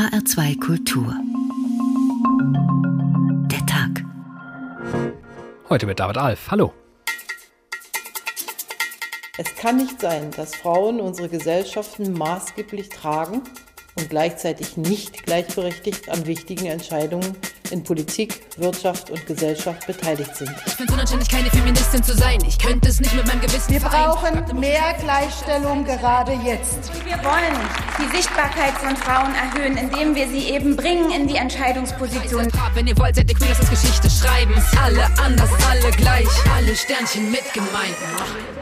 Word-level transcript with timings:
HR2 0.00 0.58
Kultur. 0.58 1.14
Der 3.50 3.66
Tag. 3.66 4.02
Heute 5.68 5.84
mit 5.84 6.00
David 6.00 6.16
Alf. 6.16 6.50
Hallo. 6.50 6.72
Es 9.36 9.54
kann 9.56 9.76
nicht 9.76 10.00
sein, 10.00 10.30
dass 10.30 10.54
Frauen 10.54 11.00
unsere 11.00 11.28
Gesellschaften 11.28 12.14
maßgeblich 12.14 12.88
tragen 12.88 13.42
und 13.96 14.08
gleichzeitig 14.08 14.78
nicht 14.78 15.26
gleichberechtigt 15.26 16.08
an 16.08 16.24
wichtigen 16.24 16.64
Entscheidungen 16.64 17.36
in 17.70 17.84
Politik, 17.84 18.49
Wirtschaft 18.60 19.10
und 19.10 19.26
Gesellschaft 19.26 19.86
beteiligt 19.86 20.36
sind. 20.36 20.50
Ich 20.66 20.74
finde 20.74 20.92
es 20.92 20.94
unanständig, 20.94 21.28
keine 21.28 21.50
Feministin 21.50 22.02
zu 22.02 22.16
sein. 22.16 22.38
Ich 22.46 22.58
könnte 22.58 22.88
es 22.88 23.00
nicht 23.00 23.14
mit 23.14 23.26
meinem 23.26 23.40
Gewissen 23.40 23.72
Wir 23.72 23.80
brauchen 23.80 24.58
mehr 24.58 24.94
Gleichstellung 25.00 25.84
gerade 25.84 26.32
jetzt. 26.44 26.90
Wir 27.04 27.16
wollen 27.24 27.56
die 27.98 28.16
Sichtbarkeit 28.16 28.74
von 28.74 28.96
Frauen 28.96 29.34
erhöhen, 29.34 29.76
indem 29.76 30.14
wir 30.14 30.28
sie 30.28 30.50
eben 30.50 30.76
bringen 30.76 31.10
in 31.10 31.26
die 31.26 31.36
Entscheidungsposition. 31.36 32.48
Wenn 32.74 32.86
ihr 32.86 32.96
wollt, 32.98 33.16
seid 33.16 33.30
ihr 33.30 33.36
queer, 33.36 33.56
uns 33.58 33.70
Geschichte 33.70 34.10
schreiben. 34.10 34.52
Ist 34.54 34.78
alle 34.78 35.04
anders, 35.24 35.50
alle 35.68 35.90
gleich, 35.92 36.28
alle 36.54 36.76
Sternchen 36.76 37.30
mit 37.30 37.52
gemeint. 37.52 37.96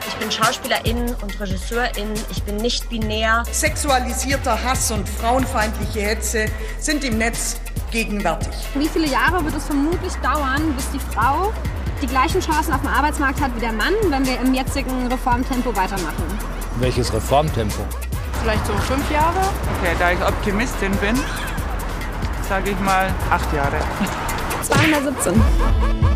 Ich 0.07 0.15
bin 0.15 0.31
Schauspielerin 0.31 1.15
und 1.23 1.41
Regisseurin. 1.41 2.15
Ich 2.31 2.43
bin 2.43 2.57
nicht 2.57 2.89
binär. 2.89 3.43
Sexualisierter 3.51 4.63
Hass 4.63 4.91
und 4.91 5.09
frauenfeindliche 5.09 6.01
Hetze 6.01 6.47
sind 6.79 7.05
im 7.05 7.19
Netz 7.19 7.57
gegenwärtig. 7.91 8.53
Wie 8.75 8.89
viele 8.89 9.07
Jahre 9.07 9.45
wird 9.45 9.57
es 9.57 9.65
vermutlich 9.65 10.13
dauern, 10.17 10.75
bis 10.75 10.91
die 10.91 11.01
Frau 11.01 11.53
die 12.01 12.07
gleichen 12.07 12.41
Chancen 12.41 12.73
auf 12.73 12.81
dem 12.81 12.91
Arbeitsmarkt 12.91 13.41
hat 13.41 13.55
wie 13.57 13.61
der 13.61 13.73
Mann, 13.73 13.95
wenn 14.09 14.27
wir 14.27 14.41
im 14.41 14.55
jetzigen 14.55 15.07
Reformtempo 15.09 15.75
weitermachen? 15.75 16.25
Welches 16.77 17.13
Reformtempo? 17.13 17.85
Vielleicht 18.43 18.67
so 18.67 18.73
fünf 18.75 19.11
Jahre. 19.11 19.41
Okay, 19.81 19.97
da 19.99 20.13
ich 20.13 20.23
Optimistin 20.23 20.93
bin, 20.97 21.19
sage 22.49 22.71
ich 22.71 22.81
mal 22.81 23.13
acht 23.31 23.53
Jahre. 23.53 23.79
217. 24.63 26.08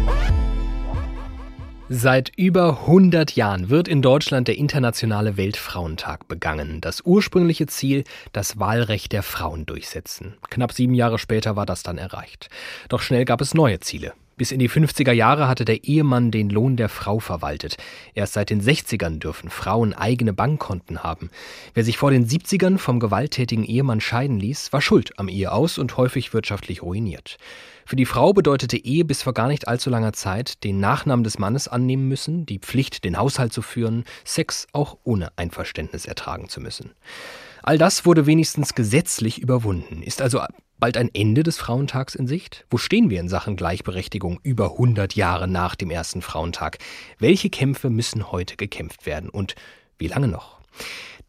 Seit 1.89 2.33
über 2.37 2.81
100 2.83 3.37
Jahren 3.37 3.69
wird 3.69 3.89
in 3.89 4.03
Deutschland 4.03 4.49
der 4.49 4.57
Internationale 4.57 5.37
Weltfrauentag 5.37 6.29
begangen. 6.29 6.81
Das 6.81 7.03
ursprüngliche 7.05 7.67
Ziel, 7.67 8.05
das 8.33 8.59
Wahlrecht 8.59 9.13
der 9.13 9.23
Frauen 9.23 9.67
durchsetzen. 9.67 10.35
Knapp 10.49 10.73
sieben 10.73 10.95
Jahre 10.95 11.19
später 11.19 11.57
war 11.57 11.67
das 11.67 11.83
dann 11.83 11.99
erreicht. 11.99 12.49
Doch 12.89 13.03
schnell 13.03 13.25
gab 13.25 13.41
es 13.41 13.53
neue 13.53 13.81
Ziele. 13.81 14.15
Bis 14.37 14.53
in 14.53 14.59
die 14.59 14.71
50er 14.71 15.13
Jahre 15.13 15.47
hatte 15.47 15.65
der 15.65 15.85
Ehemann 15.85 16.31
den 16.31 16.49
Lohn 16.49 16.77
der 16.77 16.89
Frau 16.89 17.19
verwaltet. 17.19 17.77
Erst 18.15 18.33
seit 18.33 18.51
den 18.51 18.63
60ern 18.63 19.19
dürfen 19.19 19.51
Frauen 19.51 19.93
eigene 19.93 20.33
Bankkonten 20.33 21.03
haben. 21.03 21.31
Wer 21.75 21.85
sich 21.85 21.99
vor 21.99 22.11
den 22.11 22.27
70ern 22.27 22.79
vom 22.79 23.01
gewalttätigen 23.01 23.65
Ehemann 23.65 24.01
scheiden 24.01 24.41
ließ, 24.41 24.73
war 24.73 24.81
schuld 24.81 25.19
am 25.19 25.29
Eheaus 25.29 25.79
und 25.79 25.97
häufig 25.97 26.33
wirtschaftlich 26.33 26.83
ruiniert. 26.83 27.37
Für 27.85 27.97
die 27.97 28.07
Frau 28.07 28.33
bedeutete 28.33 28.77
Ehe 28.77 29.05
bis 29.05 29.23
vor 29.23 29.35
gar 29.35 29.49
nicht 29.49 29.69
allzu 29.69 29.91
langer 29.91 30.13
Zeit 30.13 30.63
den 30.65 30.81
Nachnamen 30.81 31.25
des 31.25 31.39
Mannes 31.39 31.69
annehmen 31.69 32.09
müssen, 32.09 32.47
die 32.47 32.59
Pflicht, 32.59 33.05
den 33.05 33.19
Haushalt 33.19 33.53
zu 33.53 33.63
führen, 33.63 34.05
Sex 34.25 34.67
auch 34.73 34.99
ohne 35.05 35.31
Einverständnis 35.37 36.07
ertragen 36.07 36.49
zu 36.49 36.61
müssen. 36.61 36.93
All 37.63 37.79
das 37.79 38.05
wurde 38.05 38.27
wenigstens 38.27 38.75
gesetzlich 38.75 39.41
überwunden. 39.41 40.03
Ist 40.03 40.21
also 40.21 40.41
bald 40.79 40.97
ein 40.97 41.11
Ende 41.15 41.45
des 41.45 41.59
Frauentags 41.59 42.17
in 42.17 42.27
Sicht? 42.27 42.67
Wo 42.71 42.77
stehen 42.77 43.09
wir 43.09 43.21
in 43.21 43.29
Sachen 43.29 43.55
Gleichberechtigung 43.55 44.41
über 44.43 44.73
100 44.73 45.15
Jahre 45.15 45.47
nach 45.47 45.77
dem 45.77 45.91
ersten 45.91 46.23
Frauentag? 46.23 46.79
Welche 47.19 47.51
Kämpfe 47.51 47.89
müssen 47.89 48.33
heute 48.33 48.57
gekämpft 48.57 49.07
werden 49.07 49.31
und 49.31 49.55
wie 49.99 50.09
lange 50.09 50.27
noch? 50.27 50.61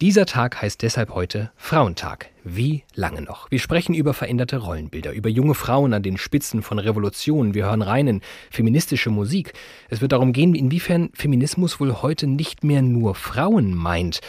Dieser 0.04 0.26
Tag 0.26 0.62
heißt 0.62 0.82
deshalb 0.82 1.12
heute 1.12 1.54
Frauentag. 1.56 2.30
Wie 2.44 2.84
lange 2.94 3.22
noch? 3.22 3.50
Wir 3.50 3.60
sprechen 3.60 3.96
über 3.96 4.14
veränderte 4.14 4.58
Rollenbilder, 4.58 5.14
über 5.14 5.30
junge 5.30 5.54
Frauen 5.54 5.94
an 5.94 6.04
den 6.04 6.18
Spitzen 6.18 6.62
von 6.62 6.78
Revolutionen. 6.78 7.54
Wir 7.54 7.68
hören 7.68 7.82
rein 7.82 8.08
in 8.08 8.22
feministische 8.52 9.12
Musik. 9.12 9.54
Es 9.90 10.02
wird 10.02 10.12
darum 10.12 10.34
gehen, 10.34 10.56
inwiefern 10.56 11.10
Feminismus 11.14 11.80
wohl 11.80 12.02
heute 12.02 12.28
nicht 12.28 12.66
mehr 12.66 12.82
nur 12.82 13.16
Frauen 13.16 13.74
meint 13.74 14.20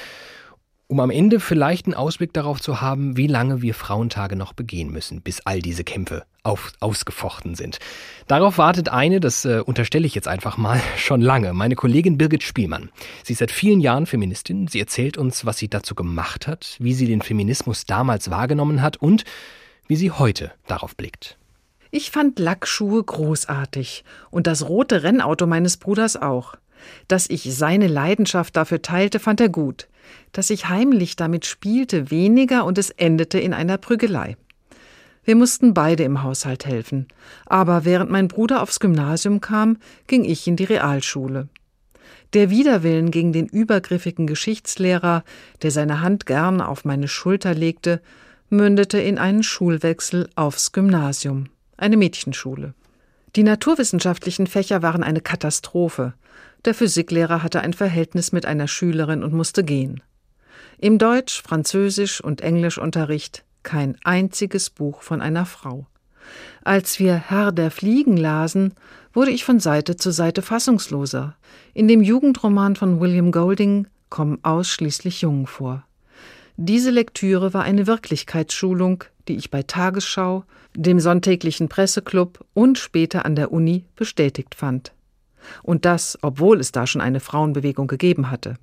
um 0.86 1.00
am 1.00 1.10
Ende 1.10 1.40
vielleicht 1.40 1.86
einen 1.86 1.94
Ausblick 1.94 2.34
darauf 2.34 2.60
zu 2.60 2.80
haben, 2.82 3.16
wie 3.16 3.26
lange 3.26 3.62
wir 3.62 3.74
Frauentage 3.74 4.36
noch 4.36 4.52
begehen 4.52 4.92
müssen, 4.92 5.22
bis 5.22 5.40
all 5.40 5.60
diese 5.60 5.82
Kämpfe 5.82 6.24
auf, 6.44 6.72
ausgefochten 6.80 7.56
sind. 7.56 7.78
Darauf 8.28 8.58
wartet 8.58 8.88
eine, 8.88 9.18
das 9.18 9.44
äh, 9.44 9.60
unterstelle 9.64 10.06
ich 10.06 10.14
jetzt 10.14 10.28
einfach 10.28 10.56
mal, 10.56 10.80
schon 10.96 11.20
lange, 11.20 11.52
meine 11.52 11.74
Kollegin 11.74 12.16
Birgit 12.16 12.42
Spielmann. 12.42 12.90
Sie 13.24 13.32
ist 13.32 13.40
seit 13.40 13.50
vielen 13.50 13.80
Jahren 13.80 14.06
Feministin, 14.06 14.68
sie 14.68 14.78
erzählt 14.78 15.18
uns, 15.18 15.44
was 15.44 15.58
sie 15.58 15.68
dazu 15.68 15.94
gemacht 15.94 16.46
hat, 16.46 16.76
wie 16.78 16.94
sie 16.94 17.06
den 17.06 17.22
Feminismus 17.22 17.86
damals 17.86 18.30
wahrgenommen 18.30 18.82
hat 18.82 18.96
und 18.96 19.24
wie 19.88 19.96
sie 19.96 20.12
heute 20.12 20.52
darauf 20.66 20.96
blickt. 20.96 21.36
Ich 21.90 22.10
fand 22.10 22.38
Lackschuhe 22.38 23.02
großartig 23.02 24.04
und 24.30 24.46
das 24.46 24.68
rote 24.68 25.02
Rennauto 25.02 25.46
meines 25.46 25.76
Bruders 25.76 26.16
auch. 26.16 26.54
Dass 27.08 27.30
ich 27.30 27.54
seine 27.54 27.86
Leidenschaft 27.86 28.56
dafür 28.56 28.82
teilte, 28.82 29.18
fand 29.18 29.40
er 29.40 29.48
gut 29.48 29.88
dass 30.32 30.50
ich 30.50 30.68
heimlich 30.68 31.16
damit 31.16 31.46
spielte, 31.46 32.10
weniger 32.10 32.64
und 32.64 32.78
es 32.78 32.90
endete 32.90 33.38
in 33.38 33.54
einer 33.54 33.78
Prügelei. 33.78 34.36
Wir 35.24 35.36
mussten 35.36 35.72
beide 35.72 36.04
im 36.04 36.22
Haushalt 36.22 36.66
helfen, 36.66 37.08
aber 37.46 37.84
während 37.84 38.10
mein 38.10 38.28
Bruder 38.28 38.62
aufs 38.62 38.78
Gymnasium 38.78 39.40
kam, 39.40 39.78
ging 40.06 40.24
ich 40.24 40.46
in 40.46 40.56
die 40.56 40.64
Realschule. 40.64 41.48
Der 42.34 42.50
Widerwillen 42.50 43.10
gegen 43.10 43.32
den 43.32 43.46
übergriffigen 43.46 44.26
Geschichtslehrer, 44.26 45.24
der 45.62 45.70
seine 45.70 46.00
Hand 46.00 46.26
gern 46.26 46.60
auf 46.60 46.84
meine 46.84 47.08
Schulter 47.08 47.54
legte, 47.54 48.02
mündete 48.50 48.98
in 48.98 49.18
einen 49.18 49.42
Schulwechsel 49.42 50.28
aufs 50.34 50.72
Gymnasium, 50.72 51.46
eine 51.76 51.96
Mädchenschule. 51.96 52.74
Die 53.36 53.44
naturwissenschaftlichen 53.44 54.46
Fächer 54.46 54.82
waren 54.82 55.02
eine 55.02 55.20
Katastrophe. 55.20 56.14
Der 56.64 56.74
Physiklehrer 56.74 57.42
hatte 57.42 57.60
ein 57.60 57.72
Verhältnis 57.72 58.32
mit 58.32 58.46
einer 58.46 58.68
Schülerin 58.68 59.24
und 59.24 59.32
musste 59.32 59.64
gehen. 59.64 60.02
Im 60.78 60.98
Deutsch-, 60.98 61.42
Französisch- 61.42 62.20
und 62.20 62.42
Englischunterricht 62.42 63.43
kein 63.64 63.96
einziges 64.04 64.70
Buch 64.70 65.02
von 65.02 65.20
einer 65.20 65.46
Frau. 65.46 65.86
Als 66.62 66.98
wir 66.98 67.14
Herr 67.16 67.52
der 67.52 67.70
Fliegen 67.70 68.16
lasen, 68.16 68.74
wurde 69.12 69.30
ich 69.30 69.44
von 69.44 69.60
Seite 69.60 69.96
zu 69.96 70.10
Seite 70.10 70.42
fassungsloser. 70.42 71.36
In 71.74 71.88
dem 71.88 72.02
Jugendroman 72.02 72.76
von 72.76 73.00
William 73.00 73.32
Golding 73.32 73.86
kommen 74.08 74.38
ausschließlich 74.42 75.22
Jungen 75.22 75.46
vor. 75.46 75.84
Diese 76.56 76.90
Lektüre 76.90 77.52
war 77.52 77.64
eine 77.64 77.86
Wirklichkeitsschulung, 77.86 79.04
die 79.26 79.36
ich 79.36 79.50
bei 79.50 79.62
Tagesschau, 79.62 80.44
dem 80.76 81.00
sonntäglichen 81.00 81.68
Presseclub 81.68 82.44
und 82.54 82.78
später 82.78 83.24
an 83.24 83.34
der 83.34 83.52
Uni 83.52 83.84
bestätigt 83.96 84.54
fand. 84.54 84.92
Und 85.62 85.84
das, 85.84 86.18
obwohl 86.22 86.60
es 86.60 86.72
da 86.72 86.86
schon 86.86 87.00
eine 87.00 87.20
Frauenbewegung 87.20 87.86
gegeben 87.86 88.30
hatte. 88.30 88.56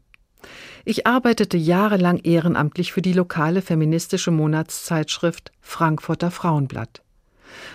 Ich 0.85 1.06
arbeitete 1.07 1.57
jahrelang 1.57 2.18
ehrenamtlich 2.18 2.91
für 2.91 3.02
die 3.02 3.13
lokale 3.13 3.62
feministische 3.62 4.31
Monatszeitschrift 4.31 5.52
Frankfurter 5.62 6.31
Frauenblatt. 6.31 7.02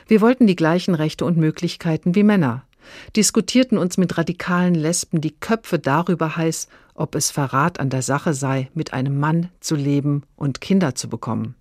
Wir 0.07 0.21
wollten 0.21 0.47
die 0.47 0.57
gleichen 0.57 0.95
Rechte 0.95 1.25
und 1.25 1.37
Möglichkeiten 1.37 2.15
wie 2.15 2.23
Männer, 2.23 2.65
diskutierten 3.15 3.79
uns 3.79 3.99
mit 3.99 4.17
radikalen 4.17 4.75
Lesben 4.75 5.21
die 5.21 5.35
Köpfe 5.35 5.79
darüber 5.79 6.37
heiß, 6.37 6.69
ob 6.95 7.15
es 7.15 7.31
Verrat 7.31 7.79
an 7.79 7.91
der 7.91 8.03
Sache 8.03 8.35
sei, 8.35 8.71
mit 8.75 8.93
einem 8.93 9.19
Mann 9.19 9.51
zu 9.61 9.75
leben 9.77 10.23
und 10.37 10.61
Kinder 10.61 10.95
zu 10.95 11.09
bekommen. 11.09 11.55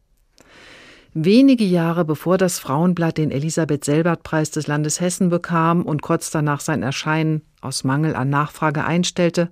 Wenige 1.14 1.64
Jahre 1.64 2.04
bevor 2.04 2.38
das 2.38 2.60
Frauenblatt 2.60 3.18
den 3.18 3.32
Elisabeth-Selbert-Preis 3.32 4.52
des 4.52 4.68
Landes 4.68 5.00
Hessen 5.00 5.30
bekam 5.30 5.84
und 5.84 6.02
kurz 6.02 6.30
danach 6.30 6.60
sein 6.60 6.84
Erscheinen 6.84 7.42
aus 7.62 7.86
Mangel 7.86 8.16
an 8.16 8.30
Nachfrage 8.30 8.84
einstellte, 8.84 9.50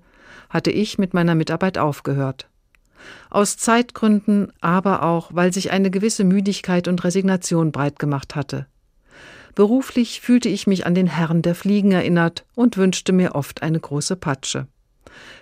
hatte 0.53 0.71
ich 0.71 0.99
mit 0.99 1.13
meiner 1.13 1.33
Mitarbeit 1.33 1.79
aufgehört. 1.79 2.47
Aus 3.31 3.57
Zeitgründen, 3.57 4.53
aber 4.61 5.03
auch, 5.03 5.31
weil 5.33 5.51
sich 5.51 5.71
eine 5.71 5.89
gewisse 5.89 6.23
Müdigkeit 6.23 6.87
und 6.87 7.03
Resignation 7.03 7.71
breit 7.71 7.97
gemacht 7.97 8.35
hatte. 8.35 8.67
Beruflich 9.55 10.21
fühlte 10.21 10.49
ich 10.49 10.67
mich 10.67 10.85
an 10.85 10.95
den 10.95 11.07
Herrn 11.07 11.41
der 11.41 11.55
Fliegen 11.55 11.91
erinnert 11.91 12.45
und 12.55 12.77
wünschte 12.77 13.11
mir 13.11 13.35
oft 13.35 13.63
eine 13.63 13.79
große 13.79 14.15
Patsche. 14.15 14.67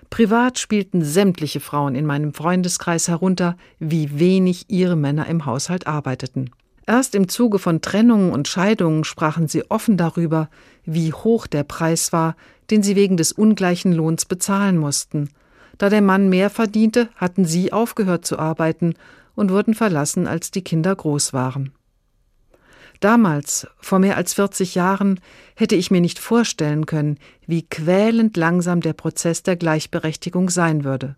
Privat 0.09 0.59
spielten 0.59 1.03
sämtliche 1.03 1.59
Frauen 1.59 1.95
in 1.95 2.06
meinem 2.06 2.33
Freundeskreis 2.33 3.07
herunter, 3.07 3.57
wie 3.80 4.19
wenig 4.19 4.65
ihre 4.69 4.95
Männer 4.95 5.27
im 5.27 5.45
Haushalt 5.45 5.88
arbeiteten. 5.88 6.50
Erst 6.88 7.15
im 7.15 7.30
Zuge 7.30 7.59
von 7.59 7.81
Trennungen 7.81 8.33
und 8.33 8.47
Scheidungen 8.47 9.03
sprachen 9.03 9.47
sie 9.47 9.69
offen 9.69 9.97
darüber, 9.97 10.50
wie 10.83 11.13
hoch 11.13 11.47
der 11.47 11.63
Preis 11.63 12.12
war, 12.12 12.36
den 12.71 12.83
sie 12.83 12.95
wegen 12.95 13.18
des 13.18 13.31
ungleichen 13.31 13.94
Lohns 13.94 14.25
bezahlen 14.25 14.77
mussten. 14.77 15.29
Da 15.77 15.89
der 15.89 16.01
Mann 16.01 16.29
mehr 16.29 16.50
verdiente, 16.50 17.09
hatten 17.15 17.45
sie 17.45 17.73
aufgehört 17.73 18.25
zu 18.25 18.39
arbeiten 18.39 18.94
und 19.35 19.51
wurden 19.51 19.73
verlassen, 19.73 20.27
als 20.27 20.51
die 20.51 20.63
Kinder 20.63 20.95
groß 20.95 21.33
waren. 21.33 21.73
Damals, 23.01 23.68
vor 23.79 23.97
mehr 23.97 24.15
als 24.15 24.35
40 24.35 24.75
Jahren, 24.75 25.19
hätte 25.56 25.75
ich 25.75 25.89
mir 25.89 26.01
nicht 26.01 26.19
vorstellen 26.19 26.85
können, 26.85 27.18
wie 27.47 27.63
quälend 27.63 28.38
langsam 28.38 28.79
der 28.81 28.94
Prozess 28.94 29.41
der 29.41 29.56
Gleichberechtigung 29.56 30.50
sein 30.50 30.83
würde. 30.83 31.15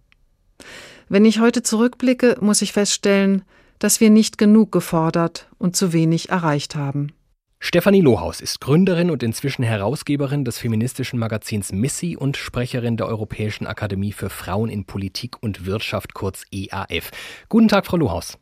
Wenn 1.09 1.25
ich 1.25 1.39
heute 1.39 1.61
zurückblicke, 1.61 2.38
muss 2.39 2.61
ich 2.61 2.71
feststellen, 2.71 3.44
dass 3.79 3.99
wir 3.99 4.09
nicht 4.09 4.38
genug 4.38 4.71
gefordert 4.71 5.49
und 5.57 5.75
zu 5.75 5.91
wenig 5.91 6.29
erreicht 6.29 6.75
haben. 6.75 7.11
Stefanie 7.65 8.01
Lohaus 8.01 8.42
ist 8.42 8.60
Gründerin 8.60 9.10
und 9.10 9.24
inzwischen 9.24 9.63
Herausgeberin 9.63 10.44
des 10.44 10.57
feministischen 10.57 11.18
Magazins 11.18 11.71
Missy 11.71 12.18
und 12.18 12.36
Sprecherin 12.36 12.98
der 12.98 13.07
Europäischen 13.07 13.68
Akademie 13.68 14.12
für 14.12 14.30
Frauen 14.30 14.69
in 14.69 14.83
Politik 14.83 15.42
und 15.42 15.65
Wirtschaft, 15.65 16.13
kurz 16.13 16.44
EAF. 16.51 17.12
Guten 17.48 17.69
Tag, 17.69 17.86
Frau 17.86 17.95
Lohaus. 17.95 18.38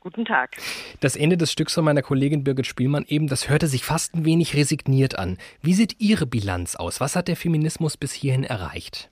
Guten 0.00 0.24
Tag. 0.24 0.56
Das 0.98 1.14
Ende 1.14 1.36
des 1.36 1.52
Stücks 1.52 1.74
von 1.74 1.84
meiner 1.84 2.02
Kollegin 2.02 2.42
Birgit 2.42 2.66
Spielmann 2.66 3.04
eben, 3.06 3.28
das 3.28 3.48
hörte 3.48 3.68
sich 3.68 3.84
fast 3.84 4.14
ein 4.14 4.24
wenig 4.24 4.56
resigniert 4.56 5.16
an. 5.16 5.38
Wie 5.62 5.74
sieht 5.74 6.00
Ihre 6.00 6.26
Bilanz 6.26 6.74
aus? 6.74 7.00
Was 7.00 7.14
hat 7.14 7.28
der 7.28 7.36
Feminismus 7.36 7.96
bis 7.96 8.12
hierhin 8.12 8.42
erreicht? 8.42 9.09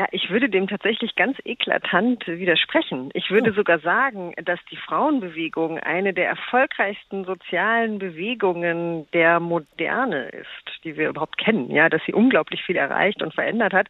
Ja, 0.00 0.06
ich 0.12 0.30
würde 0.30 0.48
dem 0.48 0.66
tatsächlich 0.66 1.14
ganz 1.14 1.36
eklatant 1.44 2.26
widersprechen. 2.26 3.10
Ich 3.12 3.30
würde 3.30 3.50
oh. 3.50 3.54
sogar 3.54 3.80
sagen, 3.80 4.32
dass 4.42 4.58
die 4.70 4.78
Frauenbewegung 4.78 5.78
eine 5.78 6.14
der 6.14 6.26
erfolgreichsten 6.26 7.26
sozialen 7.26 7.98
Bewegungen 7.98 9.06
der 9.12 9.40
Moderne 9.40 10.30
ist, 10.30 10.84
die 10.84 10.96
wir 10.96 11.10
überhaupt 11.10 11.36
kennen. 11.36 11.70
Ja, 11.70 11.90
dass 11.90 12.00
sie 12.06 12.14
unglaublich 12.14 12.62
viel 12.62 12.76
erreicht 12.76 13.22
und 13.22 13.34
verändert 13.34 13.74
hat. 13.74 13.88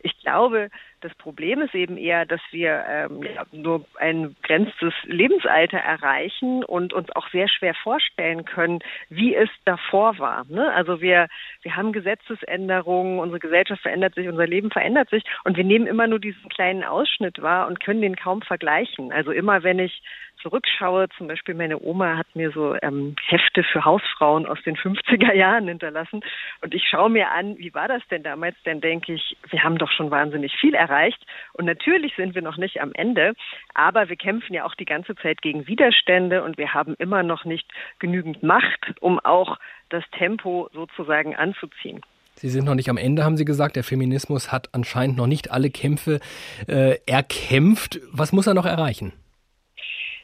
Ich 0.00 0.18
glaube, 0.18 0.68
das 1.02 1.14
Problem 1.16 1.60
ist 1.60 1.74
eben 1.74 1.96
eher, 1.96 2.24
dass 2.24 2.40
wir 2.50 2.84
ähm, 2.88 3.22
ja, 3.22 3.44
nur 3.52 3.84
ein 3.96 4.34
begrenztes 4.34 4.94
Lebensalter 5.04 5.78
erreichen 5.78 6.64
und 6.64 6.92
uns 6.92 7.10
auch 7.14 7.28
sehr 7.30 7.48
schwer 7.48 7.74
vorstellen 7.74 8.44
können, 8.44 8.78
wie 9.08 9.34
es 9.34 9.50
davor 9.64 10.18
war. 10.18 10.44
Ne? 10.48 10.72
Also 10.72 11.00
wir, 11.00 11.28
wir 11.62 11.76
haben 11.76 11.92
Gesetzesänderungen, 11.92 13.18
unsere 13.18 13.40
Gesellschaft 13.40 13.82
verändert 13.82 14.14
sich, 14.14 14.28
unser 14.28 14.46
Leben 14.46 14.70
verändert 14.70 15.10
sich 15.10 15.24
und 15.44 15.56
wir 15.56 15.64
nehmen 15.64 15.86
immer 15.86 16.06
nur 16.06 16.20
diesen 16.20 16.48
kleinen 16.48 16.84
Ausschnitt 16.84 17.42
wahr 17.42 17.66
und 17.66 17.80
können 17.80 18.00
den 18.00 18.16
kaum 18.16 18.42
vergleichen. 18.42 19.12
Also 19.12 19.32
immer 19.32 19.62
wenn 19.62 19.80
ich 19.80 20.02
zurückschaue, 20.42 21.08
zum 21.16 21.28
Beispiel 21.28 21.54
meine 21.54 21.80
Oma 21.80 22.16
hat 22.16 22.26
mir 22.34 22.50
so 22.50 22.74
ähm, 22.82 23.14
Hefte 23.26 23.62
für 23.62 23.84
Hausfrauen 23.84 24.46
aus 24.46 24.58
den 24.64 24.76
50er 24.76 25.32
Jahren 25.34 25.68
hinterlassen 25.68 26.20
und 26.60 26.74
ich 26.74 26.84
schaue 26.88 27.10
mir 27.10 27.30
an, 27.30 27.56
wie 27.58 27.72
war 27.74 27.88
das 27.88 28.02
denn 28.10 28.22
damals, 28.22 28.56
dann 28.64 28.80
denke 28.80 29.14
ich, 29.14 29.36
wir 29.50 29.62
haben 29.62 29.78
doch 29.78 29.90
schon 29.90 30.10
wahnsinnig 30.10 30.54
viel 30.60 30.74
erreicht 30.74 31.24
und 31.52 31.64
natürlich 31.64 32.14
sind 32.16 32.34
wir 32.34 32.42
noch 32.42 32.56
nicht 32.56 32.80
am 32.80 32.92
Ende, 32.94 33.34
aber 33.74 34.08
wir 34.08 34.16
kämpfen 34.16 34.54
ja 34.54 34.64
auch 34.64 34.74
die 34.74 34.84
ganze 34.84 35.14
Zeit 35.16 35.42
gegen 35.42 35.66
Widerstände 35.66 36.42
und 36.42 36.58
wir 36.58 36.74
haben 36.74 36.94
immer 36.98 37.22
noch 37.22 37.44
nicht 37.44 37.66
genügend 37.98 38.42
Macht, 38.42 38.94
um 39.00 39.18
auch 39.20 39.58
das 39.88 40.04
Tempo 40.12 40.68
sozusagen 40.72 41.36
anzuziehen. 41.36 42.00
Sie 42.34 42.48
sind 42.48 42.64
noch 42.64 42.74
nicht 42.74 42.88
am 42.88 42.96
Ende, 42.96 43.24
haben 43.24 43.36
Sie 43.36 43.44
gesagt. 43.44 43.76
Der 43.76 43.84
Feminismus 43.84 44.50
hat 44.50 44.70
anscheinend 44.72 45.16
noch 45.16 45.26
nicht 45.26 45.50
alle 45.50 45.70
Kämpfe 45.70 46.20
äh, 46.66 46.96
erkämpft. 47.06 48.00
Was 48.10 48.32
muss 48.32 48.46
er 48.46 48.54
noch 48.54 48.66
erreichen? 48.66 49.12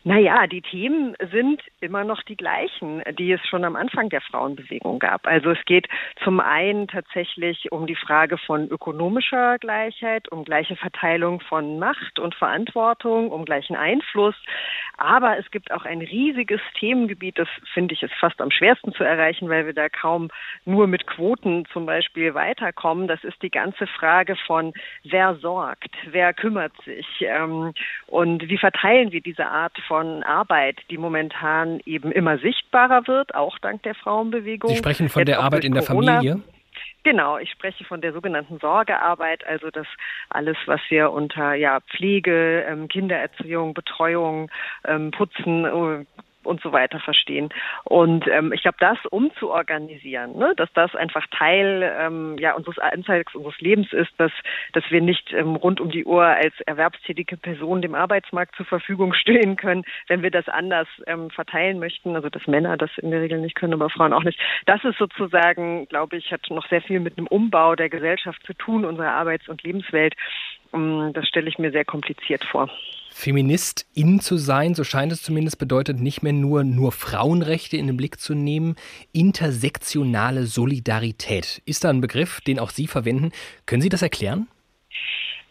Naja, 0.05 0.47
die 0.47 0.63
Themen 0.63 1.15
sind 1.31 1.63
immer 1.81 2.05
noch 2.05 2.23
die 2.23 2.37
gleichen, 2.37 3.03
die 3.19 3.33
es 3.33 3.41
schon 3.49 3.65
am 3.65 3.77
Anfang 3.77 4.09
der 4.09 4.21
Frauenbewegung 4.21 4.99
gab. 4.99 5.27
Also 5.27 5.51
es 5.51 5.65
geht 5.65 5.89
zum 6.25 6.41
einen 6.41 6.89
tatsächlich 6.89 7.73
um 7.73 7.87
die 7.87 7.97
Frage 7.97 8.39
von 8.39 8.69
ökonomischer 8.69 9.59
Gleichheit, 9.59 10.31
um 10.31 10.45
gleiche 10.45 10.77
Verteilung 10.77 11.41
von 11.41 11.79
Macht 11.79 12.19
und 12.19 12.35
Verantwortung, 12.35 13.31
um 13.31 13.45
gleichen 13.45 13.77
Einfluss. 13.77 14.37
Aber 14.97 15.39
es 15.39 15.51
gibt 15.51 15.71
auch 15.73 15.85
ein 15.85 16.01
riesiges 16.01 16.61
Themengebiet, 16.79 17.39
das 17.39 17.49
finde 17.73 17.95
ich 17.95 18.03
ist 18.03 18.15
fast 18.15 18.41
am 18.41 18.51
schwersten 18.51 18.93
zu 18.93 19.05
erreichen, 19.05 19.49
weil 19.49 19.67
wir 19.67 19.73
da 19.73 19.89
kaum 19.89 20.29
nur 20.65 20.87
mit 20.87 21.07
Quoten 21.07 21.67
zum 21.73 21.87
Beispiel 21.87 22.35
weiterkommen. 22.35 23.07
Das 23.09 23.23
ist 23.25 23.41
die 23.43 23.51
ganze 23.51 23.87
Frage 23.87 24.37
von 24.47 24.73
wer 25.05 25.37
sorgt, 25.37 25.95
wer 26.11 26.33
kümmert 26.35 26.73
sich 26.85 27.07
ähm, 27.21 27.75
und 28.07 28.49
wie 28.49 28.59
verteilen 28.59 29.13
wir 29.13 29.21
diese 29.21 29.47
Art 29.47 29.79
von 29.89 30.23
Arbeit, 30.23 30.79
die 30.91 30.99
momentan 30.99 31.81
eben 31.87 32.13
immer 32.13 32.39
sichtbarer 32.39 33.09
wird, 33.09 33.35
auch 33.35 33.59
dank 33.59 33.83
der 33.83 33.95
Frauenbewegung. 33.95 34.71
Sie 34.71 34.77
sprechen 34.77 35.09
von 35.09 35.21
Jetzt 35.21 35.29
der 35.29 35.41
Arbeit 35.41 35.65
in 35.65 35.75
der 35.75 35.85
Corona. 35.85 36.17
Familie? 36.17 36.43
Genau, 37.05 37.39
ich 37.39 37.51
spreche 37.51 37.85
von 37.85 38.01
der 38.01 38.13
sogenannten 38.13 38.59
Sorgearbeit, 38.59 39.47
also 39.47 39.71
das 39.71 39.87
alles, 40.29 40.57
was 40.67 40.81
wir 40.91 41.11
unter 41.11 41.55
ja, 41.55 41.81
Pflege, 41.81 42.67
ähm, 42.69 42.89
Kindererziehung, 42.89 43.73
Betreuung, 43.73 44.51
ähm, 44.85 45.11
Putzen, 45.11 45.65
äh, 45.65 46.05
und 46.45 46.61
so 46.61 46.73
weiter 46.73 47.01
verstehen. 47.01 47.51
Und 47.85 48.27
ähm, 48.29 48.53
ich 48.53 48.63
glaube, 48.63 48.79
das 48.81 48.99
umzuorganisieren, 49.11 50.37
ne, 50.37 50.55
dass 50.57 50.73
das 50.75 50.95
einfach 50.95 51.27
Teil 51.29 51.83
ähm, 51.99 52.37
ja, 52.39 52.55
unseres 52.55 52.79
Alltags, 52.79 53.35
unseres 53.35 53.59
Lebens 53.61 53.93
ist, 53.93 54.11
dass, 54.19 54.33
dass 54.73 54.85
wir 54.91 55.01
nicht 55.01 55.33
ähm, 55.33 55.57
rund 55.57 55.81
um 55.81 55.91
die 55.91 56.05
Uhr 56.05 56.25
als 56.25 56.55
erwerbstätige 56.67 57.37
Person 57.37 57.83
dem 57.83 57.95
Arbeitsmarkt 57.95 58.57
zur 58.57 58.67
Verfügung 58.67 59.13
stehen 59.15 59.57
können, 59.57 59.85
wenn 60.07 60.23
wir 60.23 60.31
das 60.31 60.49
anders 60.49 60.89
ähm, 61.07 61.31
verteilen 61.31 61.79
möchten, 61.79 62.17
also 62.17 62.29
dass 62.29 62.47
Männer 62.47 62.77
das 62.77 62.91
in 62.99 63.11
der 63.11 63.21
Regel 63.21 63.39
nicht 63.39 63.55
können, 63.55 63.75
aber 63.75 63.91
Frauen 63.91 64.13
auch 64.13 64.25
nicht. 64.25 64.41
Das 64.67 64.83
ist 64.85 64.99
sozusagen, 64.99 65.87
glaube 65.89 66.17
ich, 66.17 66.33
hat 66.33 66.49
noch 66.51 66.67
sehr 66.69 66.83
viel 66.83 67.01
mit 67.01 67.19
einem 67.19 67.27
Umbau 67.27 67.75
der 67.75 67.89
Gesellschaft 67.89 68.43
zu 68.45 68.55
tun, 68.55 68.85
unserer 68.85 69.13
Arbeits- 69.13 69.49
und 69.49 69.63
Lebenswelt. 69.63 70.15
Ähm, 70.73 71.13
das 71.15 71.27
stelle 71.29 71.49
ich 71.49 71.59
mir 71.59 71.71
sehr 71.71 71.85
kompliziert 71.85 72.45
vor. 72.45 72.71
Feministin 73.19 74.21
zu 74.21 74.37
sein, 74.37 74.77
so 74.77 74.85
scheint 74.85 75.11
es 75.11 75.23
zumindest, 75.23 75.59
bedeutet 75.59 75.99
nicht 75.99 76.23
mehr 76.23 76.33
nur, 76.33 76.63
nur 76.63 76.93
Frauenrechte 76.93 77.77
in 77.77 77.89
den 77.89 77.97
Blick 77.97 78.21
zu 78.21 78.33
nehmen. 78.33 78.77
Intersektionale 79.11 80.47
Solidarität 80.47 81.61
ist 81.65 81.83
da 81.83 81.91
ein 81.91 82.01
Begriff, 82.01 82.41
den 82.43 82.61
auch 82.61 82.71
Sie 82.71 82.87
verwenden. 82.87 83.33
Können 83.67 83.83
Sie 83.83 83.89
das 83.89 84.03
erklären? 84.03 84.47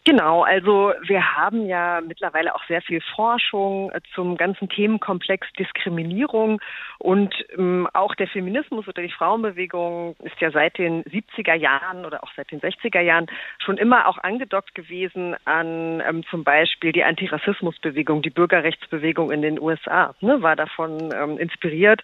Genau, 0.08 0.44
also 0.44 0.94
wir 1.06 1.36
haben 1.36 1.66
ja 1.66 2.00
mittlerweile 2.00 2.56
auch 2.56 2.64
sehr 2.70 2.82
viel 2.82 3.02
Forschung 3.14 3.92
äh, 3.92 4.00
zum 4.16 4.38
ganzen 4.38 4.70
Themenkomplex 4.70 5.46
Diskriminierung. 5.60 6.62
Und 6.98 7.36
ähm, 7.58 7.90
auch 7.92 8.16
der 8.16 8.30
Feminismus 8.30 8.88
oder 8.88 9.02
die 9.02 9.12
Frauenbewegung 9.12 10.16
ist 10.24 10.40
ja 10.40 10.50
seit 10.50 10.78
den 10.78 11.04
70er 11.04 11.56
Jahren 11.56 12.06
oder 12.06 12.24
auch 12.24 12.32
seit 12.38 12.52
den 12.52 12.62
60er 12.62 13.02
Jahren 13.02 13.28
schon 13.60 13.76
immer 13.76 14.08
auch 14.08 14.18
angedockt 14.20 14.74
gewesen 14.76 15.36
an 15.44 16.02
ähm, 16.08 16.24
zum 16.32 16.46
Beispiel 16.46 16.94
die 16.94 17.04
Antirassismusbewegung, 17.04 18.22
die 18.22 18.30
Bürgerrechtsbewegung 18.30 19.30
in 19.30 19.42
den 19.42 19.60
USA, 19.60 20.16
ne, 20.22 20.42
war 20.42 20.56
davon 20.56 21.14
ähm, 21.14 21.38
inspiriert. 21.38 22.02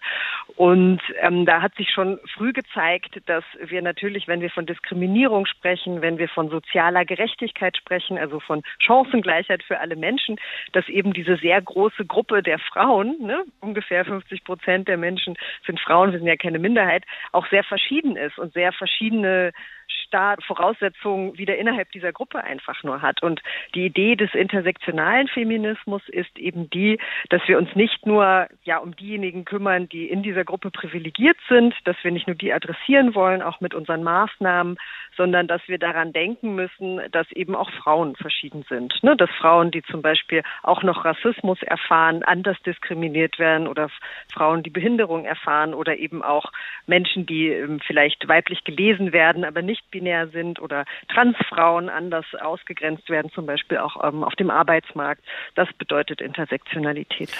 Und 0.56 1.00
ähm, 1.22 1.46
da 1.46 1.62
hat 1.62 1.74
sich 1.76 1.88
schon 1.88 2.20
früh 2.34 2.52
gezeigt, 2.52 3.22
dass 3.24 3.44
wir 3.64 3.80
natürlich, 3.80 4.28
wenn 4.28 4.42
wir 4.42 4.50
von 4.50 4.66
Diskriminierung 4.66 5.46
sprechen, 5.46 6.02
wenn 6.02 6.18
wir 6.18 6.28
von 6.28 6.50
sozialer 6.50 7.06
Gerechtigkeit 7.06 7.78
sprechen, 7.78 7.93
sprechen, 7.94 8.18
also 8.18 8.40
von 8.40 8.62
Chancengleichheit 8.78 9.62
für 9.62 9.80
alle 9.80 9.96
Menschen, 9.96 10.36
dass 10.72 10.88
eben 10.88 11.12
diese 11.12 11.36
sehr 11.36 11.60
große 11.60 12.04
Gruppe 12.06 12.42
der 12.42 12.58
Frauen, 12.58 13.16
ne, 13.20 13.44
ungefähr 13.60 14.04
50 14.04 14.44
Prozent 14.44 14.88
der 14.88 14.96
Menschen 14.96 15.36
sind 15.66 15.80
Frauen, 15.80 16.12
wir 16.12 16.18
sind 16.18 16.28
ja 16.28 16.36
keine 16.36 16.58
Minderheit, 16.58 17.04
auch 17.32 17.46
sehr 17.48 17.64
verschieden 17.64 18.16
ist 18.16 18.38
und 18.38 18.52
sehr 18.52 18.72
verschiedene 18.72 19.52
Staat 19.88 20.44
Voraussetzungen 20.44 21.36
wieder 21.38 21.56
innerhalb 21.56 21.90
dieser 21.92 22.12
Gruppe 22.12 22.42
einfach 22.42 22.82
nur 22.84 23.02
hat. 23.02 23.22
Und 23.22 23.42
die 23.74 23.86
Idee 23.86 24.14
des 24.14 24.32
intersektionalen 24.34 25.28
Feminismus 25.28 26.02
ist 26.08 26.38
eben 26.38 26.70
die, 26.70 26.98
dass 27.30 27.42
wir 27.46 27.58
uns 27.58 27.74
nicht 27.74 28.06
nur 28.06 28.46
ja 28.62 28.78
um 28.78 28.94
diejenigen 28.94 29.44
kümmern, 29.44 29.88
die 29.88 30.08
in 30.08 30.22
dieser 30.22 30.44
Gruppe 30.44 30.70
privilegiert 30.70 31.38
sind, 31.48 31.74
dass 31.84 31.96
wir 32.02 32.12
nicht 32.12 32.26
nur 32.26 32.36
die 32.36 32.52
adressieren 32.52 33.14
wollen, 33.14 33.42
auch 33.42 33.60
mit 33.60 33.74
unseren 33.74 34.04
Maßnahmen, 34.04 34.76
sondern 35.16 35.48
dass 35.48 35.62
wir 35.66 35.78
daran 35.78 36.12
denken 36.12 36.54
müssen, 36.54 37.00
dass 37.10 37.30
eben 37.32 37.54
auch 37.54 37.70
Frauen 37.70 38.16
verschieden 38.16 38.64
sind. 38.68 38.94
Ne? 39.02 39.16
Dass 39.16 39.30
Frauen, 39.30 39.70
die 39.70 39.82
zum 39.82 40.02
Beispiel 40.02 40.42
auch 40.62 40.82
noch 40.82 41.04
Rassismus 41.04 41.60
erfahren, 41.62 42.22
anders 42.22 42.60
diskriminiert 42.62 43.38
werden 43.38 43.66
oder 43.66 43.90
Frauen, 44.32 44.62
die 44.62 44.70
Behinderung 44.70 45.24
erfahren 45.24 45.74
oder 45.74 45.96
eben 45.96 46.22
auch 46.22 46.52
Menschen, 46.86 47.26
die 47.26 47.48
ähm, 47.48 47.80
vielleicht 47.80 48.28
weiblich 48.28 48.64
gelesen 48.64 49.12
werden, 49.12 49.44
aber 49.44 49.62
nicht 49.62 49.73
binär 49.90 50.28
sind 50.28 50.60
oder 50.60 50.84
Transfrauen 51.12 51.88
anders 51.88 52.26
ausgegrenzt 52.40 53.08
werden, 53.10 53.30
zum 53.34 53.46
Beispiel 53.46 53.78
auch 53.78 54.02
ähm, 54.04 54.24
auf 54.24 54.34
dem 54.34 54.50
Arbeitsmarkt. 54.50 55.22
Das 55.54 55.68
bedeutet 55.74 56.20
Intersektionalität. 56.20 57.30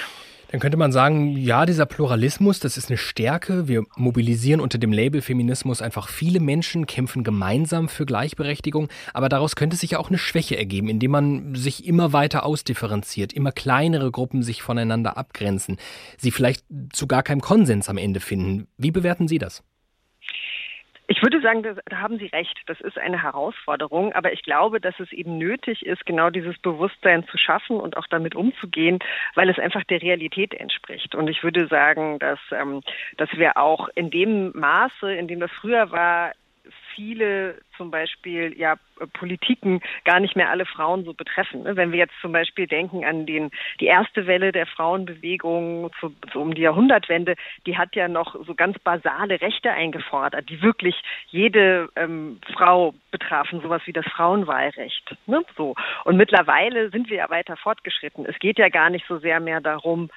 Dann 0.54 0.60
könnte 0.60 0.76
man 0.76 0.92
sagen, 0.92 1.36
ja, 1.36 1.66
dieser 1.66 1.84
Pluralismus, 1.84 2.60
das 2.60 2.76
ist 2.76 2.88
eine 2.88 2.96
Stärke. 2.96 3.66
Wir 3.66 3.82
mobilisieren 3.96 4.60
unter 4.60 4.78
dem 4.78 4.92
Label 4.92 5.20
Feminismus 5.20 5.82
einfach 5.82 6.08
viele 6.08 6.38
Menschen, 6.38 6.86
kämpfen 6.86 7.24
gemeinsam 7.24 7.88
für 7.88 8.06
Gleichberechtigung. 8.06 8.88
Aber 9.14 9.28
daraus 9.28 9.56
könnte 9.56 9.74
sich 9.74 9.90
ja 9.90 9.98
auch 9.98 10.10
eine 10.10 10.18
Schwäche 10.18 10.56
ergeben, 10.56 10.88
indem 10.88 11.10
man 11.10 11.54
sich 11.56 11.86
immer 11.88 12.12
weiter 12.12 12.46
ausdifferenziert, 12.46 13.32
immer 13.32 13.50
kleinere 13.50 14.12
Gruppen 14.12 14.44
sich 14.44 14.62
voneinander 14.62 15.16
abgrenzen, 15.16 15.78
sie 16.18 16.30
vielleicht 16.30 16.64
zu 16.92 17.08
gar 17.08 17.24
keinem 17.24 17.40
Konsens 17.40 17.88
am 17.88 17.98
Ende 17.98 18.20
finden. 18.20 18.68
Wie 18.76 18.92
bewerten 18.92 19.26
Sie 19.26 19.38
das? 19.38 19.64
Ich 21.06 21.23
würde 21.23 21.40
sagen, 21.40 21.62
da 21.62 21.99
haben 21.99 22.18
Sie 22.18 22.26
recht. 22.26 22.62
Das 22.66 22.80
ist 22.80 22.99
eine 22.99 23.23
Herausforderung. 23.23 24.12
Aber 24.14 24.32
ich 24.32 24.42
glaube, 24.42 24.80
dass 24.80 24.99
es 25.00 25.12
eben 25.12 25.37
nötig 25.37 25.84
ist, 25.84 26.06
genau 26.06 26.30
dieses 26.30 26.58
Bewusstsein 26.58 27.26
zu 27.28 27.37
schaffen 27.37 27.78
und 27.78 27.96
auch 27.96 28.06
damit 28.08 28.34
umzugehen, 28.34 28.99
weil 29.34 29.50
es 29.50 29.58
einfach 29.58 29.84
der 29.84 30.00
Realität 30.00 30.54
entspricht. 30.54 31.14
Und 31.14 31.28
ich 31.28 31.42
würde 31.42 31.66
sagen, 31.66 32.18
dass, 32.18 32.38
ähm, 32.52 32.80
dass 33.18 33.30
wir 33.37 33.56
auch 33.58 33.88
in 33.94 34.11
dem 34.11 34.52
Maße, 34.54 35.12
in 35.12 35.28
dem 35.28 35.40
das 35.40 35.50
früher 35.52 35.90
war, 35.90 36.32
viele 36.94 37.60
zum 37.76 37.90
Beispiel 37.90 38.54
ja 38.58 38.76
Politiken 39.12 39.80
gar 40.04 40.20
nicht 40.20 40.36
mehr 40.36 40.50
alle 40.50 40.66
Frauen 40.66 41.04
so 41.04 41.14
betreffen. 41.14 41.64
Ne? 41.64 41.76
Wenn 41.76 41.92
wir 41.92 41.98
jetzt 41.98 42.14
zum 42.20 42.32
Beispiel 42.32 42.66
denken 42.66 43.04
an 43.04 43.26
den 43.26 43.50
die 43.80 43.86
erste 43.86 44.26
Welle 44.26 44.52
der 44.52 44.66
Frauenbewegung 44.66 45.90
zu, 46.00 46.14
so 46.32 46.40
um 46.40 46.54
die 46.54 46.62
Jahrhundertwende, 46.62 47.34
die 47.66 47.76
hat 47.76 47.96
ja 47.96 48.08
noch 48.08 48.36
so 48.46 48.54
ganz 48.54 48.78
basale 48.78 49.40
Rechte 49.40 49.70
eingefordert, 49.72 50.48
die 50.48 50.62
wirklich 50.62 50.94
jede 51.28 51.88
ähm, 51.96 52.40
Frau 52.52 52.94
betrafen, 53.10 53.60
sowas 53.60 53.82
wie 53.86 53.92
das 53.92 54.06
Frauenwahlrecht. 54.06 55.16
Ne? 55.26 55.42
So 55.56 55.74
und 56.04 56.16
mittlerweile 56.16 56.90
sind 56.90 57.10
wir 57.10 57.18
ja 57.18 57.30
weiter 57.30 57.56
fortgeschritten. 57.56 58.26
Es 58.26 58.38
geht 58.38 58.58
ja 58.58 58.68
gar 58.68 58.90
nicht 58.90 59.06
so 59.08 59.18
sehr 59.18 59.40
mehr 59.40 59.60
darum, 59.60 60.10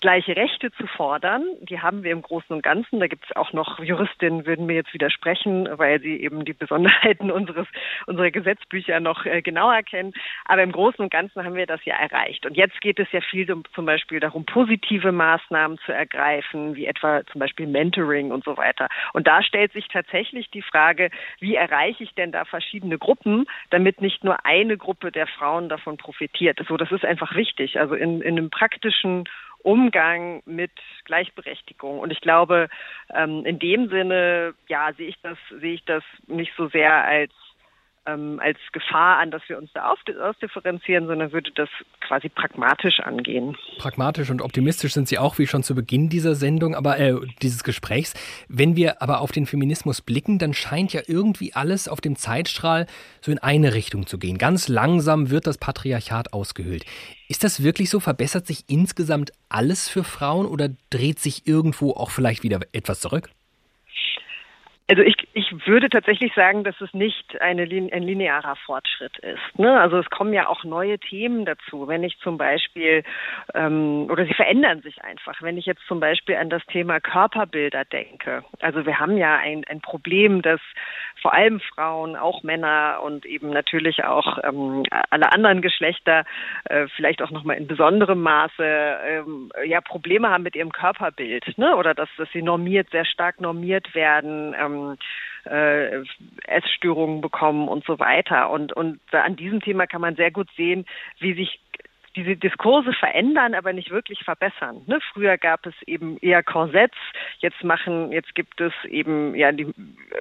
gleiche 0.00 0.36
Rechte 0.36 0.70
zu 0.72 0.86
fordern. 0.86 1.44
Die 1.60 1.80
haben 1.80 2.04
wir 2.04 2.12
im 2.12 2.22
Großen 2.22 2.54
und 2.54 2.62
Ganzen. 2.62 3.00
Da 3.00 3.06
gibt 3.06 3.24
es 3.24 3.36
auch 3.36 3.52
noch 3.52 3.78
Juristinnen, 3.80 4.46
würden 4.46 4.66
mir 4.66 4.74
jetzt 4.74 4.94
widersprechen, 4.94 5.68
weil 5.76 6.00
sie 6.00 6.22
eben 6.22 6.44
die 6.44 6.52
Besonderheiten 6.52 7.30
unseres 7.32 7.66
unserer 8.06 8.30
Gesetzbücher 8.30 9.00
noch 9.00 9.26
äh, 9.26 9.42
genauer 9.42 9.82
kennen. 9.82 10.12
Aber 10.44 10.62
im 10.62 10.72
Großen 10.72 11.00
und 11.00 11.10
Ganzen 11.10 11.44
haben 11.44 11.54
wir 11.54 11.66
das 11.66 11.84
ja 11.84 11.96
erreicht. 11.96 12.46
Und 12.46 12.56
jetzt 12.56 12.80
geht 12.80 12.98
es 12.98 13.10
ja 13.12 13.20
viel 13.20 13.50
um, 13.50 13.64
zum 13.74 13.86
Beispiel 13.86 14.20
darum, 14.20 14.44
positive 14.44 15.12
Maßnahmen 15.12 15.78
zu 15.78 15.92
ergreifen, 15.92 16.76
wie 16.76 16.86
etwa 16.86 17.24
zum 17.26 17.40
Beispiel 17.40 17.66
Mentoring 17.66 18.30
und 18.30 18.44
so 18.44 18.56
weiter. 18.56 18.88
Und 19.12 19.26
da 19.26 19.42
stellt 19.42 19.72
sich 19.72 19.88
tatsächlich 19.88 20.50
die 20.50 20.62
Frage, 20.62 21.10
wie 21.40 21.54
erreiche 21.54 22.04
ich 22.04 22.14
denn 22.14 22.32
da 22.32 22.44
verschiedene 22.44 22.98
Gruppen, 22.98 23.46
damit 23.70 24.00
nicht 24.00 24.24
nur 24.24 24.44
eine 24.44 24.76
Gruppe 24.76 25.10
der 25.10 25.26
Frauen 25.26 25.68
davon 25.68 25.96
profitiert. 25.96 26.60
So, 26.68 26.76
das 26.76 26.92
ist 26.92 27.04
einfach 27.04 27.34
wichtig. 27.34 27.80
Also 27.80 27.94
in, 27.94 28.20
in 28.20 28.38
einem 28.38 28.50
praktischen 28.50 29.24
Umgang 29.62 30.42
mit 30.46 30.72
Gleichberechtigung. 31.04 31.98
Und 31.98 32.10
ich 32.10 32.20
glaube, 32.20 32.68
ähm, 33.14 33.44
in 33.44 33.58
dem 33.58 33.88
Sinne, 33.88 34.54
ja, 34.68 34.92
sehe 34.94 35.08
ich 35.08 35.20
das, 35.22 35.38
sehe 35.60 35.74
ich 35.74 35.84
das 35.84 36.02
nicht 36.26 36.52
so 36.56 36.68
sehr 36.68 37.04
als 37.04 37.32
ähm, 38.06 38.40
als 38.42 38.58
Gefahr 38.72 39.18
an, 39.18 39.30
dass 39.30 39.42
wir 39.48 39.58
uns 39.58 39.70
da 39.74 39.90
ausdifferenzieren, 39.90 41.06
sondern 41.06 41.32
würde 41.32 41.50
das 41.54 41.68
quasi 42.00 42.28
pragmatisch 42.28 43.00
angehen. 43.00 43.56
Pragmatisch 43.78 44.30
und 44.30 44.42
optimistisch 44.42 44.94
sind 44.94 45.08
Sie 45.08 45.18
auch, 45.18 45.38
wie 45.38 45.46
schon 45.46 45.62
zu 45.62 45.74
Beginn 45.74 46.08
dieser 46.08 46.34
Sendung, 46.34 46.74
aber 46.74 46.98
äh, 46.98 47.14
dieses 47.42 47.64
Gesprächs. 47.64 48.14
Wenn 48.48 48.76
wir 48.76 49.02
aber 49.02 49.20
auf 49.20 49.32
den 49.32 49.46
Feminismus 49.46 50.00
blicken, 50.00 50.38
dann 50.38 50.54
scheint 50.54 50.92
ja 50.92 51.02
irgendwie 51.06 51.54
alles 51.54 51.88
auf 51.88 52.00
dem 52.00 52.16
Zeitstrahl 52.16 52.86
so 53.20 53.30
in 53.30 53.38
eine 53.38 53.74
Richtung 53.74 54.06
zu 54.06 54.18
gehen. 54.18 54.38
Ganz 54.38 54.68
langsam 54.68 55.30
wird 55.30 55.46
das 55.46 55.58
Patriarchat 55.58 56.32
ausgehöhlt. 56.32 56.84
Ist 57.28 57.44
das 57.44 57.62
wirklich 57.62 57.88
so? 57.88 58.00
Verbessert 58.00 58.46
sich 58.46 58.64
insgesamt 58.68 59.32
alles 59.48 59.88
für 59.88 60.04
Frauen 60.04 60.46
oder 60.46 60.70
dreht 60.90 61.20
sich 61.20 61.46
irgendwo 61.46 61.92
auch 61.92 62.10
vielleicht 62.10 62.42
wieder 62.42 62.60
etwas 62.72 63.00
zurück? 63.00 63.30
Also 64.92 65.04
ich, 65.04 65.16
ich 65.32 65.66
würde 65.66 65.88
tatsächlich 65.88 66.34
sagen, 66.34 66.64
dass 66.64 66.78
es 66.82 66.92
nicht 66.92 67.40
eine, 67.40 67.62
ein 67.62 68.02
linearer 68.02 68.56
Fortschritt 68.56 69.16
ist. 69.20 69.58
Ne? 69.58 69.80
Also 69.80 69.96
es 69.96 70.10
kommen 70.10 70.34
ja 70.34 70.48
auch 70.48 70.64
neue 70.64 70.98
Themen 70.98 71.46
dazu. 71.46 71.88
Wenn 71.88 72.04
ich 72.04 72.18
zum 72.18 72.36
Beispiel, 72.36 73.02
ähm, 73.54 74.06
oder 74.10 74.26
sie 74.26 74.34
verändern 74.34 74.82
sich 74.82 75.02
einfach, 75.02 75.40
wenn 75.40 75.56
ich 75.56 75.64
jetzt 75.64 75.80
zum 75.88 75.98
Beispiel 75.98 76.36
an 76.36 76.50
das 76.50 76.62
Thema 76.66 77.00
Körperbilder 77.00 77.86
denke. 77.86 78.44
Also 78.60 78.84
wir 78.84 79.00
haben 79.00 79.16
ja 79.16 79.38
ein, 79.38 79.64
ein 79.64 79.80
Problem, 79.80 80.42
dass 80.42 80.60
vor 81.22 81.32
allem 81.32 81.60
Frauen, 81.60 82.16
auch 82.16 82.42
Männer 82.42 83.00
und 83.02 83.24
eben 83.24 83.50
natürlich 83.50 84.04
auch 84.04 84.38
ähm, 84.42 84.82
alle 85.08 85.32
anderen 85.32 85.62
Geschlechter 85.62 86.24
äh, 86.64 86.88
vielleicht 86.96 87.22
auch 87.22 87.30
nochmal 87.30 87.56
in 87.56 87.66
besonderem 87.66 88.20
Maße 88.20 88.62
ähm, 88.64 89.50
ja 89.64 89.80
Probleme 89.80 90.28
haben 90.28 90.42
mit 90.42 90.56
ihrem 90.56 90.72
Körperbild, 90.72 91.56
ne? 91.56 91.76
Oder 91.76 91.94
dass, 91.94 92.08
dass 92.18 92.30
sie 92.32 92.42
normiert, 92.42 92.90
sehr 92.90 93.04
stark 93.04 93.40
normiert 93.40 93.94
werden. 93.94 94.54
Ähm, 94.58 94.96
äh, 95.44 96.02
Essstörungen 96.46 97.20
bekommen 97.20 97.68
und 97.68 97.84
so 97.84 97.98
weiter. 97.98 98.50
Und, 98.50 98.72
und 98.72 99.00
an 99.10 99.34
diesem 99.34 99.60
Thema 99.60 99.86
kann 99.86 100.00
man 100.00 100.14
sehr 100.14 100.30
gut 100.30 100.48
sehen, 100.56 100.86
wie 101.18 101.34
sich 101.34 101.58
diese 102.16 102.36
Diskurse 102.36 102.92
verändern, 102.92 103.54
aber 103.54 103.72
nicht 103.72 103.90
wirklich 103.90 104.20
verbessern. 104.24 104.82
Ne? 104.86 104.98
Früher 105.12 105.38
gab 105.38 105.66
es 105.66 105.74
eben 105.86 106.18
eher 106.18 106.42
Korsetts, 106.42 106.96
jetzt 107.38 107.62
machen, 107.64 108.12
jetzt 108.12 108.34
gibt 108.34 108.60
es 108.60 108.72
eben 108.84 109.34
ja 109.34 109.52
die, 109.52 109.72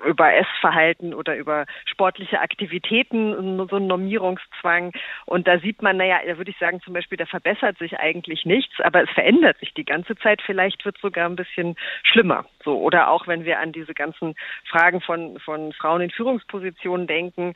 über 0.06 0.34
Essverhalten 0.34 1.14
oder 1.14 1.36
über 1.36 1.66
sportliche 1.86 2.40
Aktivitäten 2.40 3.68
so 3.70 3.76
einen 3.76 3.88
Normierungszwang. 3.88 4.94
Und 5.26 5.48
da 5.48 5.60
sieht 5.60 5.82
man, 5.82 5.98
naja, 5.98 6.20
da 6.26 6.38
würde 6.38 6.52
ich 6.52 6.58
sagen, 6.58 6.82
zum 6.82 6.94
Beispiel, 6.94 7.18
da 7.18 7.26
verbessert 7.26 7.78
sich 7.78 8.00
eigentlich 8.00 8.46
nichts, 8.46 8.80
aber 8.82 9.04
es 9.04 9.10
verändert 9.10 9.60
sich 9.60 9.74
die 9.74 9.86
ganze 9.86 10.16
Zeit. 10.18 10.42
Vielleicht 10.42 10.86
wird 10.86 10.96
es 10.96 11.02
sogar 11.02 11.28
ein 11.28 11.36
bisschen 11.36 11.76
schlimmer. 12.04 12.46
So 12.64 12.80
oder 12.80 13.10
auch 13.10 13.28
wenn 13.28 13.46
wir 13.46 13.60
an 13.60 13.72
diese 13.72 13.94
ganzen 13.94 14.36
Fragen 14.66 15.02
von 15.02 15.40
von 15.40 15.74
Frauen 15.74 16.02
in 16.02 16.12
Führungspositionen 16.12 17.08
denken 17.08 17.54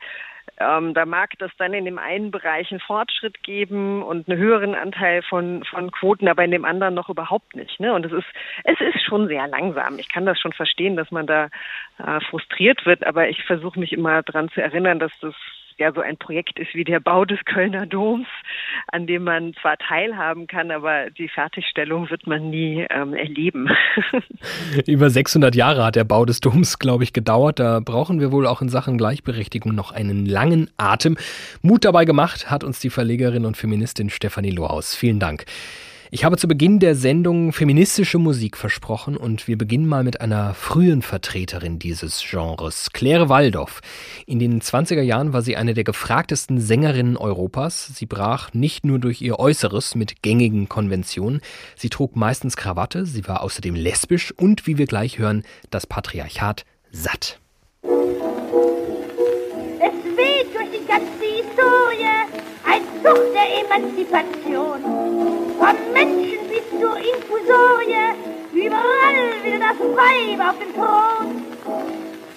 ähm, 0.58 0.94
da 0.94 1.04
mag 1.04 1.32
das 1.38 1.50
dann 1.58 1.74
in 1.74 1.84
dem 1.84 1.98
einen 1.98 2.30
Bereich 2.30 2.70
einen 2.70 2.80
Fortschritt 2.80 3.42
geben 3.42 4.02
und 4.02 4.28
einen 4.28 4.38
höheren 4.38 4.74
Anteil 4.74 5.22
von, 5.22 5.64
von 5.64 5.90
Quoten, 5.90 6.28
aber 6.28 6.44
in 6.44 6.50
dem 6.50 6.64
anderen 6.64 6.94
noch 6.94 7.10
überhaupt 7.10 7.54
nicht. 7.54 7.78
Ne? 7.78 7.92
Und 7.92 8.06
es 8.06 8.12
ist, 8.12 8.26
es 8.64 8.80
ist 8.80 9.02
schon 9.04 9.28
sehr 9.28 9.46
langsam. 9.48 9.98
Ich 9.98 10.08
kann 10.08 10.26
das 10.26 10.40
schon 10.40 10.52
verstehen, 10.52 10.96
dass 10.96 11.10
man 11.10 11.26
da 11.26 11.48
äh, 11.98 12.20
frustriert 12.30 12.86
wird, 12.86 13.06
aber 13.06 13.28
ich 13.28 13.44
versuche 13.44 13.78
mich 13.78 13.92
immer 13.92 14.22
daran 14.22 14.48
zu 14.48 14.62
erinnern, 14.62 14.98
dass 14.98 15.12
das 15.20 15.34
ja 15.78 15.92
so 15.92 16.00
ein 16.00 16.16
Projekt 16.16 16.58
ist 16.58 16.74
wie 16.74 16.84
der 16.84 17.00
Bau 17.00 17.24
des 17.24 17.38
Kölner 17.44 17.86
Doms, 17.86 18.26
an 18.88 19.06
dem 19.06 19.24
man 19.24 19.54
zwar 19.60 19.76
teilhaben 19.78 20.46
kann, 20.46 20.70
aber 20.70 21.10
die 21.10 21.28
Fertigstellung 21.28 22.10
wird 22.10 22.26
man 22.26 22.50
nie 22.50 22.86
ähm, 22.90 23.14
erleben. 23.14 23.68
Über 24.86 25.10
600 25.10 25.54
Jahre 25.54 25.84
hat 25.84 25.96
der 25.96 26.04
Bau 26.04 26.24
des 26.24 26.40
Doms, 26.40 26.78
glaube 26.78 27.04
ich, 27.04 27.12
gedauert. 27.12 27.58
Da 27.58 27.80
brauchen 27.80 28.20
wir 28.20 28.32
wohl 28.32 28.46
auch 28.46 28.62
in 28.62 28.68
Sachen 28.68 28.98
Gleichberechtigung 28.98 29.74
noch 29.74 29.92
einen 29.92 30.26
langen 30.26 30.70
Atem. 30.76 31.16
Mut 31.62 31.84
dabei 31.84 32.04
gemacht 32.04 32.50
hat 32.50 32.64
uns 32.64 32.80
die 32.80 32.90
Verlegerin 32.90 33.44
und 33.44 33.56
Feministin 33.56 34.10
Stefanie 34.10 34.50
Lohaus. 34.50 34.94
Vielen 34.94 35.20
Dank. 35.20 35.44
Ich 36.12 36.24
habe 36.24 36.36
zu 36.36 36.46
Beginn 36.46 36.78
der 36.78 36.94
Sendung 36.94 37.52
feministische 37.52 38.18
Musik 38.18 38.56
versprochen 38.56 39.16
und 39.16 39.48
wir 39.48 39.58
beginnen 39.58 39.88
mal 39.88 40.04
mit 40.04 40.20
einer 40.20 40.54
frühen 40.54 41.02
Vertreterin 41.02 41.80
dieses 41.80 42.24
Genres, 42.24 42.90
Claire 42.92 43.28
Waldorf. 43.28 43.80
In 44.24 44.38
den 44.38 44.60
20er 44.60 45.00
Jahren 45.00 45.32
war 45.32 45.42
sie 45.42 45.56
eine 45.56 45.74
der 45.74 45.82
gefragtesten 45.82 46.60
Sängerinnen 46.60 47.16
Europas. 47.16 47.86
Sie 47.88 48.06
brach 48.06 48.54
nicht 48.54 48.86
nur 48.86 49.00
durch 49.00 49.20
ihr 49.20 49.40
Äußeres 49.40 49.96
mit 49.96 50.22
gängigen 50.22 50.68
Konventionen, 50.68 51.40
sie 51.74 51.88
trug 51.88 52.14
meistens 52.14 52.56
Krawatte, 52.56 53.04
sie 53.04 53.26
war 53.26 53.42
außerdem 53.42 53.74
lesbisch 53.74 54.32
und, 54.36 54.68
wie 54.68 54.78
wir 54.78 54.86
gleich 54.86 55.18
hören, 55.18 55.42
das 55.70 55.88
Patriarchat 55.88 56.64
satt. 56.92 57.40
Emanzipation. 63.76 64.80
Vom 65.58 65.92
Menschen 65.92 66.48
bis 66.48 66.64
zur 66.80 66.96
Infusorie, 66.96 68.14
überall 68.52 69.18
will 69.44 69.58
das 69.58 69.78
Weib 69.78 70.40
auf 70.48 70.58
den 70.58 70.72
Thron. 70.74 71.44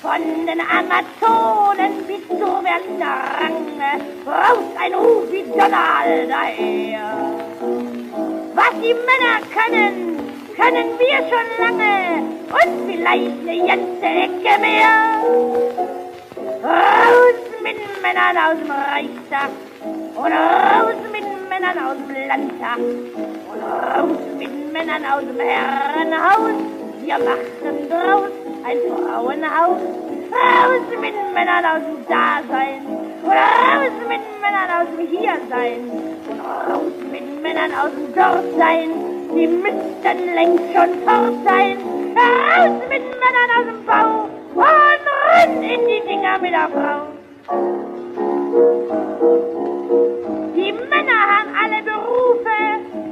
Von 0.01 0.46
den 0.46 0.60
Amazonen 0.60 2.03
bis 2.08 2.27
zur 2.27 2.62
Berliner 2.62 3.19
Range, 3.39 3.91
raus 4.25 4.65
ein 4.81 4.93
Ruf 4.93 5.31
wie 5.31 5.43
Donner 5.43 6.27
daher. 6.27 7.08
Was 8.55 8.74
die 8.84 8.96
Männer 9.08 9.39
können, 9.55 9.96
können 10.58 10.89
wir 11.00 11.19
schon 11.29 11.48
lange 11.58 11.96
und 12.50 12.72
vielleicht 12.86 13.39
eine 13.48 13.67
ganze 13.67 14.05
Ecke 14.05 14.60
mehr. 14.60 15.22
Raus 16.63 17.39
mit 17.63 17.77
Männern 18.01 18.38
aus 18.38 18.58
dem 18.62 18.72
Reichstag 18.72 19.68
und 19.83 20.31
raus 20.33 20.95
mit 21.12 21.24
Männern 21.50 21.77
aus 21.77 21.95
dem 22.07 22.27
Landtag 22.27 22.77
und 22.77 23.62
raus 23.63 24.17
mit 24.38 24.74
Männern 24.74 25.03
aus 25.05 25.21
dem 25.21 25.39
Herrenhaus. 25.39 26.51
Wir 27.01 27.17
machen 27.17 27.89
draus 27.89 28.31
ein 28.65 28.77
Frauenhaus. 28.89 29.81
Raus 30.31 30.86
mit 31.01 31.15
Männern 31.33 31.65
aus 31.65 31.81
dem 31.81 32.05
Dasein 32.07 32.86
und 33.24 33.31
raus 33.31 33.95
mit 34.07 34.21
Männern 34.41 34.69
aus 34.79 34.88
dem 34.95 35.07
Hiersein 35.07 35.81
und 36.29 36.39
raus 36.39 36.93
mit 37.12 37.41
Männern 37.41 37.71
aus 37.74 37.91
dem 37.91 38.13
Dortsein. 38.13 38.89
Die 39.36 39.48
müssten 39.48 40.36
längst 40.36 40.65
schon 40.74 40.91
fort 41.05 41.33
sein. 41.45 41.77
Raus 42.15 42.81
mit 42.89 43.03
Männern 43.21 43.50
aus 43.57 43.65
dem 43.65 43.86
Bau 43.86 44.29
und 44.53 44.65
rein 44.65 45.63
in 45.63 45.88
die 45.88 46.01
Dinger 46.07 46.38
mit 46.39 46.51
der 46.51 46.69
Frau. 46.69 47.09
Die 50.59 50.73
Männer 50.73 51.21
haben 51.31 51.55
alle 51.55 51.81
Berufe, 51.83 52.57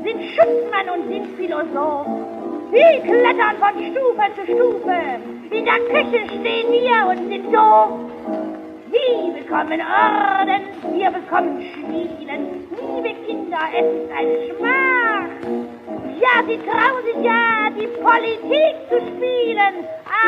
sind 0.03 0.21
Schutzmann 0.35 0.89
und 0.93 1.07
sind 1.07 1.37
Philosoph. 1.37 2.05
Sie 2.73 2.99
klettern 3.07 3.55
von 3.57 3.73
Stufe 3.89 4.25
zu 4.35 4.43
Stufe, 4.43 4.99
in 5.49 5.63
der 5.63 5.79
Küche 5.79 6.25
stehen 6.25 6.71
wir 6.73 7.07
und 7.09 7.29
sind 7.29 7.45
doof. 7.55 8.11
Sie 8.91 9.31
bekommen 9.39 9.79
Orden, 9.79 10.61
wir 10.93 11.09
bekommen 11.09 11.63
Schmieden. 11.71 12.67
Liebe 12.71 13.15
Kinder, 13.25 13.63
es 13.73 13.85
ist 13.95 14.11
ein 14.11 14.27
Schmach. 14.49 15.29
Ja, 16.19 16.43
sie 16.45 16.59
trauen 16.67 17.03
sich 17.05 17.23
ja, 17.23 17.69
die 17.69 17.87
Politik 18.03 18.75
zu 18.89 18.99
spielen, 19.07 19.85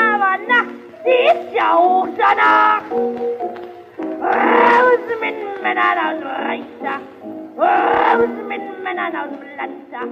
aber 0.08 0.38
nachts 0.48 0.90
sie 1.04 1.10
ist 1.10 1.54
ja 1.54 1.76
auch 1.76 2.08
danach. 2.18 2.84
Raus 4.22 5.00
mit 5.20 5.62
Männern 5.64 5.98
aus 5.98 6.24
Reichstag, 6.24 7.02
raus 7.60 8.30
mit 8.48 8.84
Männern 8.84 9.16
aus 9.16 9.30
dem 9.30 9.58
Landtag, 9.58 10.10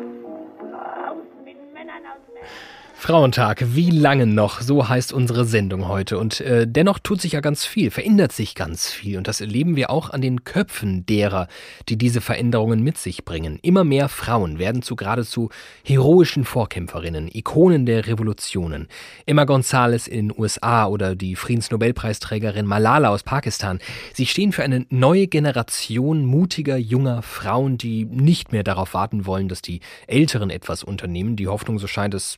raus 0.73 1.17
mit 1.43 1.73
Männern 1.73 2.03
aus 2.05 2.21
dem... 2.33 2.86
Frauentag, 2.99 3.63
wie 3.75 3.91
lange 3.91 4.25
noch? 4.25 4.59
So 4.59 4.89
heißt 4.89 5.13
unsere 5.13 5.45
Sendung 5.45 5.87
heute. 5.87 6.17
Und 6.17 6.41
äh, 6.41 6.67
dennoch 6.67 6.97
tut 6.97 7.21
sich 7.21 7.33
ja 7.33 7.41
ganz 7.41 7.63
viel, 7.63 7.91
verändert 7.91 8.31
sich 8.31 8.55
ganz 8.55 8.91
viel. 8.91 9.19
Und 9.19 9.27
das 9.27 9.39
erleben 9.39 9.75
wir 9.75 9.91
auch 9.91 10.09
an 10.09 10.19
den 10.19 10.43
Köpfen 10.43 11.05
derer, 11.05 11.47
die 11.89 11.97
diese 11.97 12.21
Veränderungen 12.21 12.81
mit 12.81 12.97
sich 12.97 13.23
bringen. 13.23 13.59
Immer 13.61 13.83
mehr 13.83 14.09
Frauen 14.09 14.57
werden 14.57 14.81
zu 14.81 14.95
geradezu 14.95 15.49
heroischen 15.85 16.43
Vorkämpferinnen, 16.43 17.29
Ikonen 17.31 17.85
der 17.85 18.07
Revolutionen. 18.07 18.87
Emma 19.27 19.45
Gonzalez 19.45 20.07
in 20.07 20.29
den 20.29 20.37
USA 20.37 20.87
oder 20.87 21.15
die 21.15 21.35
Friedensnobelpreisträgerin 21.35 22.65
Malala 22.65 23.09
aus 23.09 23.21
Pakistan. 23.21 23.77
Sie 24.13 24.25
stehen 24.25 24.51
für 24.51 24.63
eine 24.63 24.87
neue 24.89 25.27
Generation 25.27 26.25
mutiger, 26.25 26.77
junger 26.77 27.21
Frauen, 27.21 27.77
die 27.77 28.05
nicht 28.05 28.51
mehr 28.51 28.63
darauf 28.63 28.95
warten 28.95 29.27
wollen, 29.27 29.49
dass 29.49 29.61
die 29.61 29.81
Älteren 30.07 30.49
etwas 30.49 30.83
unternehmen. 30.83 31.35
Die 31.35 31.47
Hoffnung, 31.47 31.77
so 31.77 31.85
scheint 31.85 32.15
es, 32.15 32.37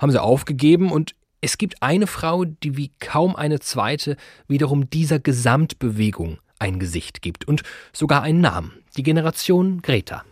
haben 0.00 0.10
sie 0.10 0.20
aufgegeben 0.20 0.90
und 0.90 1.14
es 1.40 1.58
gibt 1.58 1.82
eine 1.82 2.06
Frau, 2.06 2.44
die 2.44 2.76
wie 2.76 2.90
kaum 2.98 3.36
eine 3.36 3.60
zweite 3.60 4.16
wiederum 4.48 4.90
dieser 4.90 5.18
Gesamtbewegung 5.20 6.38
ein 6.58 6.78
Gesicht 6.78 7.22
gibt 7.22 7.46
und 7.46 7.62
sogar 7.92 8.22
einen 8.22 8.40
Namen. 8.40 8.72
Die 8.96 9.02
Generation 9.02 9.80
Greta. 9.80 10.24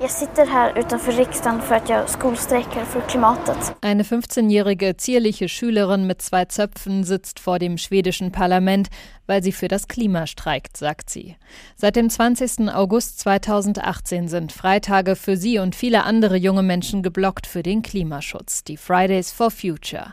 Jag 0.00 0.10
sitter 0.10 0.46
här 0.46 0.78
utanför 0.78 1.12
riksdagen 1.12 1.62
för 1.62 1.74
att 1.74 1.88
jag 1.88 2.08
skolstrejkar 2.08 2.84
för 2.84 3.00
klimatet. 3.00 3.76
Eine 3.80 4.02
15-jährige 4.02 4.94
zierliche 4.94 5.48
Schülerin 5.48 6.06
mit 6.06 6.22
zwei 6.22 6.44
Zöpfen 6.44 7.04
sitzt 7.04 7.40
vor 7.40 7.58
dem 7.58 7.78
schwedischen 7.78 8.30
Parlament, 8.30 8.90
weil 9.26 9.42
sie 9.42 9.52
für 9.52 9.68
das 9.68 9.88
Klima 9.88 10.26
streikt, 10.26 10.76
sagt 10.76 11.10
sie. 11.10 11.36
Seit 11.76 11.96
dem 11.96 12.10
20. 12.10 12.68
August 12.74 13.20
2018 13.20 14.28
sind 14.28 14.52
Freitage 14.52 15.16
für 15.16 15.36
sie 15.36 15.58
und 15.58 15.74
viele 15.74 16.04
andere 16.04 16.36
junge 16.36 16.62
Menschen 16.62 17.02
geblockt 17.02 17.46
für 17.46 17.62
den 17.62 17.82
Klimaschutz, 17.82 18.64
die 18.64 18.76
Fridays 18.76 19.32
for 19.32 19.50
Future. 19.50 20.12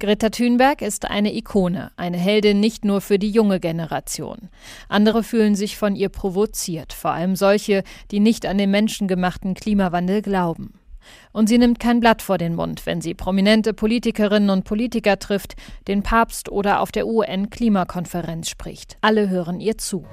Greta 0.00 0.30
Thunberg 0.30 0.82
ist 0.82 1.04
eine 1.10 1.34
Ikone, 1.34 1.90
eine 1.96 2.16
Heldin 2.16 2.60
nicht 2.60 2.84
nur 2.84 3.00
für 3.00 3.18
die 3.18 3.30
junge 3.30 3.60
Generation. 3.60 4.48
Andere 4.88 5.22
fühlen 5.22 5.54
sich 5.54 5.76
von 5.76 5.96
ihr 5.96 6.08
provoziert, 6.08 6.92
vor 6.92 7.10
allem 7.10 7.36
solche, 7.36 7.82
die 8.10 8.20
nicht 8.20 8.46
an 8.46 8.58
den 8.58 8.70
menschengemachten 9.24 9.54
Klimawandel 9.54 10.20
glauben. 10.20 10.83
Und 11.32 11.48
sie 11.48 11.58
nimmt 11.58 11.80
kein 11.80 12.00
Blatt 12.00 12.22
vor 12.22 12.38
den 12.38 12.54
Mund, 12.54 12.86
wenn 12.86 13.00
sie 13.00 13.14
prominente 13.14 13.74
Politikerinnen 13.74 14.50
und 14.50 14.64
Politiker 14.64 15.18
trifft, 15.18 15.54
den 15.88 16.02
Papst 16.02 16.48
oder 16.48 16.80
auf 16.80 16.92
der 16.92 17.06
UN-Klimakonferenz 17.06 18.48
spricht. 18.48 18.96
Alle 19.00 19.28
hören 19.28 19.60
ihr 19.60 19.78
zu. 19.78 20.04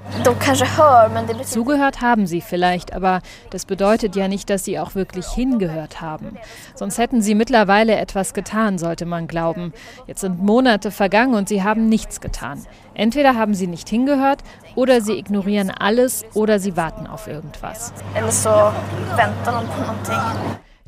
Zugehört 1.44 2.00
haben 2.00 2.26
sie 2.26 2.40
vielleicht, 2.40 2.92
aber 2.92 3.20
das 3.50 3.66
bedeutet 3.66 4.16
ja 4.16 4.28
nicht, 4.28 4.50
dass 4.50 4.64
sie 4.64 4.78
auch 4.78 4.94
wirklich 4.94 5.26
hingehört 5.28 6.00
haben. 6.00 6.36
Sonst 6.74 6.98
hätten 6.98 7.22
sie 7.22 7.34
mittlerweile 7.34 7.96
etwas 7.96 8.34
getan, 8.34 8.78
sollte 8.78 9.06
man 9.06 9.26
glauben. 9.26 9.72
Jetzt 10.06 10.20
sind 10.20 10.42
Monate 10.42 10.90
vergangen 10.90 11.34
und 11.34 11.48
sie 11.48 11.62
haben 11.62 11.88
nichts 11.88 12.20
getan. 12.20 12.62
Entweder 12.94 13.36
haben 13.36 13.54
sie 13.54 13.66
nicht 13.66 13.88
hingehört 13.88 14.42
oder 14.74 15.00
sie 15.00 15.18
ignorieren 15.18 15.70
alles 15.70 16.24
oder 16.34 16.58
sie 16.58 16.76
warten 16.76 17.06
auf 17.06 17.26
irgendwas. 17.26 17.92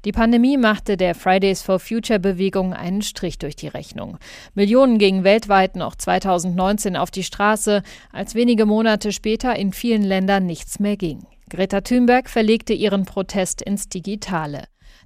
Die 0.05 0.13
Pandemie 0.13 0.59
machte 0.59 0.99
der 0.99 1.15
Fridays 1.15 1.63
for 1.63 1.79
Future 1.79 2.19
Bewegung 2.19 2.75
einen 2.75 3.01
Strich 3.01 3.39
durch 3.39 3.57
die 3.57 3.69
Rechnung. 3.69 4.19
Millionen 4.55 4.99
gingen 4.99 5.25
weltweit 5.25 5.77
noch 5.77 5.95
2019 5.95 6.95
auf 6.95 7.11
die 7.11 7.23
Straße, 7.23 7.83
als 8.13 8.35
wenige 8.35 8.67
Monate 8.67 9.13
später 9.13 9.57
in 9.57 9.73
vielen 9.73 10.03
Ländern 10.03 10.45
nichts 10.45 10.79
mehr 10.79 10.99
ging. 10.99 11.25
Greta 11.49 11.81
Thunberg 11.81 12.29
verlegte 12.29 12.75
ihren 12.75 13.07
Protest 13.07 13.63
ins 13.63 13.89
Digitale. 13.89 14.65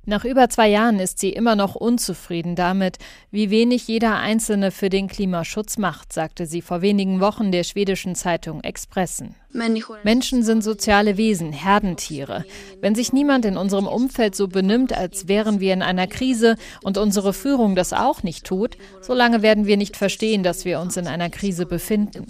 Nach 0.08 0.24
über 0.24 0.48
zwei 0.48 0.70
Jahren 0.70 1.00
ist 1.00 1.18
sie 1.18 1.28
immer 1.28 1.54
noch 1.54 1.74
unzufrieden 1.74 2.56
damit, 2.56 2.96
wie 3.30 3.50
wenig 3.50 3.86
jeder 3.88 4.16
Einzelne 4.16 4.70
für 4.70 4.88
den 4.88 5.06
Klimaschutz 5.06 5.76
macht, 5.76 6.14
sagte 6.14 6.46
sie 6.46 6.62
vor 6.62 6.80
wenigen 6.80 7.20
Wochen 7.20 7.52
der 7.52 7.62
schwedischen 7.62 8.14
Zeitung 8.14 8.62
Expressen. 8.64 9.34
Menschen 10.04 10.42
sind 10.42 10.62
soziale 10.62 11.16
Wesen, 11.16 11.52
Herdentiere. 11.52 12.44
Wenn 12.80 12.94
sich 12.94 13.14
niemand 13.14 13.46
in 13.46 13.56
unserem 13.56 13.86
Umfeld 13.86 14.34
so 14.34 14.46
benimmt, 14.46 14.96
als 14.96 15.26
wären 15.26 15.58
wir 15.58 15.72
in 15.72 15.80
einer 15.82 16.06
Krise 16.06 16.56
und 16.82 16.98
unsere 16.98 17.32
Führung 17.32 17.74
das 17.74 17.94
auch 17.94 18.22
nicht 18.22 18.44
tut, 18.44 18.76
solange 19.00 19.40
werden 19.40 19.66
wir 19.66 19.78
nicht 19.78 19.96
verstehen, 19.96 20.42
dass 20.42 20.66
wir 20.66 20.80
uns 20.80 20.98
in 20.98 21.06
einer 21.06 21.30
Krise 21.30 21.64
befinden. 21.64 22.26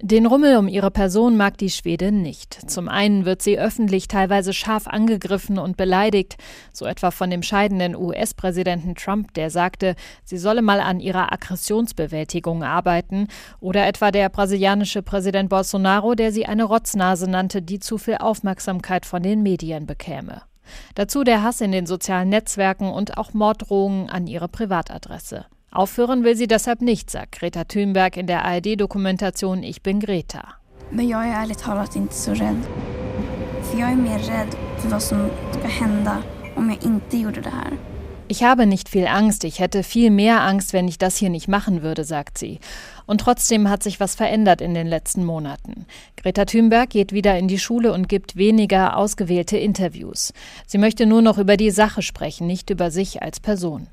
Den 0.00 0.26
Rummel 0.26 0.56
um 0.56 0.68
ihre 0.68 0.90
Person 0.90 1.36
mag 1.36 1.58
die 1.58 1.70
Schwedin 1.70 2.22
nicht. 2.22 2.70
Zum 2.70 2.88
einen 2.88 3.26
wird 3.26 3.42
sie 3.42 3.58
öffentlich 3.58 4.08
teilweise 4.08 4.54
scharf 4.54 4.86
angegriffen 4.86 5.58
und 5.58 5.76
beleidigt, 5.76 6.36
so 6.72 6.86
etwa 6.86 7.10
von 7.10 7.30
dem 7.30 7.42
scheidenden 7.42 7.96
US-Präsidenten 7.96 8.94
Trump, 8.94 9.34
der 9.34 9.50
sagte, 9.50 9.94
sie 10.24 10.38
solle 10.38 10.62
mal 10.62 10.80
an 10.80 11.00
ihrer 11.00 11.32
Aggressionsbewältigung 11.32 12.62
arbeiten, 12.62 13.28
oder 13.60 13.86
etwa 13.86 14.10
der 14.10 14.28
brasilianische 14.28 15.02
Präsident 15.02 15.48
Bolsonaro 15.48 16.14
der 16.14 16.32
sie 16.32 16.46
eine 16.46 16.64
Rotznase 16.64 17.30
nannte, 17.30 17.62
die 17.62 17.78
zu 17.78 17.98
viel 17.98 18.16
Aufmerksamkeit 18.16 19.06
von 19.06 19.22
den 19.22 19.42
Medien 19.42 19.86
bekäme. 19.86 20.42
Dazu 20.94 21.24
der 21.24 21.42
Hass 21.42 21.60
in 21.60 21.72
den 21.72 21.86
sozialen 21.86 22.28
Netzwerken 22.28 22.90
und 22.90 23.18
auch 23.18 23.34
Morddrohungen 23.34 24.08
an 24.08 24.26
ihre 24.26 24.48
Privatadresse. 24.48 25.46
Aufhören 25.70 26.22
will 26.22 26.36
sie 26.36 26.46
deshalb 26.46 26.82
nicht, 26.82 27.10
sagt 27.10 27.38
Greta 27.38 27.64
Thunberg 27.64 28.16
in 28.16 28.26
der 28.26 28.44
ARD-Dokumentation 28.44 29.62
Ich 29.62 29.82
bin 29.82 30.00
Greta. 30.00 30.54
Men 30.90 31.08
jag 31.08 31.26
är 31.26 31.32
ärligt 31.32 31.58
talat 31.58 31.96
inte 31.96 32.14
så 32.14 32.34
rädd. 32.34 32.62
För 33.62 33.78
jag 33.78 33.90
är 33.90 33.96
mer 33.96 34.18
rädd 34.18 34.56
för 34.82 34.88
vad 34.88 35.02
som 35.02 35.30
ska 35.58 35.68
hända 35.68 36.22
om 36.56 36.70
jag 36.70 36.84
inte 36.84 37.16
gjorde 37.16 37.40
det 37.40 37.50
här. 37.50 37.72
Ich 38.28 38.42
habe 38.42 38.66
nicht 38.66 38.88
viel 38.88 39.06
Angst, 39.06 39.44
ich 39.44 39.60
hätte 39.60 39.82
viel 39.82 40.10
mehr 40.10 40.40
Angst, 40.40 40.72
wenn 40.72 40.88
ich 40.88 40.96
das 40.96 41.16
hier 41.16 41.28
nicht 41.28 41.48
machen 41.48 41.82
würde, 41.82 42.04
sagt 42.04 42.38
sie. 42.38 42.60
Und 43.04 43.20
trotzdem 43.20 43.68
hat 43.68 43.82
sich 43.82 44.00
was 44.00 44.14
verändert 44.14 44.60
in 44.60 44.74
den 44.74 44.86
letzten 44.86 45.24
Monaten. 45.24 45.86
Greta 46.16 46.44
Thunberg 46.46 46.88
geht 46.88 47.12
wieder 47.12 47.38
in 47.38 47.46
die 47.46 47.58
Schule 47.58 47.92
und 47.92 48.08
gibt 48.08 48.36
weniger 48.36 48.96
ausgewählte 48.96 49.58
Interviews. 49.58 50.32
Sie 50.66 50.78
möchte 50.78 51.04
nur 51.04 51.20
noch 51.20 51.36
über 51.36 51.56
die 51.56 51.70
Sache 51.70 52.00
sprechen, 52.00 52.46
nicht 52.46 52.70
über 52.70 52.90
sich 52.90 53.22
als 53.22 53.38
Person. 53.38 53.88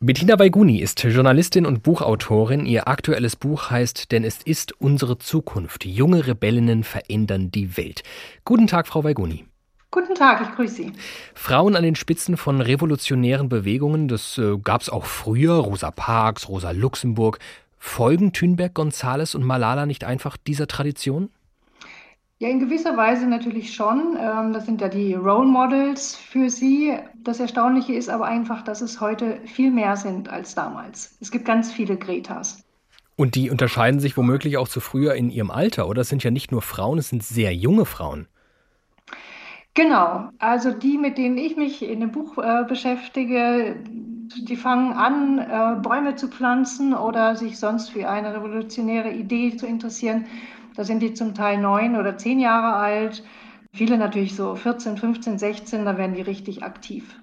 Bettina 0.00 0.38
Weiguni 0.38 0.78
ist 0.78 1.02
Journalistin 1.02 1.66
und 1.66 1.82
Buchautorin. 1.82 2.64
Ihr 2.64 2.88
aktuelles 2.88 3.36
Buch 3.36 3.70
heißt 3.70 4.12
Denn 4.12 4.24
es 4.24 4.38
ist 4.44 4.72
unsere 4.80 5.18
Zukunft. 5.18 5.84
Junge 5.84 6.26
Rebellinnen 6.26 6.84
verändern 6.84 7.50
die 7.50 7.76
Welt. 7.76 8.02
Guten 8.44 8.66
Tag, 8.66 8.86
Frau 8.86 9.04
Weiguni. 9.04 9.44
Guten 9.90 10.14
Tag, 10.14 10.42
ich 10.42 10.54
grüße 10.54 10.74
Sie. 10.74 10.92
Frauen 11.34 11.74
an 11.74 11.82
den 11.82 11.94
Spitzen 11.94 12.36
von 12.36 12.60
revolutionären 12.60 13.48
Bewegungen, 13.48 14.06
das 14.06 14.36
äh, 14.36 14.58
gab 14.58 14.82
es 14.82 14.90
auch 14.90 15.06
früher, 15.06 15.54
Rosa 15.54 15.90
Parks, 15.90 16.48
Rosa 16.48 16.72
Luxemburg. 16.72 17.38
Folgen 17.78 18.32
Thünberg, 18.32 18.74
Gonzales 18.74 19.34
und 19.34 19.44
Malala 19.44 19.86
nicht 19.86 20.04
einfach 20.04 20.36
dieser 20.36 20.66
Tradition? 20.66 21.30
Ja, 22.40 22.48
in 22.48 22.60
gewisser 22.60 22.96
Weise 22.96 23.26
natürlich 23.26 23.74
schon. 23.74 24.16
Ähm, 24.20 24.52
das 24.52 24.66
sind 24.66 24.80
ja 24.80 24.88
die 24.88 25.14
Role 25.14 25.46
Models 25.46 26.14
für 26.14 26.50
sie. 26.50 26.96
Das 27.24 27.40
Erstaunliche 27.40 27.94
ist 27.94 28.08
aber 28.08 28.26
einfach, 28.26 28.62
dass 28.62 28.80
es 28.80 29.00
heute 29.00 29.40
viel 29.46 29.70
mehr 29.70 29.96
sind 29.96 30.28
als 30.28 30.54
damals. 30.54 31.16
Es 31.20 31.30
gibt 31.30 31.46
ganz 31.46 31.72
viele 31.72 31.96
Gretas. 31.96 32.62
Und 33.16 33.34
die 33.34 33.50
unterscheiden 33.50 33.98
sich 33.98 34.16
womöglich 34.16 34.58
auch 34.58 34.68
zu 34.68 34.78
früher 34.80 35.14
in 35.14 35.30
ihrem 35.30 35.50
Alter, 35.50 35.88
oder? 35.88 36.02
Es 36.02 36.08
sind 36.08 36.22
ja 36.22 36.30
nicht 36.30 36.52
nur 36.52 36.62
Frauen, 36.62 36.98
es 36.98 37.08
sind 37.08 37.24
sehr 37.24 37.52
junge 37.54 37.84
Frauen. 37.84 38.28
Genau, 39.78 40.30
also 40.40 40.72
die, 40.72 40.98
mit 40.98 41.18
denen 41.18 41.38
ich 41.38 41.56
mich 41.56 41.88
in 41.88 42.00
dem 42.00 42.10
Buch 42.10 42.36
äh, 42.36 42.64
beschäftige, 42.68 43.76
die 43.84 44.56
fangen 44.56 44.92
an, 44.92 45.38
äh, 45.38 45.80
Bäume 45.80 46.16
zu 46.16 46.26
pflanzen 46.26 46.94
oder 46.94 47.36
sich 47.36 47.60
sonst 47.60 47.90
für 47.90 48.08
eine 48.08 48.34
revolutionäre 48.34 49.12
Idee 49.12 49.56
zu 49.56 49.68
interessieren. 49.68 50.26
Da 50.74 50.82
sind 50.82 51.00
die 51.00 51.14
zum 51.14 51.32
Teil 51.32 51.58
neun 51.58 51.94
oder 51.94 52.18
zehn 52.18 52.40
Jahre 52.40 52.74
alt. 52.74 53.22
Viele 53.72 53.98
natürlich 53.98 54.34
so 54.34 54.56
14, 54.56 54.96
15, 54.96 55.38
16, 55.38 55.84
da 55.84 55.96
werden 55.96 56.16
die 56.16 56.22
richtig 56.22 56.64
aktiv. 56.64 57.14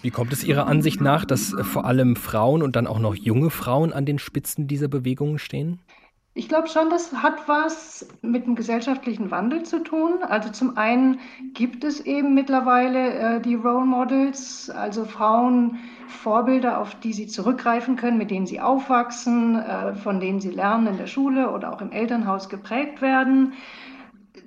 Wie 0.00 0.10
kommt 0.10 0.32
es 0.32 0.42
Ihrer 0.42 0.66
Ansicht 0.66 1.00
nach, 1.00 1.24
dass 1.24 1.52
äh, 1.52 1.62
vor 1.62 1.84
allem 1.84 2.16
Frauen 2.16 2.64
und 2.64 2.74
dann 2.74 2.88
auch 2.88 2.98
noch 2.98 3.14
junge 3.14 3.50
Frauen 3.50 3.92
an 3.92 4.06
den 4.06 4.18
Spitzen 4.18 4.66
dieser 4.66 4.88
Bewegungen 4.88 5.38
stehen? 5.38 5.78
Ich 6.34 6.48
glaube 6.48 6.68
schon, 6.68 6.88
das 6.88 7.12
hat 7.12 7.46
was 7.46 8.08
mit 8.22 8.46
dem 8.46 8.54
gesellschaftlichen 8.54 9.30
Wandel 9.30 9.64
zu 9.64 9.80
tun. 9.80 10.22
Also 10.22 10.50
zum 10.50 10.78
einen 10.78 11.20
gibt 11.52 11.84
es 11.84 12.00
eben 12.00 12.32
mittlerweile 12.32 13.12
äh, 13.12 13.40
die 13.40 13.54
Role 13.54 13.84
Models, 13.84 14.70
also 14.70 15.04
Frauen, 15.04 15.78
Vorbilder, 16.08 16.78
auf 16.78 16.94
die 17.00 17.12
sie 17.12 17.26
zurückgreifen 17.26 17.96
können, 17.96 18.16
mit 18.16 18.30
denen 18.30 18.46
sie 18.46 18.60
aufwachsen, 18.60 19.56
äh, 19.56 19.94
von 19.94 20.20
denen 20.20 20.40
sie 20.40 20.50
lernen 20.50 20.86
in 20.86 20.96
der 20.96 21.06
Schule 21.06 21.50
oder 21.50 21.70
auch 21.70 21.82
im 21.82 21.92
Elternhaus 21.92 22.48
geprägt 22.48 23.02
werden. 23.02 23.52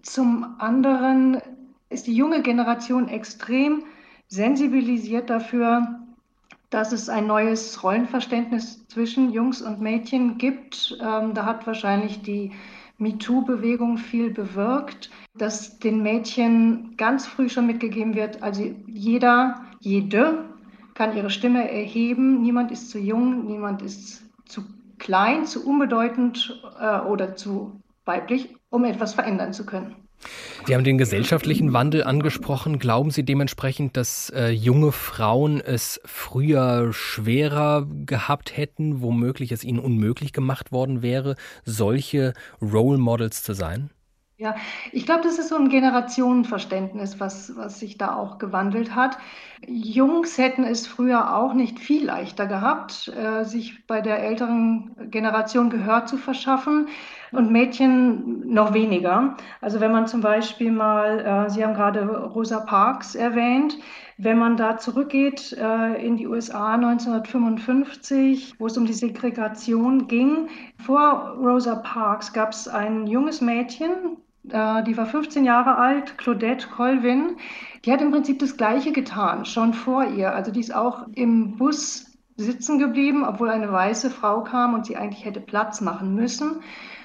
Zum 0.01 0.55
anderen 0.57 1.39
ist 1.89 2.07
die 2.07 2.15
junge 2.15 2.41
Generation 2.41 3.09
extrem 3.09 3.83
sensibilisiert 4.27 5.29
dafür, 5.29 6.04
dass 6.75 6.91
es 6.91 7.07
ein 7.07 7.25
neues 7.25 7.81
Rollenverständnis 7.83 8.85
zwischen 8.89 9.31
Jungs 9.31 9.61
und 9.61 9.79
Mädchen 9.79 10.37
gibt. 10.37 10.97
Ähm, 11.01 11.33
da 11.33 11.45
hat 11.45 11.65
wahrscheinlich 11.65 12.21
die 12.21 12.51
MeToo-Bewegung 12.97 13.97
viel 13.97 14.29
bewirkt, 14.29 15.09
dass 15.37 15.79
den 15.79 16.03
Mädchen 16.03 16.97
ganz 16.97 17.27
früh 17.27 17.47
schon 17.47 17.65
mitgegeben 17.65 18.13
wird, 18.13 18.43
also 18.43 18.75
jeder, 18.87 19.63
jede 19.79 20.49
kann 20.95 21.15
ihre 21.15 21.29
Stimme 21.29 21.71
erheben, 21.71 22.41
niemand 22.41 22.71
ist 22.71 22.89
zu 22.89 22.99
jung, 22.99 23.45
niemand 23.45 23.81
ist 23.81 24.25
zu 24.43 24.61
klein, 24.97 25.45
zu 25.45 25.65
unbedeutend 25.65 26.61
äh, 26.77 26.99
oder 26.99 27.37
zu 27.37 27.79
weiblich, 28.03 28.53
um 28.69 28.83
etwas 28.83 29.13
verändern 29.13 29.53
zu 29.53 29.65
können. 29.65 30.04
Sie 30.65 30.73
haben 30.73 30.83
den 30.83 30.97
gesellschaftlichen 30.97 31.73
Wandel 31.73 32.03
angesprochen. 32.03 32.79
Glauben 32.79 33.11
Sie 33.11 33.23
dementsprechend, 33.23 33.97
dass 33.97 34.29
äh, 34.31 34.49
junge 34.49 34.91
Frauen 34.91 35.61
es 35.61 36.01
früher 36.05 36.91
schwerer 36.93 37.87
gehabt 38.05 38.57
hätten, 38.57 39.01
womöglich 39.01 39.51
es 39.51 39.63
ihnen 39.63 39.79
unmöglich 39.79 40.33
gemacht 40.33 40.71
worden 40.71 41.01
wäre, 41.01 41.35
solche 41.63 42.33
Role 42.61 42.97
Models 42.97 43.43
zu 43.43 43.53
sein? 43.53 43.91
Ja, 44.37 44.53
ich 44.91 45.05
glaube, 45.05 45.21
das 45.23 45.39
ist 45.39 45.47
so 45.47 45.55
ein 45.55 45.69
Generationenverständnis, 45.69 47.21
was, 47.21 47.55
was 47.55 47.79
sich 47.79 47.97
da 47.97 48.15
auch 48.15 48.37
gewandelt 48.37 48.93
hat. 48.93 49.17
Jungs 49.65 50.37
hätten 50.37 50.65
es 50.65 50.87
früher 50.87 51.33
auch 51.37 51.53
nicht 51.53 51.79
viel 51.79 52.05
leichter 52.05 52.45
gehabt, 52.45 53.07
äh, 53.15 53.45
sich 53.45 53.87
bei 53.87 54.01
der 54.01 54.19
älteren 54.21 54.93
Generation 55.09 55.69
Gehör 55.69 56.05
zu 56.05 56.17
verschaffen 56.17 56.89
und 57.31 57.49
Mädchen 57.49 58.45
noch 58.45 58.73
weniger. 58.73 59.37
Also 59.61 59.79
wenn 59.79 59.93
man 59.93 60.05
zum 60.05 60.19
Beispiel 60.19 60.69
mal, 60.69 61.45
äh, 61.47 61.49
Sie 61.49 61.63
haben 61.63 61.73
gerade 61.73 62.05
Rosa 62.05 62.59
Parks 62.59 63.15
erwähnt, 63.15 63.77
wenn 64.17 64.37
man 64.37 64.57
da 64.57 64.77
zurückgeht 64.77 65.53
äh, 65.53 66.05
in 66.05 66.17
die 66.17 66.27
USA 66.27 66.75
1955, 66.75 68.59
wo 68.59 68.67
es 68.67 68.77
um 68.77 68.85
die 68.85 68.93
Segregation 68.93 70.07
ging, 70.07 70.49
vor 70.77 71.37
Rosa 71.39 71.75
Parks 71.75 72.33
gab 72.33 72.51
es 72.51 72.67
ein 72.67 73.07
junges 73.07 73.39
Mädchen, 73.39 74.17
die 74.47 74.97
war 74.97 75.05
15 75.05 75.45
Jahre 75.45 75.77
alt, 75.77 76.17
Claudette 76.17 76.67
Colvin. 76.67 77.37
Die 77.83 77.91
hat 77.91 78.01
im 78.01 78.11
Prinzip 78.11 78.39
das 78.39 78.57
Gleiche 78.57 78.91
getan, 78.91 79.45
schon 79.45 79.73
vor 79.73 80.05
ihr. 80.05 80.33
Also 80.33 80.51
die 80.51 80.59
ist 80.59 80.73
auch 80.73 81.07
im 81.15 81.57
Bus 81.57 82.15
sitzen 82.37 82.79
geblieben, 82.79 83.23
obwohl 83.25 83.49
eine 83.49 83.71
weiße 83.71 84.09
Frau 84.09 84.43
kam 84.43 84.73
und 84.73 84.85
sie 84.85 84.97
eigentlich 84.97 85.25
hätte 85.25 85.39
Platz 85.39 85.81
machen 85.81 86.15
müssen. 86.15 86.61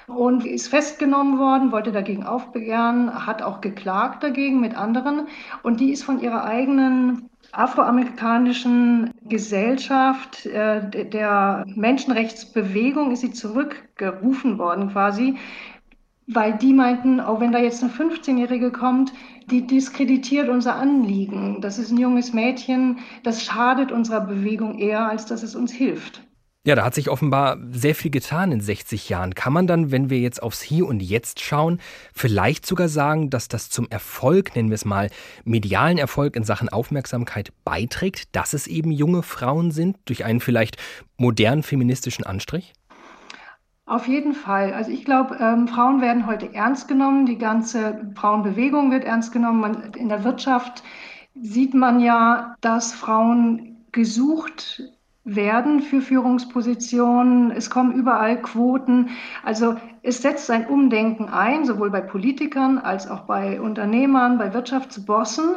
Und 0.07 0.45
ist 0.45 0.69
festgenommen 0.69 1.39
worden, 1.39 1.71
wollte 1.71 1.93
dagegen 1.93 2.25
aufbegehren, 2.25 3.27
hat 3.27 3.43
auch 3.43 3.61
geklagt 3.61 4.25
dagegen 4.25 4.61
mit 4.61 4.77
anderen. 4.77 5.29
Und 5.63 5.79
die 5.79 5.93
ist 5.93 6.03
von 6.03 6.19
ihrer 6.19 6.45
eigenen 6.45 7.31
afroamerikanischen 7.53 9.13
Gesellschaft, 9.23 10.47
äh, 10.47 11.09
der 11.09 11.65
Menschenrechtsbewegung 11.75 13.13
ist 13.13 13.21
sie 13.21 13.33
zurückgerufen 13.33 14.59
worden 14.59 14.91
quasi, 14.91 15.37
weil 16.33 16.57
die 16.57 16.73
meinten, 16.73 17.21
auch 17.21 17.41
wenn 17.41 17.53
da 17.53 17.59
jetzt 17.59 17.83
eine 17.83 17.93
15-Jährige 17.93 18.71
kommt, 18.71 19.13
die 19.51 19.67
diskreditiert 19.67 20.49
unser 20.49 20.77
Anliegen. 20.77 21.61
Das 21.61 21.79
ist 21.79 21.91
ein 21.91 21.99
junges 21.99 22.33
Mädchen, 22.33 22.99
das 23.25 23.43
schadet 23.43 23.91
unserer 23.91 24.21
Bewegung 24.21 24.79
eher, 24.79 25.09
als 25.09 25.27
dass 25.27 25.43
es 25.43 25.55
uns 25.55 25.73
hilft. 25.73 26.23
Ja, 26.67 26.75
da 26.75 26.85
hat 26.85 26.95
sich 26.95 27.09
offenbar 27.09 27.57
sehr 27.71 27.95
viel 27.95 28.11
getan 28.11 28.53
in 28.53 28.61
60 28.61 29.09
Jahren. 29.09 29.35
Kann 29.35 29.55
man 29.55 29.67
dann, 29.67 29.91
wenn 29.91 30.11
wir 30.11 30.19
jetzt 30.19 30.43
aufs 30.43 30.61
Hier 30.61 30.87
und 30.87 31.01
Jetzt 31.01 31.41
schauen, 31.41 31.81
vielleicht 32.13 32.67
sogar 32.67 32.91
sagen, 32.91 33.31
dass 33.31 33.49
das 33.49 33.71
zum 33.71 33.89
Erfolg, 33.89 34.55
nennen 34.55 34.69
wir 34.69 34.75
es 34.75 34.85
mal, 34.85 35.09
medialen 35.45 35.97
Erfolg 35.97 36.37
in 36.37 36.45
Sachen 36.45 36.69
Aufmerksamkeit 36.69 37.51
beiträgt, 37.65 38.37
dass 38.37 38.53
es 38.53 38.67
eben 38.67 38.93
junge 38.93 39.23
Frauen 39.23 39.71
sind, 39.71 39.97
durch 40.05 40.27
einen 40.27 40.41
vielleicht 40.41 40.77
modernen 41.17 41.63
feministischen 41.63 42.27
Anstrich? 42.27 42.75
Auf 43.91 44.07
jeden 44.07 44.35
Fall. 44.35 44.73
Also 44.73 44.93
ich 44.93 45.05
glaube, 45.05 45.37
ähm, 45.41 45.67
Frauen 45.67 46.01
werden 46.01 46.29
heute 46.29 46.55
ernst 46.55 46.87
genommen. 46.87 47.27
Die 47.27 47.39
ganze 47.39 48.13
Frauenbewegung 48.15 48.93
wird 48.93 49.03
ernst 49.03 49.33
genommen. 49.33 49.61
Man, 49.61 49.93
in 49.95 50.09
der 50.09 50.23
Wirtschaft 50.23 50.85
sieht 51.35 51.75
man 51.75 51.99
ja, 51.99 52.55
dass 52.61 52.93
Frauen 52.93 53.79
gesucht 53.91 54.81
werden 55.25 55.83
für 55.83 56.01
Führungspositionen. 56.03 57.51
Es 57.51 57.69
kommen 57.69 57.91
überall 57.91 58.41
Quoten. 58.41 59.09
Also 59.43 59.75
es 60.05 60.23
setzt 60.23 60.49
ein 60.53 60.69
Umdenken 60.69 61.29
ein, 61.29 61.65
sowohl 61.65 61.91
bei 61.91 62.01
Politikern 62.01 62.79
als 62.79 63.11
auch 63.11 63.23
bei 63.23 63.61
Unternehmern, 63.61 64.39
bei 64.39 64.55
Wirtschaftsbossen, 64.55 65.57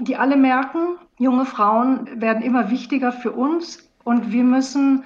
die 0.00 0.16
alle 0.16 0.36
merken, 0.36 0.96
junge 1.16 1.44
Frauen 1.44 2.20
werden 2.20 2.42
immer 2.42 2.72
wichtiger 2.72 3.12
für 3.12 3.30
uns 3.30 3.88
und 4.02 4.32
wir 4.32 4.42
müssen 4.42 5.04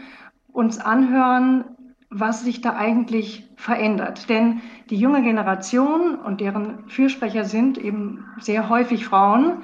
uns 0.55 0.79
anhören, 0.79 1.65
was 2.13 2.45
sich 2.45 2.61
da 2.61 2.75
eigentlich 2.77 3.49
verändert. 3.57 4.29
Denn 4.29 4.61
die 4.91 4.97
junge 4.97 5.23
Generation 5.23 6.17
und 6.17 6.41
deren 6.41 6.89
Fürsprecher 6.89 7.45
sind 7.45 7.79
eben 7.79 8.25
sehr 8.39 8.69
häufig 8.69 9.05
Frauen, 9.05 9.63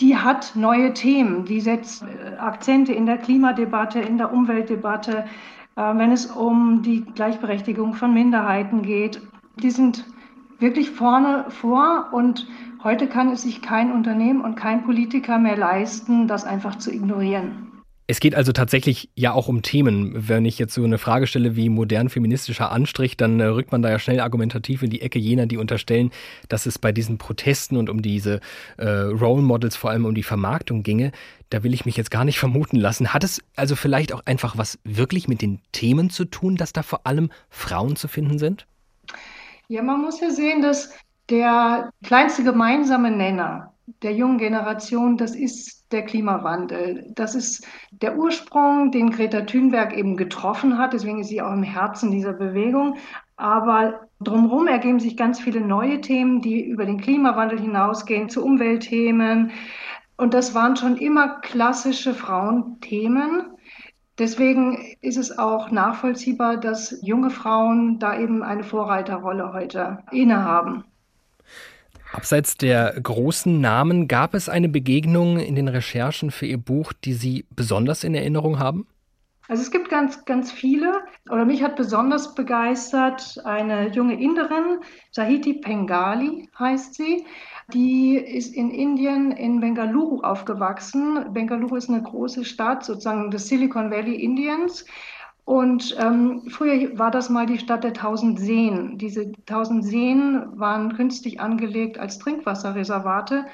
die 0.00 0.16
hat 0.16 0.52
neue 0.54 0.94
Themen, 0.94 1.44
die 1.44 1.60
setzt 1.60 2.02
äh, 2.02 2.36
Akzente 2.36 2.92
in 2.92 3.06
der 3.06 3.18
Klimadebatte, 3.18 3.98
in 3.98 4.16
der 4.16 4.32
Umweltdebatte, 4.32 5.24
äh, 5.76 5.80
wenn 5.80 6.12
es 6.12 6.26
um 6.26 6.82
die 6.82 7.04
Gleichberechtigung 7.04 7.94
von 7.94 8.14
Minderheiten 8.14 8.82
geht. 8.82 9.20
Die 9.56 9.70
sind 9.70 10.04
wirklich 10.60 10.90
vorne 10.90 11.46
vor 11.48 12.08
und 12.12 12.46
heute 12.84 13.08
kann 13.08 13.30
es 13.30 13.42
sich 13.42 13.60
kein 13.60 13.90
Unternehmen 13.92 14.40
und 14.40 14.54
kein 14.54 14.84
Politiker 14.84 15.38
mehr 15.38 15.56
leisten, 15.56 16.28
das 16.28 16.44
einfach 16.44 16.76
zu 16.76 16.92
ignorieren. 16.92 17.67
Es 18.10 18.20
geht 18.20 18.34
also 18.34 18.52
tatsächlich 18.52 19.10
ja 19.16 19.32
auch 19.34 19.48
um 19.48 19.60
Themen. 19.60 20.12
Wenn 20.28 20.46
ich 20.46 20.58
jetzt 20.58 20.72
so 20.72 20.82
eine 20.82 20.96
Frage 20.96 21.26
stelle 21.26 21.56
wie 21.56 21.68
modern 21.68 22.08
feministischer 22.08 22.72
Anstrich, 22.72 23.18
dann 23.18 23.38
äh, 23.38 23.44
rückt 23.44 23.70
man 23.70 23.82
da 23.82 23.90
ja 23.90 23.98
schnell 23.98 24.20
argumentativ 24.20 24.82
in 24.82 24.88
die 24.88 25.02
Ecke 25.02 25.18
jener, 25.18 25.44
die 25.44 25.58
unterstellen, 25.58 26.10
dass 26.48 26.64
es 26.64 26.78
bei 26.78 26.90
diesen 26.90 27.18
Protesten 27.18 27.76
und 27.76 27.90
um 27.90 28.00
diese 28.00 28.40
äh, 28.78 28.88
Role 28.88 29.42
Models, 29.42 29.76
vor 29.76 29.90
allem 29.90 30.06
um 30.06 30.14
die 30.14 30.22
Vermarktung 30.22 30.82
ginge. 30.82 31.12
Da 31.50 31.62
will 31.62 31.74
ich 31.74 31.84
mich 31.84 31.98
jetzt 31.98 32.10
gar 32.10 32.24
nicht 32.24 32.38
vermuten 32.40 32.76
lassen. 32.78 33.12
Hat 33.12 33.24
es 33.24 33.42
also 33.56 33.76
vielleicht 33.76 34.14
auch 34.14 34.22
einfach 34.24 34.56
was 34.56 34.78
wirklich 34.84 35.28
mit 35.28 35.42
den 35.42 35.60
Themen 35.72 36.08
zu 36.08 36.24
tun, 36.24 36.56
dass 36.56 36.72
da 36.72 36.82
vor 36.82 37.06
allem 37.06 37.30
Frauen 37.50 37.96
zu 37.96 38.08
finden 38.08 38.38
sind? 38.38 38.66
Ja, 39.68 39.82
man 39.82 40.00
muss 40.00 40.18
ja 40.22 40.30
sehen, 40.30 40.62
dass 40.62 40.94
der 41.28 41.90
kleinste 42.02 42.42
gemeinsame 42.42 43.10
Nenner 43.10 43.74
der 44.00 44.14
jungen 44.14 44.38
Generation, 44.38 45.18
das 45.18 45.34
ist 45.34 45.77
der 45.90 46.04
Klimawandel. 46.04 47.06
Das 47.14 47.34
ist 47.34 47.66
der 47.90 48.16
Ursprung, 48.16 48.90
den 48.90 49.10
Greta 49.10 49.42
Thunberg 49.42 49.96
eben 49.96 50.16
getroffen 50.16 50.78
hat. 50.78 50.92
Deswegen 50.92 51.20
ist 51.20 51.28
sie 51.28 51.42
auch 51.42 51.52
im 51.52 51.62
Herzen 51.62 52.10
dieser 52.10 52.32
Bewegung. 52.32 52.96
Aber 53.36 54.00
drumherum 54.20 54.66
ergeben 54.66 55.00
sich 55.00 55.16
ganz 55.16 55.40
viele 55.40 55.60
neue 55.60 56.00
Themen, 56.00 56.40
die 56.42 56.64
über 56.64 56.84
den 56.84 57.00
Klimawandel 57.00 57.60
hinausgehen, 57.60 58.28
zu 58.28 58.44
Umweltthemen. 58.44 59.52
Und 60.16 60.34
das 60.34 60.54
waren 60.54 60.76
schon 60.76 60.96
immer 60.96 61.40
klassische 61.40 62.12
Frauenthemen. 62.14 63.52
Deswegen 64.18 64.96
ist 65.00 65.16
es 65.16 65.38
auch 65.38 65.70
nachvollziehbar, 65.70 66.56
dass 66.56 66.98
junge 67.02 67.30
Frauen 67.30 68.00
da 68.00 68.18
eben 68.18 68.42
eine 68.42 68.64
Vorreiterrolle 68.64 69.52
heute 69.52 69.98
innehaben. 70.10 70.84
Abseits 72.12 72.56
der 72.56 72.98
großen 73.00 73.60
Namen, 73.60 74.08
gab 74.08 74.34
es 74.34 74.48
eine 74.48 74.68
Begegnung 74.68 75.38
in 75.38 75.54
den 75.54 75.68
Recherchen 75.68 76.30
für 76.30 76.46
Ihr 76.46 76.58
Buch, 76.58 76.92
die 76.92 77.12
Sie 77.12 77.44
besonders 77.54 78.02
in 78.04 78.14
Erinnerung 78.14 78.58
haben? 78.58 78.86
Also 79.48 79.62
es 79.62 79.70
gibt 79.70 79.88
ganz, 79.88 80.26
ganz 80.26 80.52
viele. 80.52 81.02
Oder 81.30 81.46
mich 81.46 81.62
hat 81.62 81.76
besonders 81.76 82.34
begeistert 82.34 83.40
eine 83.44 83.88
junge 83.88 84.20
Inderin, 84.20 84.80
Sahiti 85.10 85.54
Pengali 85.54 86.50
heißt 86.58 86.94
sie. 86.94 87.24
Die 87.72 88.16
ist 88.16 88.54
in 88.54 88.70
Indien, 88.70 89.32
in 89.32 89.60
Bengaluru 89.60 90.20
aufgewachsen. 90.20 91.32
Bengaluru 91.32 91.76
ist 91.76 91.88
eine 91.88 92.02
große 92.02 92.44
Stadt, 92.44 92.84
sozusagen 92.84 93.30
das 93.30 93.48
Silicon 93.48 93.90
Valley 93.90 94.22
Indiens. 94.22 94.84
Und 95.48 95.96
ähm, 95.98 96.42
früher 96.50 96.98
war 96.98 97.10
das 97.10 97.30
mal 97.30 97.46
die 97.46 97.56
Stadt 97.56 97.82
der 97.82 97.94
tausend 97.94 98.38
Seen. 98.38 98.98
Diese 98.98 99.32
tausend 99.46 99.82
Seen 99.82 100.44
waren 100.52 100.94
künstlich 100.94 101.40
angelegt 101.40 101.98
als 101.98 102.18
Trinkwasserreservate. 102.18 103.46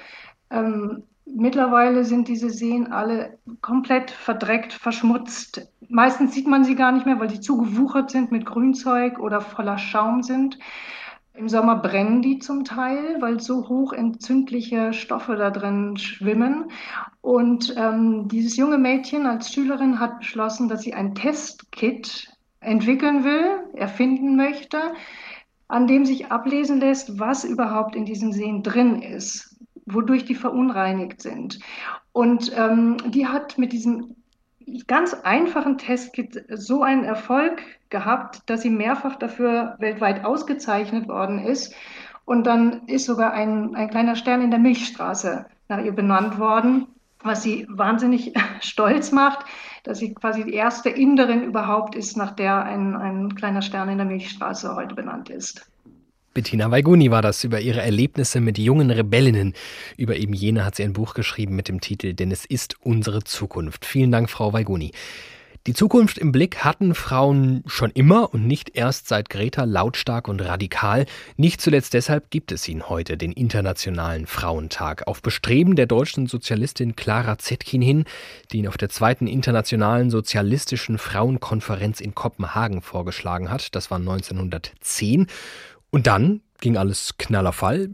Ähm, 0.51 1.05
mittlerweile 1.25 2.05
sind 2.05 2.27
diese 2.27 2.51
Seen 2.51 2.91
alle 2.91 3.39
komplett 3.61 4.11
verdreckt, 4.11 4.73
verschmutzt. 4.73 5.69
Meistens 5.89 6.35
sieht 6.35 6.49
man 6.49 6.65
sie 6.65 6.75
gar 6.75 6.91
nicht 6.91 7.07
mehr, 7.07 7.21
weil 7.21 7.31
sie 7.31 7.39
zugewuchert 7.39 8.11
sind 8.11 8.33
mit 8.33 8.45
Grünzeug 8.45 9.21
oder 9.21 9.41
voller 9.41 9.79
Schaum 9.79 10.25
sind. 10.25 10.59
Im 11.37 11.49
Sommer 11.49 11.75
brennen 11.77 12.23
die 12.23 12.39
zum 12.39 12.65
Teil, 12.65 13.21
weil 13.21 13.41
so 13.41 13.69
hochentzündliche 13.69 14.93
Stoffe 14.93 15.35
da 15.35 15.51
drin 15.51 15.97
schwimmen. 15.97 16.71
Und 17.23 17.75
ähm, 17.77 18.29
dieses 18.29 18.57
junge 18.57 18.79
Mädchen 18.79 19.27
als 19.27 19.53
Schülerin 19.53 19.99
hat 19.99 20.19
beschlossen, 20.19 20.69
dass 20.69 20.83
sie 20.83 20.95
ein 20.95 21.17
Testkit 21.17 22.29
entwickeln 22.61 23.25
will, 23.25 23.65
erfinden 23.75 24.37
möchte, 24.37 24.79
an 25.67 25.89
dem 25.89 26.05
sich 26.05 26.31
ablesen 26.31 26.79
lässt, 26.79 27.19
was 27.19 27.43
überhaupt 27.43 27.97
in 27.97 28.05
diesen 28.05 28.33
Seen 28.33 28.63
drin 28.63 29.03
ist, 29.03 29.59
wodurch 29.87 30.25
die 30.25 30.37
verunreinigt 30.37 31.21
sind. 31.21 31.59
Und 32.13 32.53
ähm, 32.57 32.97
die 33.09 33.27
hat 33.27 33.59
mit 33.59 33.73
diesem 33.73 34.15
ganz 34.87 35.15
einfachen 35.15 35.79
Testkit 35.79 36.45
so 36.49 36.83
einen 36.83 37.05
Erfolg 37.05 37.63
gehabt, 37.91 38.43
dass 38.47 38.63
sie 38.63 38.71
mehrfach 38.71 39.17
dafür 39.17 39.77
weltweit 39.79 40.25
ausgezeichnet 40.25 41.09
worden 41.09 41.39
ist. 41.39 41.75
Und 42.25 42.47
dann 42.47 42.87
ist 42.87 43.05
sogar 43.05 43.33
ein, 43.33 43.75
ein 43.75 43.91
kleiner 43.91 44.17
Stern 44.17 44.43
in 44.43 44.51
der 44.51 44.61
Milchstraße 44.61 45.47
nach 45.69 45.85
ihr 45.85 45.93
benannt 45.93 46.39
worden, 46.39 46.87
was 47.23 47.43
sie 47.43 47.67
wahnsinnig 47.69 48.35
stolz 48.61 49.13
macht, 49.13 49.47
dass 49.83 49.99
sie 49.99 50.15
quasi 50.15 50.45
die 50.45 50.55
erste 50.55 50.91
Inderin 50.91 51.43
überhaupt 51.43 51.95
ist, 51.95 52.17
nach 52.17 52.33
der 52.33 52.65
ein, 52.65 52.97
ein 52.97 53.35
kleiner 53.35 53.63
Stern 53.63 53.89
in 53.89 53.99
der 53.99 54.07
Milchstraße 54.07 54.75
heute 54.75 54.95
benannt 54.95 55.31
ist. 55.31 55.71
Bettina 56.35 56.73
Weiguni 56.73 57.13
war 57.13 57.23
das 57.23 57.45
über 57.45 57.61
ihre 57.61 57.81
Erlebnisse 57.81 58.41
mit 58.41 58.59
jungen 58.59 58.91
Rebellinnen. 58.91 59.55
Über 59.97 60.17
eben 60.17 60.35
jene 60.35 60.65
hat 60.65 60.75
sie 60.75 60.83
ein 60.83 60.93
Buch 60.93 61.15
geschrieben 61.15 61.55
mit 61.55 61.69
dem 61.69 61.81
Titel 61.81 62.13
Denn 62.13 62.33
es 62.33 62.45
ist 62.45 62.75
unsere 62.81 63.23
Zukunft. 63.23 63.85
Vielen 63.85 64.11
Dank, 64.11 64.29
Frau 64.29 64.53
Weiguni. 64.53 64.91
Die 65.67 65.73
Zukunft 65.73 66.19
im 66.19 66.31
Blick 66.31 66.59
hatten 66.59 66.95
Frauen 66.95 67.63
schon 67.67 67.91
immer 67.93 68.35
und 68.35 68.47
nicht 68.47 68.77
erst 68.77 69.09
seit 69.09 69.31
Greta 69.31 69.65
lautstark 69.65 70.29
und 70.29 70.43
radikal. 70.43 71.07
Nicht 71.39 71.63
zuletzt 71.63 71.95
deshalb 71.95 72.31
gibt 72.31 72.53
es 72.53 72.69
ihn 72.69 72.91
heute, 72.91 73.17
den 73.17 73.33
Internationalen 73.33 74.27
Frauentag. 74.27 75.07
Auf 75.07 75.23
Bestreben 75.23 75.75
der 75.75 75.87
deutschen 75.87 76.27
Sozialistin 76.27 76.97
Clara 76.97 77.39
Zetkin 77.39 77.81
hin, 77.81 78.05
die 78.53 78.59
ihn 78.59 78.69
auf 78.69 78.77
der 78.77 78.91
zweiten 78.91 79.27
Internationalen 79.27 80.11
Sozialistischen 80.11 80.99
Frauenkonferenz 80.99 82.01
in 82.01 82.15
Kopenhagen 82.15 82.83
vorgeschlagen 82.83 83.51
hat. 83.51 83.75
Das 83.75 83.91
war 83.91 83.99
1910. 83.99 85.29
Und 85.95 86.09
dann 86.09 86.41
ging 86.59 86.77
alles 86.77 87.19
knallerfall? 87.19 87.89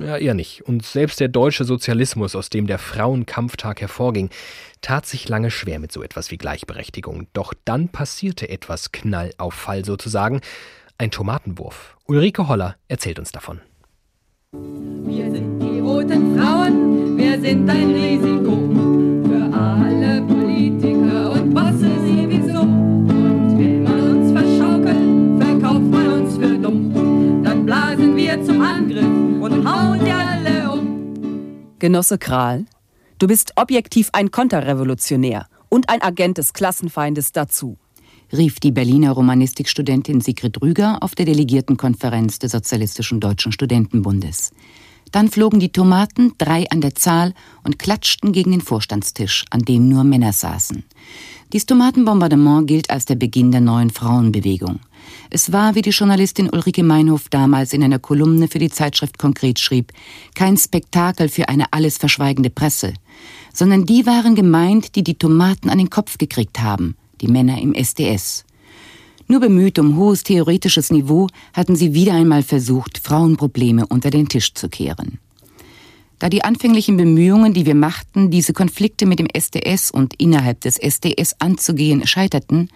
Ja, 0.00 0.16
eher 0.16 0.34
nicht. 0.34 0.62
Und 0.62 0.84
selbst 0.84 1.20
der 1.20 1.28
deutsche 1.28 1.62
Sozialismus, 1.62 2.34
aus 2.34 2.50
dem 2.50 2.66
der 2.66 2.80
Frauenkampftag 2.80 3.80
hervorging, 3.80 4.30
tat 4.80 5.06
sich 5.06 5.28
lange 5.28 5.52
schwer 5.52 5.78
mit 5.78 5.92
so 5.92 6.02
etwas 6.02 6.32
wie 6.32 6.36
Gleichberechtigung. 6.36 7.28
Doch 7.32 7.54
dann 7.64 7.90
passierte 7.90 8.48
etwas 8.48 8.90
knallauffall 8.90 9.84
sozusagen. 9.84 10.40
Ein 10.98 11.12
Tomatenwurf. 11.12 11.96
Ulrike 12.06 12.48
Holler 12.48 12.74
erzählt 12.88 13.20
uns 13.20 13.30
davon. 13.30 13.60
Wir 14.50 15.30
sind 15.30 15.60
die 15.60 15.78
roten 15.78 16.36
Frauen, 16.36 17.16
wir 17.16 17.40
sind 17.40 17.70
ein 17.70 17.94
Risiko 17.94 18.93
Genosse 31.84 32.16
Kral, 32.16 32.64
du 33.18 33.26
bist 33.26 33.52
objektiv 33.56 34.08
ein 34.14 34.30
Konterrevolutionär 34.30 35.48
und 35.68 35.90
ein 35.90 36.00
Agent 36.00 36.38
des 36.38 36.54
Klassenfeindes 36.54 37.32
dazu, 37.32 37.76
rief 38.32 38.58
die 38.58 38.72
Berliner 38.72 39.10
Romanistikstudentin 39.10 40.22
Sigrid 40.22 40.62
Rüger 40.62 41.02
auf 41.02 41.14
der 41.14 41.26
Delegiertenkonferenz 41.26 42.38
des 42.38 42.52
Sozialistischen 42.52 43.20
Deutschen 43.20 43.52
Studentenbundes. 43.52 44.52
Dann 45.12 45.28
flogen 45.28 45.60
die 45.60 45.72
Tomaten, 45.72 46.32
drei 46.38 46.64
an 46.70 46.80
der 46.80 46.94
Zahl, 46.94 47.34
und 47.64 47.78
klatschten 47.78 48.32
gegen 48.32 48.52
den 48.52 48.62
Vorstandstisch, 48.62 49.44
an 49.50 49.60
dem 49.60 49.86
nur 49.86 50.04
Männer 50.04 50.32
saßen. 50.32 50.84
Dies 51.52 51.66
Tomatenbombardement 51.66 52.66
gilt 52.66 52.88
als 52.88 53.04
der 53.04 53.16
Beginn 53.16 53.52
der 53.52 53.60
neuen 53.60 53.90
Frauenbewegung. 53.90 54.80
Es 55.30 55.52
war, 55.52 55.74
wie 55.74 55.82
die 55.82 55.90
Journalistin 55.90 56.50
Ulrike 56.50 56.82
Meinhof 56.82 57.28
damals 57.28 57.72
in 57.72 57.82
einer 57.82 57.98
Kolumne 57.98 58.48
für 58.48 58.58
die 58.58 58.70
Zeitschrift 58.70 59.18
konkret 59.18 59.58
schrieb, 59.58 59.92
kein 60.34 60.56
Spektakel 60.56 61.28
für 61.28 61.48
eine 61.48 61.72
alles 61.72 61.98
verschweigende 61.98 62.50
Presse, 62.50 62.94
sondern 63.52 63.86
die 63.86 64.06
waren 64.06 64.34
gemeint, 64.34 64.94
die 64.96 65.04
die 65.04 65.16
Tomaten 65.16 65.70
an 65.70 65.78
den 65.78 65.90
Kopf 65.90 66.18
gekriegt 66.18 66.60
haben, 66.60 66.96
die 67.20 67.28
Männer 67.28 67.60
im 67.60 67.74
SDS. 67.74 68.44
Nur 69.26 69.40
bemüht 69.40 69.78
um 69.78 69.96
hohes 69.96 70.22
theoretisches 70.22 70.90
Niveau 70.90 71.28
hatten 71.54 71.76
sie 71.76 71.94
wieder 71.94 72.12
einmal 72.12 72.42
versucht, 72.42 72.98
Frauenprobleme 72.98 73.86
unter 73.86 74.10
den 74.10 74.28
Tisch 74.28 74.52
zu 74.54 74.68
kehren. 74.68 75.18
Da 76.18 76.28
die 76.28 76.44
anfänglichen 76.44 76.96
Bemühungen, 76.96 77.54
die 77.54 77.66
wir 77.66 77.74
machten, 77.74 78.30
diese 78.30 78.52
Konflikte 78.52 79.06
mit 79.06 79.18
dem 79.18 79.26
SDS 79.26 79.90
und 79.90 80.14
innerhalb 80.20 80.60
des 80.60 80.78
SDS 80.78 81.40
anzugehen, 81.40 82.06
scheiterten, 82.06 82.70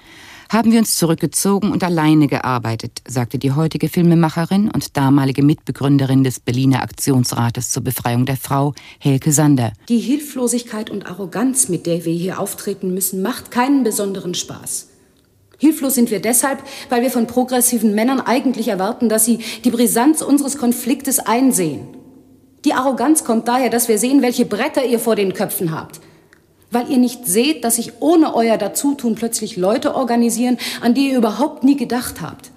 haben 0.50 0.72
wir 0.72 0.78
uns 0.78 0.96
zurückgezogen 0.96 1.72
und 1.72 1.84
alleine 1.84 2.26
gearbeitet, 2.26 3.02
sagte 3.06 3.38
die 3.38 3.52
heutige 3.52 3.88
Filmemacherin 3.88 4.70
und 4.70 4.96
damalige 4.96 5.42
Mitbegründerin 5.42 6.24
des 6.24 6.40
Berliner 6.40 6.82
Aktionsrates 6.82 7.70
zur 7.70 7.84
Befreiung 7.84 8.24
der 8.24 8.38
Frau, 8.38 8.74
Helke 8.98 9.30
Sander. 9.30 9.72
Die 9.88 9.98
Hilflosigkeit 9.98 10.88
und 10.88 11.06
Arroganz, 11.06 11.68
mit 11.68 11.86
der 11.86 12.04
wir 12.04 12.14
hier 12.14 12.40
auftreten 12.40 12.94
müssen, 12.94 13.20
macht 13.20 13.50
keinen 13.50 13.84
besonderen 13.84 14.34
Spaß. 14.34 14.88
Hilflos 15.58 15.94
sind 15.94 16.10
wir 16.10 16.20
deshalb, 16.20 16.62
weil 16.88 17.02
wir 17.02 17.10
von 17.10 17.26
progressiven 17.26 17.94
Männern 17.94 18.20
eigentlich 18.20 18.68
erwarten, 18.68 19.08
dass 19.08 19.24
sie 19.24 19.40
die 19.64 19.70
Brisanz 19.70 20.22
unseres 20.22 20.56
Konfliktes 20.56 21.18
einsehen. 21.18 21.88
Die 22.64 22.72
Arroganz 22.72 23.24
kommt 23.24 23.48
daher, 23.48 23.68
dass 23.68 23.88
wir 23.88 23.98
sehen, 23.98 24.22
welche 24.22 24.44
Bretter 24.44 24.84
ihr 24.84 24.98
vor 24.98 25.16
den 25.16 25.34
Köpfen 25.34 25.72
habt 25.72 26.00
weil 26.70 26.90
ihr 26.90 26.98
nicht 26.98 27.26
seht, 27.26 27.64
dass 27.64 27.76
sich 27.76 27.94
ohne 28.00 28.34
euer 28.34 28.58
Dazutun 28.58 29.14
plötzlich 29.14 29.56
Leute 29.56 29.94
organisieren, 29.94 30.58
an 30.80 30.94
die 30.94 31.10
ihr 31.10 31.18
überhaupt 31.18 31.64
nie 31.64 31.76
gedacht 31.76 32.20
habt. 32.20 32.50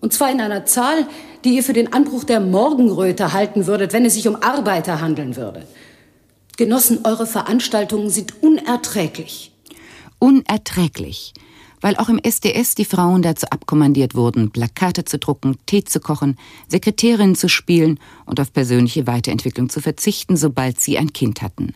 Und 0.00 0.12
zwar 0.12 0.30
in 0.30 0.40
einer 0.40 0.66
Zahl, 0.66 1.06
die 1.44 1.56
ihr 1.56 1.62
für 1.62 1.72
den 1.72 1.92
Anbruch 1.92 2.24
der 2.24 2.40
Morgenröte 2.40 3.32
halten 3.32 3.66
würdet, 3.66 3.92
wenn 3.92 4.04
es 4.04 4.14
sich 4.14 4.26
um 4.26 4.36
Arbeiter 4.36 5.00
handeln 5.00 5.36
würde. 5.36 5.66
Genossen, 6.56 7.00
eure 7.04 7.26
Veranstaltungen 7.26 8.10
sind 8.10 8.42
unerträglich. 8.42 9.52
Unerträglich 10.18 11.34
weil 11.82 11.96
auch 11.96 12.08
im 12.08 12.18
SDS 12.18 12.74
die 12.74 12.86
Frauen 12.86 13.20
dazu 13.20 13.46
abkommandiert 13.50 14.14
wurden, 14.14 14.50
Plakate 14.50 15.04
zu 15.04 15.18
drucken, 15.18 15.58
Tee 15.66 15.84
zu 15.84 16.00
kochen, 16.00 16.38
Sekretärinnen 16.68 17.34
zu 17.34 17.48
spielen 17.48 17.98
und 18.24 18.40
auf 18.40 18.52
persönliche 18.52 19.06
Weiterentwicklung 19.06 19.68
zu 19.68 19.80
verzichten, 19.80 20.36
sobald 20.38 20.80
sie 20.80 20.96
ein 20.96 21.12
Kind 21.12 21.42
hatten. 21.42 21.74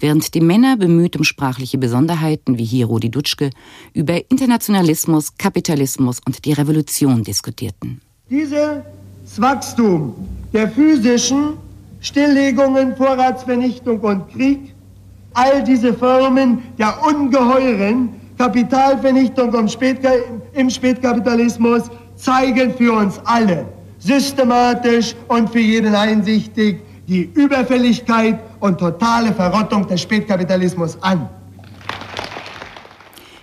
Während 0.00 0.34
die 0.34 0.40
Männer 0.40 0.76
bemüht 0.76 1.16
um 1.16 1.24
sprachliche 1.24 1.78
Besonderheiten 1.78 2.58
wie 2.58 2.64
hier 2.64 2.86
Rudi 2.86 3.10
Dutschke 3.10 3.50
über 3.94 4.30
Internationalismus, 4.30 5.36
Kapitalismus 5.36 6.20
und 6.24 6.44
die 6.44 6.52
Revolution 6.52 7.22
diskutierten. 7.24 8.00
Dieses 8.30 8.82
Wachstum 9.36 10.14
der 10.52 10.70
physischen 10.70 11.54
Stilllegungen, 12.00 12.96
Vorratsvernichtung 12.96 14.00
und 14.00 14.28
Krieg, 14.30 14.74
all 15.34 15.62
diese 15.64 15.92
Formen 15.94 16.62
der 16.78 16.94
ungeheuren 17.04 18.10
Kapitalvernichtung 18.38 19.52
im 20.54 20.70
Spätkapitalismus 20.70 21.82
zeigen 22.16 22.74
für 22.74 22.92
uns 22.92 23.20
alle 23.24 23.66
systematisch 23.98 25.14
und 25.26 25.50
für 25.50 25.58
jeden 25.58 25.94
einsichtig 25.94 26.80
die 27.08 27.30
Überfälligkeit 27.34 28.38
und 28.60 28.78
totale 28.78 29.34
Verrottung 29.34 29.86
des 29.86 30.00
Spätkapitalismus 30.00 31.02
an. 31.02 31.28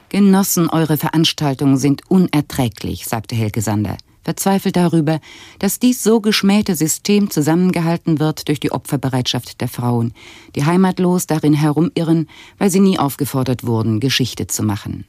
Genossen, 0.09 0.69
eure 0.69 0.97
Veranstaltungen 0.97 1.77
sind 1.77 2.09
unerträglich, 2.09 3.05
sagte 3.05 3.35
Helge 3.35 3.61
Sander 3.61 3.97
verzweifelt 4.25 4.75
darüber, 4.75 5.21
dass 5.59 5.79
dies 5.79 6.03
so 6.03 6.19
geschmähte 6.19 6.75
System 6.75 7.29
zusammengehalten 7.29 8.19
wird 8.19 8.49
durch 8.49 8.59
die 8.59 8.71
Opferbereitschaft 8.71 9.61
der 9.61 9.69
Frauen, 9.69 10.13
die 10.55 10.65
heimatlos 10.65 11.27
darin 11.27 11.53
herumirren, 11.53 12.27
weil 12.57 12.71
sie 12.71 12.79
nie 12.81 12.99
aufgefordert 12.99 13.65
wurden, 13.65 13.99
Geschichte 14.01 14.47
zu 14.47 14.63
machen. 14.63 15.05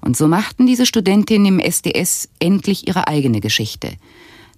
Und 0.00 0.16
so 0.16 0.28
machten 0.28 0.66
diese 0.66 0.86
Studentinnen 0.86 1.46
im 1.46 1.60
SDS 1.60 2.28
endlich 2.38 2.86
ihre 2.86 3.08
eigene 3.08 3.40
Geschichte. 3.40 3.92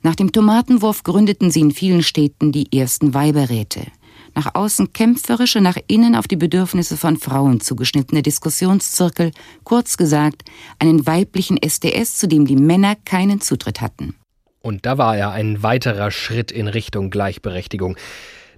Nach 0.03 0.15
dem 0.15 0.33
Tomatenwurf 0.33 1.03
gründeten 1.03 1.51
sie 1.51 1.61
in 1.61 1.71
vielen 1.71 2.03
Städten 2.03 2.53
die 2.53 2.73
ersten 2.73 3.15
Weiberräte 3.15 3.83
nach 4.39 4.55
außen 4.55 4.93
kämpferische, 4.93 5.61
nach 5.61 5.77
innen 5.89 6.15
auf 6.15 6.29
die 6.29 6.37
Bedürfnisse 6.37 6.97
von 6.97 7.17
Frauen 7.17 7.61
zugeschnittene 7.61 8.23
Diskussionszirkel, 8.23 9.33
kurz 9.65 9.97
gesagt 9.97 10.43
einen 10.79 11.09
weiblichen 11.09 11.61
SDS, 11.61 12.17
zu 12.19 12.29
dem 12.29 12.47
die 12.47 12.55
Männer 12.55 12.95
keinen 13.05 13.41
Zutritt 13.41 13.81
hatten. 13.81 14.15
Und 14.61 14.87
da 14.87 14.97
war 14.97 15.17
er 15.17 15.33
ein 15.33 15.65
weiterer 15.65 16.13
Schritt 16.13 16.53
in 16.53 16.69
Richtung 16.69 17.11
Gleichberechtigung. 17.11 17.97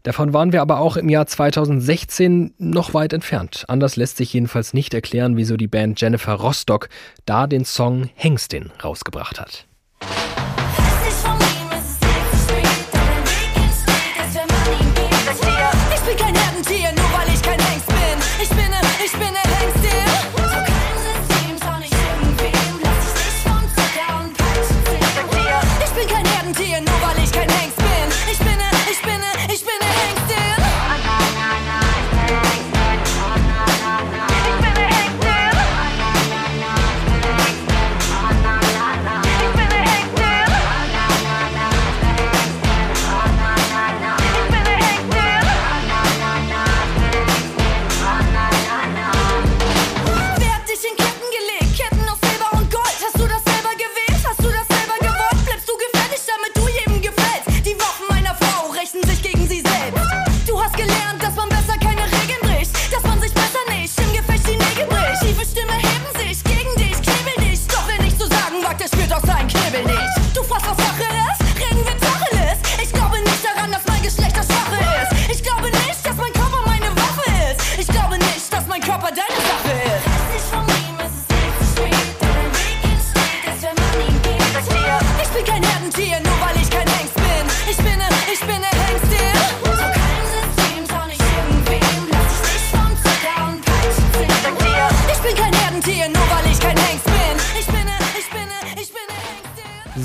Davon 0.02 0.34
waren 0.34 0.52
wir 0.52 0.60
aber 0.60 0.80
auch 0.80 0.98
im 0.98 1.08
Jahr 1.08 1.26
2016 1.26 2.52
noch 2.58 2.92
weit 2.92 3.14
entfernt. 3.14 3.64
Anders 3.68 3.96
lässt 3.96 4.18
sich 4.18 4.34
jedenfalls 4.34 4.74
nicht 4.74 4.92
erklären, 4.92 5.38
wieso 5.38 5.56
die 5.56 5.68
Band 5.68 5.98
Jennifer 5.98 6.34
Rostock 6.34 6.90
da 7.24 7.46
den 7.46 7.64
Song 7.64 8.10
Hengstin 8.14 8.70
rausgebracht 8.84 9.40
hat. 9.40 9.66
wie 16.10 16.16
kein 16.16 16.34
Herdentier, 16.34 16.92
nur 16.92 17.12
weil 17.12 17.32
ich 17.32 17.42
kein 17.42 17.58
Hengst 17.60 17.86
bin. 17.86 18.18
Ich 18.42 18.48
bin, 18.48 18.72
ich 19.04 19.12
bin 19.12 19.28
ein 19.28 19.50
Hengst, 19.58 20.29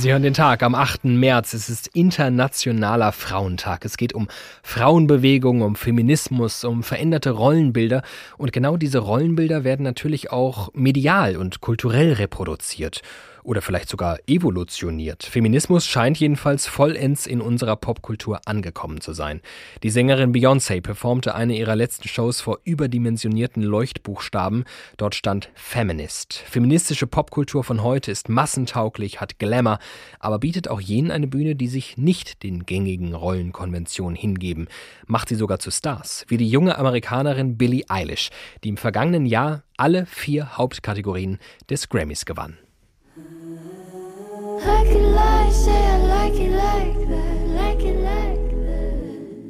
Sie 0.06 0.12
hören 0.12 0.22
den 0.22 0.36
Tag 0.36 0.62
am 0.62 0.76
8. 0.76 1.06
März. 1.06 1.56
Es 1.56 1.68
ist 1.68 1.88
Internationaler 1.88 3.12
Frauentag. 3.12 3.86
Es 3.86 3.98
geht 3.98 4.14
um 4.14 4.28
Frauenbewegung, 4.62 5.64
um 5.64 5.76
Feminismus, 5.76 6.64
um 6.64 6.84
veränderte 6.84 7.32
Rollenbilder. 7.32 8.04
Und 8.38 8.54
genau 8.54 8.78
diese 8.78 9.00
Rollenbilder 9.00 9.64
werden 9.64 9.82
natürlich 9.82 10.32
auch 10.32 10.72
medial 10.76 11.38
und 11.38 11.60
kulturell 11.60 12.14
reproduziert 12.14 13.02
oder 13.46 13.62
vielleicht 13.62 13.90
sogar 13.90 14.18
evolutioniert. 14.28 15.24
Feminismus 15.24 15.86
scheint 15.86 16.20
jedenfalls 16.20 16.68
vollends 16.68 17.28
in 17.28 17.42
unserer 17.42 17.76
Popkultur 17.76 18.42
angekommen 18.46 19.02
zu 19.02 19.14
sein. 19.14 19.42
Die 19.84 19.90
Sängerin 19.90 20.34
Beyoncé 20.34 20.82
performte 20.82 21.36
eine 21.36 21.56
ihrer 21.56 21.76
letzten 21.76 22.08
Shows 22.08 22.42
vor 22.42 22.60
überdimensionierten 22.64 23.62
Leuchtbuchstaben. 23.62 24.66
Dort 24.98 25.16
stand 25.16 25.50
Feminist. 25.54 26.34
Feministische 26.34 27.08
Popkultur 27.08 27.64
von 27.64 27.84
heute 27.84 28.12
ist 28.12 28.30
massentauglich, 28.30 29.22
hat 29.22 29.40
Glamour, 29.40 29.80
aber 30.20 30.40
bietet 30.40 30.68
auch 30.68 30.82
jenen 30.82 31.12
eine 31.12 31.28
Bühne, 31.28 31.56
die 31.56 31.68
sich 31.68 31.98
nicht 31.98 32.44
den 32.44 32.66
gängigen 32.66 33.14
Rollenkonventionen 33.14 34.16
hingeben, 34.16 34.68
macht 35.06 35.30
sie 35.30 35.36
sogar 35.36 35.60
zu 35.60 35.72
Stars, 35.72 36.26
wie 36.28 36.38
die 36.38 36.50
junge 36.50 36.78
Amerikanerin 36.78 37.58
Billie 37.58 37.86
Eilish, 37.88 38.30
die 38.64 38.70
im 38.70 38.78
vergangenen 38.78 39.26
Jahr 39.26 39.64
alle 39.78 40.06
vier 40.06 40.58
Hauptkategorien 40.58 41.38
des 41.70 41.90
Grammys 41.90 42.26
gewann. 42.26 42.58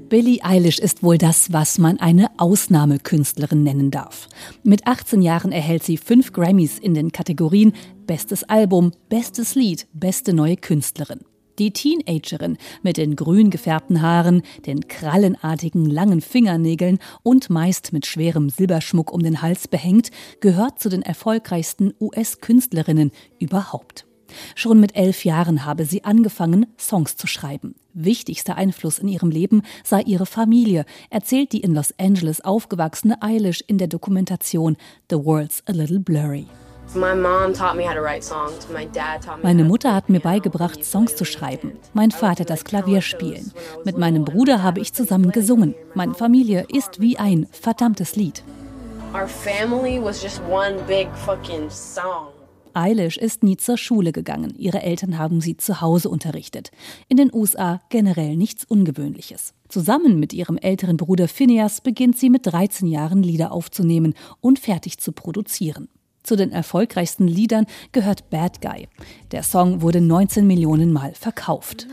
Billie 0.09 0.39
Eilish 0.43 0.79
ist 0.79 1.03
wohl 1.03 1.17
das, 1.17 1.51
was 1.51 1.77
man 1.77 1.99
eine 1.99 2.29
Ausnahmekünstlerin 2.37 3.63
nennen 3.63 3.91
darf. 3.91 4.29
Mit 4.63 4.87
18 4.87 5.21
Jahren 5.21 5.51
erhält 5.51 5.83
sie 5.83 5.97
fünf 5.97 6.31
Grammys 6.31 6.79
in 6.79 6.93
den 6.93 7.11
Kategorien 7.11 7.73
Bestes 8.07 8.43
Album, 8.43 8.93
Bestes 9.09 9.55
Lied, 9.55 9.87
Beste 9.93 10.33
neue 10.33 10.57
Künstlerin. 10.57 11.19
Die 11.59 11.71
Teenagerin 11.71 12.57
mit 12.81 12.97
den 12.97 13.15
grün 13.15 13.49
gefärbten 13.49 14.01
Haaren, 14.01 14.41
den 14.65 14.87
krallenartigen 14.87 15.85
langen 15.85 16.21
Fingernägeln 16.21 16.99
und 17.23 17.49
meist 17.49 17.93
mit 17.93 18.05
schwerem 18.05 18.49
Silberschmuck 18.49 19.11
um 19.11 19.21
den 19.23 19.41
Hals 19.41 19.67
behängt, 19.67 20.11
gehört 20.39 20.79
zu 20.79 20.89
den 20.89 21.01
erfolgreichsten 21.01 21.93
US-Künstlerinnen 21.99 23.11
überhaupt. 23.39 24.05
Schon 24.55 24.79
mit 24.79 24.95
elf 24.95 25.25
Jahren 25.25 25.65
habe 25.65 25.85
sie 25.85 26.03
angefangen, 26.03 26.67
Songs 26.77 27.15
zu 27.15 27.27
schreiben. 27.27 27.75
Wichtigster 27.93 28.55
Einfluss 28.55 28.99
in 28.99 29.07
ihrem 29.07 29.29
Leben 29.29 29.61
sei 29.83 30.01
ihre 30.01 30.25
Familie, 30.25 30.85
erzählt 31.09 31.53
die 31.53 31.61
in 31.61 31.73
Los 31.73 31.93
Angeles 31.97 32.41
aufgewachsene 32.41 33.21
Eilish 33.21 33.63
in 33.67 33.77
der 33.77 33.87
Dokumentation 33.87 34.77
The 35.09 35.17
World's 35.17 35.63
a 35.67 35.71
Little 35.71 35.99
Blurry. 35.99 36.47
Meine 39.41 39.63
Mutter 39.63 39.93
hat 39.93 40.09
mir 40.09 40.19
beigebracht, 40.19 40.85
Songs 40.85 41.15
zu 41.15 41.25
schreiben. 41.25 41.73
Mein 41.93 42.11
Vater 42.11 42.45
das 42.45 42.63
Klavier 42.63 43.01
spielen. 43.01 43.51
Mit 43.83 43.97
meinem 43.97 44.23
Bruder 44.23 44.61
habe 44.61 44.79
ich 44.79 44.93
zusammen 44.93 45.31
gesungen. 45.31 45.73
Meine 45.93 46.13
Familie 46.13 46.65
ist 46.71 47.01
wie 47.01 47.17
ein 47.17 47.47
verdammtes 47.51 48.15
Lied. 48.15 48.43
Our 49.13 49.27
family 49.27 49.97
was 49.97 50.21
just 50.21 50.41
one 50.49 50.75
big 50.87 51.07
fucking 51.25 51.69
song. 51.69 52.34
Eilish 52.75 53.17
ist 53.17 53.43
nie 53.43 53.57
zur 53.57 53.77
Schule 53.77 54.11
gegangen. 54.11 54.53
Ihre 54.57 54.81
Eltern 54.81 55.17
haben 55.17 55.41
sie 55.41 55.57
zu 55.57 55.81
Hause 55.81 56.09
unterrichtet. 56.09 56.71
In 57.07 57.17
den 57.17 57.33
USA 57.33 57.81
generell 57.89 58.35
nichts 58.35 58.65
Ungewöhnliches. 58.65 59.53
Zusammen 59.69 60.19
mit 60.19 60.33
ihrem 60.33 60.57
älteren 60.57 60.97
Bruder 60.97 61.27
Phineas 61.27 61.81
beginnt 61.81 62.17
sie 62.17 62.29
mit 62.29 62.45
13 62.45 62.87
Jahren 62.87 63.23
Lieder 63.23 63.51
aufzunehmen 63.51 64.13
und 64.41 64.59
fertig 64.59 64.97
zu 64.99 65.11
produzieren. 65.11 65.87
Zu 66.23 66.35
den 66.35 66.51
erfolgreichsten 66.51 67.27
Liedern 67.27 67.67
gehört 67.91 68.29
Bad 68.31 68.59
Guy. 68.59 68.87
Der 69.31 69.43
Song 69.43 69.81
wurde 69.81 70.01
19 70.01 70.47
Millionen 70.47 70.91
Mal 70.91 71.13
verkauft. 71.13 71.87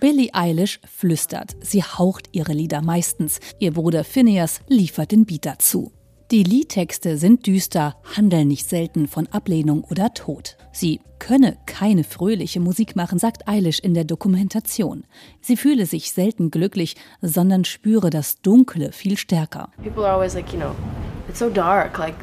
Billie 0.00 0.34
Eilish 0.34 0.80
flüstert. 0.84 1.56
Sie 1.60 1.82
haucht 1.82 2.28
ihre 2.32 2.52
Lieder 2.52 2.82
meistens. 2.82 3.40
Ihr 3.58 3.72
Bruder 3.72 4.04
Phineas 4.04 4.60
liefert 4.68 5.12
den 5.12 5.24
Beat 5.24 5.46
dazu. 5.46 5.92
Die 6.30 6.42
Liedtexte 6.42 7.16
sind 7.16 7.46
düster, 7.46 7.96
handeln 8.14 8.48
nicht 8.48 8.68
selten 8.68 9.08
von 9.08 9.28
Ablehnung 9.28 9.82
oder 9.84 10.12
Tod. 10.12 10.58
Sie 10.72 11.00
könne 11.18 11.56
keine 11.64 12.04
fröhliche 12.04 12.60
Musik 12.60 12.96
machen, 12.96 13.18
sagt 13.18 13.48
Eilish 13.48 13.78
in 13.78 13.94
der 13.94 14.04
Dokumentation. 14.04 15.04
Sie 15.40 15.56
fühle 15.56 15.86
sich 15.86 16.12
selten 16.12 16.50
glücklich, 16.50 16.96
sondern 17.22 17.64
spüre 17.64 18.10
das 18.10 18.42
Dunkle 18.42 18.92
viel 18.92 19.16
stärker. 19.16 19.70
People 19.82 20.04
are 20.04 20.12
always 20.12 20.34
like, 20.34 20.52
you 20.52 20.58
know, 20.58 20.74
it's 21.30 21.38
so 21.38 21.48
dark, 21.48 21.96
like 21.96 22.14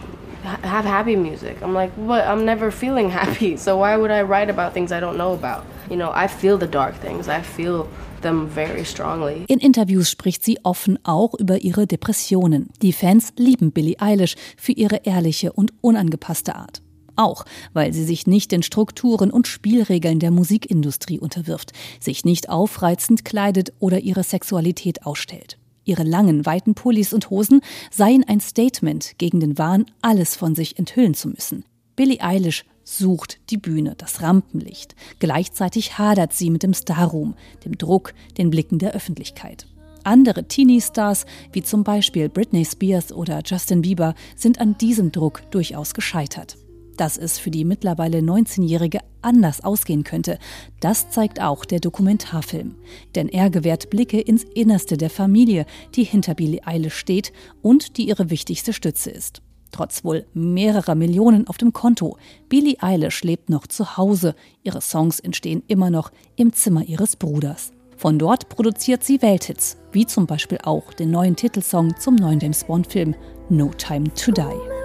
have 0.45 0.85
happy 0.85 1.15
music. 1.15 1.61
I'm 1.61 1.73
like, 1.73 1.91
but 2.07 2.25
I'm 2.27 2.45
never 2.45 2.71
feeling 2.71 3.09
happy. 3.09 3.57
So 3.57 3.77
why 3.77 3.97
would 3.97 4.11
I 4.11 4.21
write 4.21 4.49
about 4.49 4.73
things 4.73 4.91
I 4.91 4.99
don't 4.99 5.17
know 5.17 5.33
about? 5.33 5.63
You 5.89 5.97
know, 5.97 6.11
I 6.13 6.27
feel 6.27 6.57
the 6.57 6.67
dark 6.67 6.95
things. 6.95 7.27
I 7.27 7.41
feel 7.41 7.87
them 8.21 8.47
very 8.47 8.85
strongly. 8.85 9.45
In 9.47 9.59
Interviews 9.59 10.09
spricht 10.09 10.43
sie 10.43 10.59
offen 10.63 10.99
auch 11.03 11.33
über 11.35 11.61
ihre 11.61 11.87
Depressionen. 11.87 12.69
Die 12.81 12.93
Fans 12.93 13.33
lieben 13.37 13.71
Billie 13.71 13.99
Eilish 13.99 14.35
für 14.57 14.71
ihre 14.71 15.01
ehrliche 15.05 15.53
und 15.53 15.73
unangepasste 15.81 16.55
Art. 16.55 16.81
Auch 17.15 17.45
weil 17.73 17.93
sie 17.93 18.03
sich 18.03 18.27
nicht 18.27 18.51
den 18.51 18.63
Strukturen 18.63 19.31
und 19.31 19.47
Spielregeln 19.47 20.19
der 20.19 20.31
Musikindustrie 20.31 21.19
unterwirft, 21.19 21.71
sich 21.99 22.25
nicht 22.25 22.49
aufreizend 22.49 23.23
kleidet 23.23 23.71
oder 23.79 23.99
ihre 23.99 24.23
Sexualität 24.23 25.05
ausstellt. 25.05 25.57
Ihre 25.85 26.03
langen, 26.03 26.45
weiten 26.45 26.73
Pullis 26.73 27.13
und 27.13 27.29
Hosen 27.29 27.61
seien 27.91 28.23
ein 28.27 28.41
Statement 28.41 29.17
gegen 29.17 29.39
den 29.39 29.57
Wahn, 29.57 29.85
alles 30.01 30.35
von 30.35 30.55
sich 30.55 30.77
enthüllen 30.77 31.13
zu 31.13 31.29
müssen. 31.29 31.63
Billie 31.95 32.21
Eilish 32.21 32.65
sucht 32.83 33.39
die 33.49 33.57
Bühne, 33.57 33.95
das 33.97 34.21
Rampenlicht. 34.21 34.95
Gleichzeitig 35.19 35.97
hadert 35.97 36.33
sie 36.33 36.49
mit 36.49 36.63
dem 36.63 36.73
Starruhm, 36.73 37.35
dem 37.63 37.77
Druck, 37.77 38.13
den 38.37 38.49
Blicken 38.49 38.79
der 38.79 38.93
Öffentlichkeit. 38.93 39.67
Andere 40.03 40.47
Teenie-Stars, 40.47 41.25
wie 41.51 41.63
zum 41.63 41.83
Beispiel 41.83 42.29
Britney 42.29 42.63
Spears 42.63 43.11
oder 43.11 43.41
Justin 43.43 43.81
Bieber, 43.81 44.13
sind 44.35 44.59
an 44.59 44.77
diesem 44.77 45.11
Druck 45.11 45.49
durchaus 45.49 45.93
gescheitert. 45.93 46.57
Dass 46.97 47.17
es 47.17 47.37
für 47.39 47.51
die 47.51 47.65
mittlerweile 47.65 48.19
19-Jährige 48.19 48.99
anders 49.21 49.63
ausgehen 49.63 50.03
könnte, 50.03 50.39
das 50.79 51.09
zeigt 51.09 51.41
auch 51.41 51.65
der 51.65 51.79
Dokumentarfilm. 51.79 52.75
Denn 53.15 53.27
er 53.27 53.49
gewährt 53.49 53.89
Blicke 53.89 54.21
ins 54.21 54.43
Innerste 54.43 54.97
der 54.97 55.09
Familie, 55.09 55.65
die 55.95 56.03
hinter 56.03 56.35
Billie 56.35 56.65
Eilish 56.65 56.95
steht 56.95 57.33
und 57.61 57.97
die 57.97 58.07
ihre 58.07 58.29
wichtigste 58.29 58.71
Stütze 58.71 59.09
ist. 59.09 59.41
Trotz 59.71 60.05
wohl 60.05 60.25
mehrerer 60.33 60.95
Millionen 60.95 61.47
auf 61.47 61.57
dem 61.57 61.73
Konto, 61.73 62.17
Billie 62.47 62.77
Eilish 62.79 63.23
lebt 63.23 63.49
noch 63.49 63.67
zu 63.67 63.97
Hause. 63.97 64.35
Ihre 64.63 64.79
Songs 64.79 65.19
entstehen 65.19 65.63
immer 65.67 65.89
noch 65.89 66.11
im 66.37 66.53
Zimmer 66.53 66.83
ihres 66.83 67.17
Bruders. 67.17 67.73
Von 67.97 68.19
dort 68.19 68.47
produziert 68.47 69.03
sie 69.03 69.21
Welthits, 69.21 69.77
wie 69.91 70.05
zum 70.05 70.27
Beispiel 70.27 70.59
auch 70.63 70.93
den 70.93 71.11
neuen 71.11 71.35
Titelsong 71.35 71.97
zum 71.97 72.15
neuen 72.15 72.39
James 72.39 72.63
Bond-Film 72.63 73.15
No 73.49 73.71
Time 73.77 74.13
to 74.13 74.31
Die. 74.31 74.84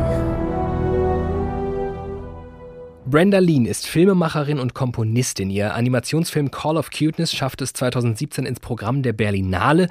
Brenda 3.11 3.39
Lean 3.39 3.65
ist 3.65 3.87
Filmemacherin 3.87 4.57
und 4.57 4.73
Komponistin. 4.73 5.49
Ihr 5.49 5.75
Animationsfilm 5.75 6.49
Call 6.49 6.77
of 6.77 6.91
Cuteness 6.91 7.33
schaffte 7.33 7.65
es 7.65 7.73
2017 7.73 8.45
ins 8.45 8.61
Programm 8.61 9.03
der 9.03 9.11
Berlinale. 9.11 9.89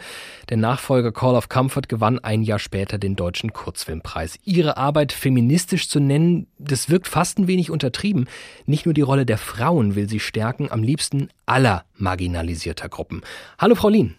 Der 0.49 0.57
Nachfolger 0.57 1.13
Call 1.13 1.35
of 1.35 1.51
Comfort 1.51 1.83
gewann 1.89 2.19
ein 2.19 2.43
Jahr 2.43 2.59
später 2.59 2.97
den 2.97 3.17
deutschen 3.17 3.53
Kurzfilmpreis. 3.53 4.39
Ihre 4.45 4.79
Arbeit 4.79 5.13
feministisch 5.13 5.91
zu 5.91 6.01
nennen, 6.01 6.47
das 6.59 6.89
wirkt 6.89 7.09
fast 7.09 7.39
ein 7.39 7.47
wenig 7.47 7.71
untertrieben. 7.71 8.27
Nicht 8.65 8.87
nur 8.87 8.95
die 8.95 9.03
Rolle 9.03 9.27
der 9.27 9.37
Frauen 9.37 9.97
will 9.97 10.09
sie 10.09 10.19
stärken, 10.19 10.73
am 10.73 10.83
liebsten 10.83 11.29
aller 11.45 11.85
marginalisierter 11.97 12.89
Gruppen. 12.89 13.21
Hallo 13.59 13.75
Frau 13.75 13.91
Lean. 13.91 14.15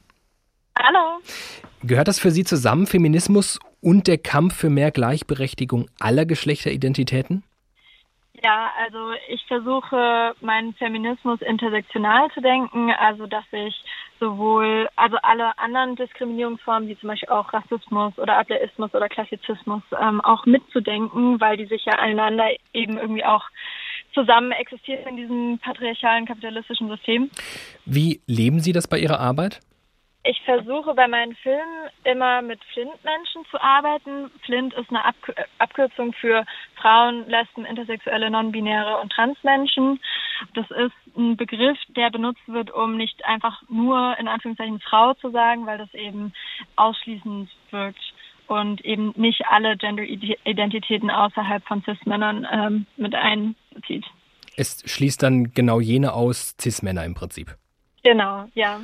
Hallo. 0.77 1.19
Gehört 1.81 2.07
das 2.07 2.19
für 2.19 2.29
Sie 2.29 2.43
zusammen, 2.43 2.85
Feminismus 2.85 3.57
und 3.79 4.05
der 4.05 4.19
Kampf 4.19 4.55
für 4.55 4.69
mehr 4.69 4.91
Gleichberechtigung 4.91 5.87
aller 5.99 6.27
Geschlechteridentitäten? 6.27 7.43
Ja, 8.43 8.71
also 8.81 9.11
ich 9.27 9.45
versuche 9.47 10.33
meinen 10.39 10.73
Feminismus 10.75 11.41
intersektional 11.41 12.29
zu 12.33 12.41
denken, 12.41 12.89
also 12.91 13.27
dass 13.27 13.43
ich 13.51 13.75
sowohl, 14.19 14.87
also 14.95 15.17
alle 15.21 15.57
anderen 15.59 15.95
Diskriminierungsformen, 15.95 16.87
wie 16.87 16.97
zum 16.97 17.09
Beispiel 17.09 17.29
auch 17.29 17.51
Rassismus 17.51 18.17
oder 18.17 18.37
Ableismus 18.37 18.93
oder 18.93 19.09
Klassizismus, 19.09 19.83
ähm, 19.99 20.21
auch 20.21 20.45
mitzudenken, 20.45 21.41
weil 21.41 21.57
die 21.57 21.65
sich 21.65 21.83
ja 21.85 21.93
einander 21.99 22.49
eben 22.73 22.97
irgendwie 22.97 23.25
auch 23.25 23.43
zusammen 24.13 24.51
existieren 24.53 25.07
in 25.09 25.17
diesem 25.17 25.59
patriarchalen 25.59 26.25
kapitalistischen 26.25 26.89
System. 26.89 27.29
Wie 27.85 28.21
leben 28.27 28.59
Sie 28.59 28.71
das 28.71 28.87
bei 28.87 28.97
Ihrer 28.97 29.19
Arbeit? 29.19 29.59
Ich 30.23 30.39
versuche 30.45 30.93
bei 30.93 31.07
meinen 31.07 31.35
Filmen 31.35 31.89
immer 32.03 32.43
mit 32.43 32.63
Flint-Menschen 32.73 33.43
zu 33.49 33.59
arbeiten. 33.59 34.29
Flint 34.45 34.73
ist 34.75 34.89
eine 34.89 35.03
Abk 35.03 35.33
Abkürzung 35.57 36.13
für 36.13 36.45
Frauen, 36.75 37.27
Lesben, 37.27 37.65
Intersexuelle, 37.65 38.29
Non-Binäre 38.29 38.99
und 38.99 39.11
Transmenschen. 39.11 39.99
Das 40.53 40.69
ist 40.69 41.17
ein 41.17 41.37
Begriff, 41.37 41.77
der 41.95 42.11
benutzt 42.11 42.47
wird, 42.47 42.69
um 42.69 42.97
nicht 42.97 43.25
einfach 43.25 43.63
nur 43.67 44.15
in 44.19 44.27
Anführungszeichen 44.27 44.79
Frau 44.81 45.15
zu 45.15 45.31
sagen, 45.31 45.65
weil 45.65 45.79
das 45.79 45.93
eben 45.95 46.33
ausschließend 46.75 47.49
wirkt 47.71 48.13
und 48.45 48.81
eben 48.85 49.13
nicht 49.15 49.41
alle 49.49 49.75
Gender-Identitäten 49.75 51.09
außerhalb 51.09 51.65
von 51.65 51.81
Cis-Männern 51.83 52.47
ähm, 52.51 52.85
mit 52.95 53.15
einbezieht. 53.15 54.05
Es 54.55 54.83
schließt 54.85 55.23
dann 55.23 55.53
genau 55.53 55.79
jene 55.79 56.13
aus, 56.13 56.55
Cis-Männer 56.59 57.05
im 57.05 57.15
Prinzip. 57.15 57.55
Genau, 58.03 58.45
ja. 58.53 58.81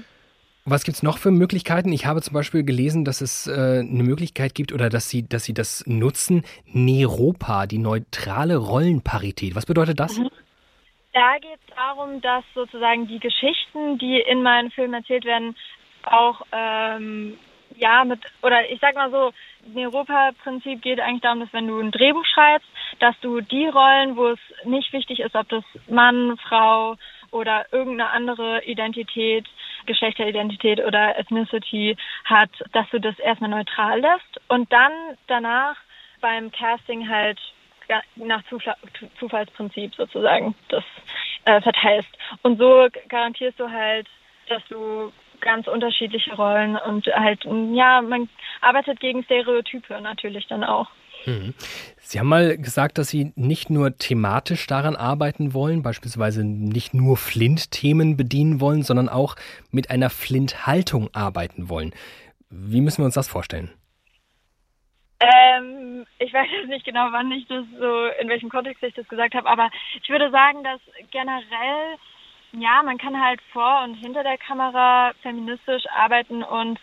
Was 0.69 0.83
gibt 0.83 0.97
es 0.97 1.03
noch 1.03 1.17
für 1.17 1.31
Möglichkeiten? 1.31 1.93
Ich 1.93 2.05
habe 2.05 2.21
zum 2.21 2.33
Beispiel 2.33 2.61
gelesen, 2.61 3.05
dass 3.05 3.21
es 3.21 3.47
äh, 3.47 3.79
eine 3.79 4.03
Möglichkeit 4.03 4.53
gibt 4.53 4.73
oder 4.73 4.89
dass 4.89 5.09
Sie, 5.09 5.25
dass 5.25 5.45
Sie 5.45 5.53
das 5.53 5.85
nutzen, 5.87 6.43
Neropa, 6.65 7.67
die 7.67 7.77
neutrale 7.77 8.57
Rollenparität. 8.57 9.55
Was 9.55 9.65
bedeutet 9.65 9.97
das? 9.97 10.17
Mhm. 10.17 10.29
Da 11.13 11.37
geht 11.39 11.57
es 11.65 11.73
darum, 11.73 12.19
dass 12.19 12.43
sozusagen 12.53 13.07
die 13.07 13.19
Geschichten, 13.19 13.97
die 13.97 14.19
in 14.19 14.43
meinen 14.43 14.69
Filmen 14.71 14.95
erzählt 14.95 15.23
werden, 15.23 15.55
auch 16.03 16.41
ähm, 16.51 17.37
ja 17.77 18.03
mit 18.03 18.19
oder 18.41 18.69
ich 18.69 18.81
sag 18.81 18.95
mal 18.95 19.09
so, 19.09 19.31
Neropa-Prinzip 19.73 20.81
geht 20.81 20.99
eigentlich 20.99 21.21
darum, 21.21 21.39
dass 21.39 21.53
wenn 21.53 21.67
du 21.67 21.79
ein 21.79 21.91
Drehbuch 21.91 22.25
schreibst, 22.25 22.67
dass 22.99 23.15
du 23.21 23.39
die 23.39 23.67
Rollen, 23.67 24.17
wo 24.17 24.27
es 24.31 24.39
nicht 24.65 24.91
wichtig 24.91 25.21
ist, 25.21 25.33
ob 25.33 25.47
das 25.47 25.63
Mann, 25.87 26.35
Frau 26.49 26.97
oder 27.31 27.65
irgendeine 27.71 28.09
andere 28.09 28.65
Identität 28.65 29.45
Geschlechteridentität 29.87 30.79
oder 30.79 31.17
Ethnicity 31.17 31.97
hat, 32.25 32.51
dass 32.73 32.87
du 32.91 32.99
das 32.99 33.17
erstmal 33.19 33.49
neutral 33.49 33.99
lässt 33.99 34.41
und 34.49 34.71
dann 34.71 34.91
danach 35.27 35.75
beim 36.21 36.51
Casting 36.51 37.07
halt 37.09 37.39
nach 38.15 38.43
Zufallsprinzip 39.19 39.95
sozusagen 39.95 40.55
das 40.69 40.83
äh, 41.45 41.61
verteilst. 41.61 42.09
Und 42.41 42.57
so 42.59 42.87
garantierst 43.07 43.59
du 43.59 43.69
halt, 43.69 44.07
dass 44.49 44.61
du 44.67 45.11
ganz 45.39 45.67
unterschiedliche 45.67 46.35
Rollen 46.35 46.75
und 46.75 47.05
halt, 47.07 47.45
ja, 47.45 48.01
man 48.01 48.29
arbeitet 48.61 48.99
gegen 48.99 49.23
Stereotype 49.23 50.01
natürlich 50.01 50.47
dann 50.47 50.63
auch. 50.63 50.89
Mhm. 51.27 51.53
Sie 51.99 52.19
haben 52.19 52.27
mal 52.27 52.57
gesagt, 52.57 52.97
dass 52.97 53.09
Sie 53.09 53.33
nicht 53.35 53.69
nur 53.69 53.97
thematisch 53.97 54.65
daran 54.65 54.95
arbeiten 54.95 55.53
wollen, 55.53 55.83
beispielsweise 55.83 56.45
nicht 56.45 56.93
nur 56.93 57.17
Flint-Themen 57.17 58.15
bedienen 58.15 58.61
wollen, 58.61 58.81
sondern 58.81 59.09
auch 59.09 59.35
mit 59.69 59.91
einer 59.91 60.09
Flint-Haltung 60.09 61.09
arbeiten 61.13 61.67
wollen. 61.69 61.93
Wie 62.49 62.79
müssen 62.79 62.99
wir 62.99 63.05
uns 63.05 63.15
das 63.15 63.27
vorstellen? 63.27 63.69
Ähm, 65.19 66.05
ich 66.19 66.33
weiß 66.33 66.47
jetzt 66.49 66.69
nicht 66.69 66.85
genau, 66.85 67.09
wann 67.11 67.29
ich 67.31 67.45
das 67.47 67.65
so, 67.77 68.05
in 68.21 68.29
welchem 68.29 68.49
Kontext 68.49 68.81
ich 68.83 68.93
das 68.93 69.07
gesagt 69.09 69.33
habe, 69.33 69.49
aber 69.49 69.69
ich 70.01 70.07
würde 70.07 70.31
sagen, 70.31 70.63
dass 70.63 70.79
generell 71.11 71.97
ja, 72.53 72.81
man 72.83 72.97
kann 72.97 73.19
halt 73.19 73.41
vor 73.51 73.83
und 73.83 73.95
hinter 73.95 74.23
der 74.23 74.37
Kamera 74.37 75.11
feministisch 75.21 75.83
arbeiten 75.93 76.43
und 76.43 76.79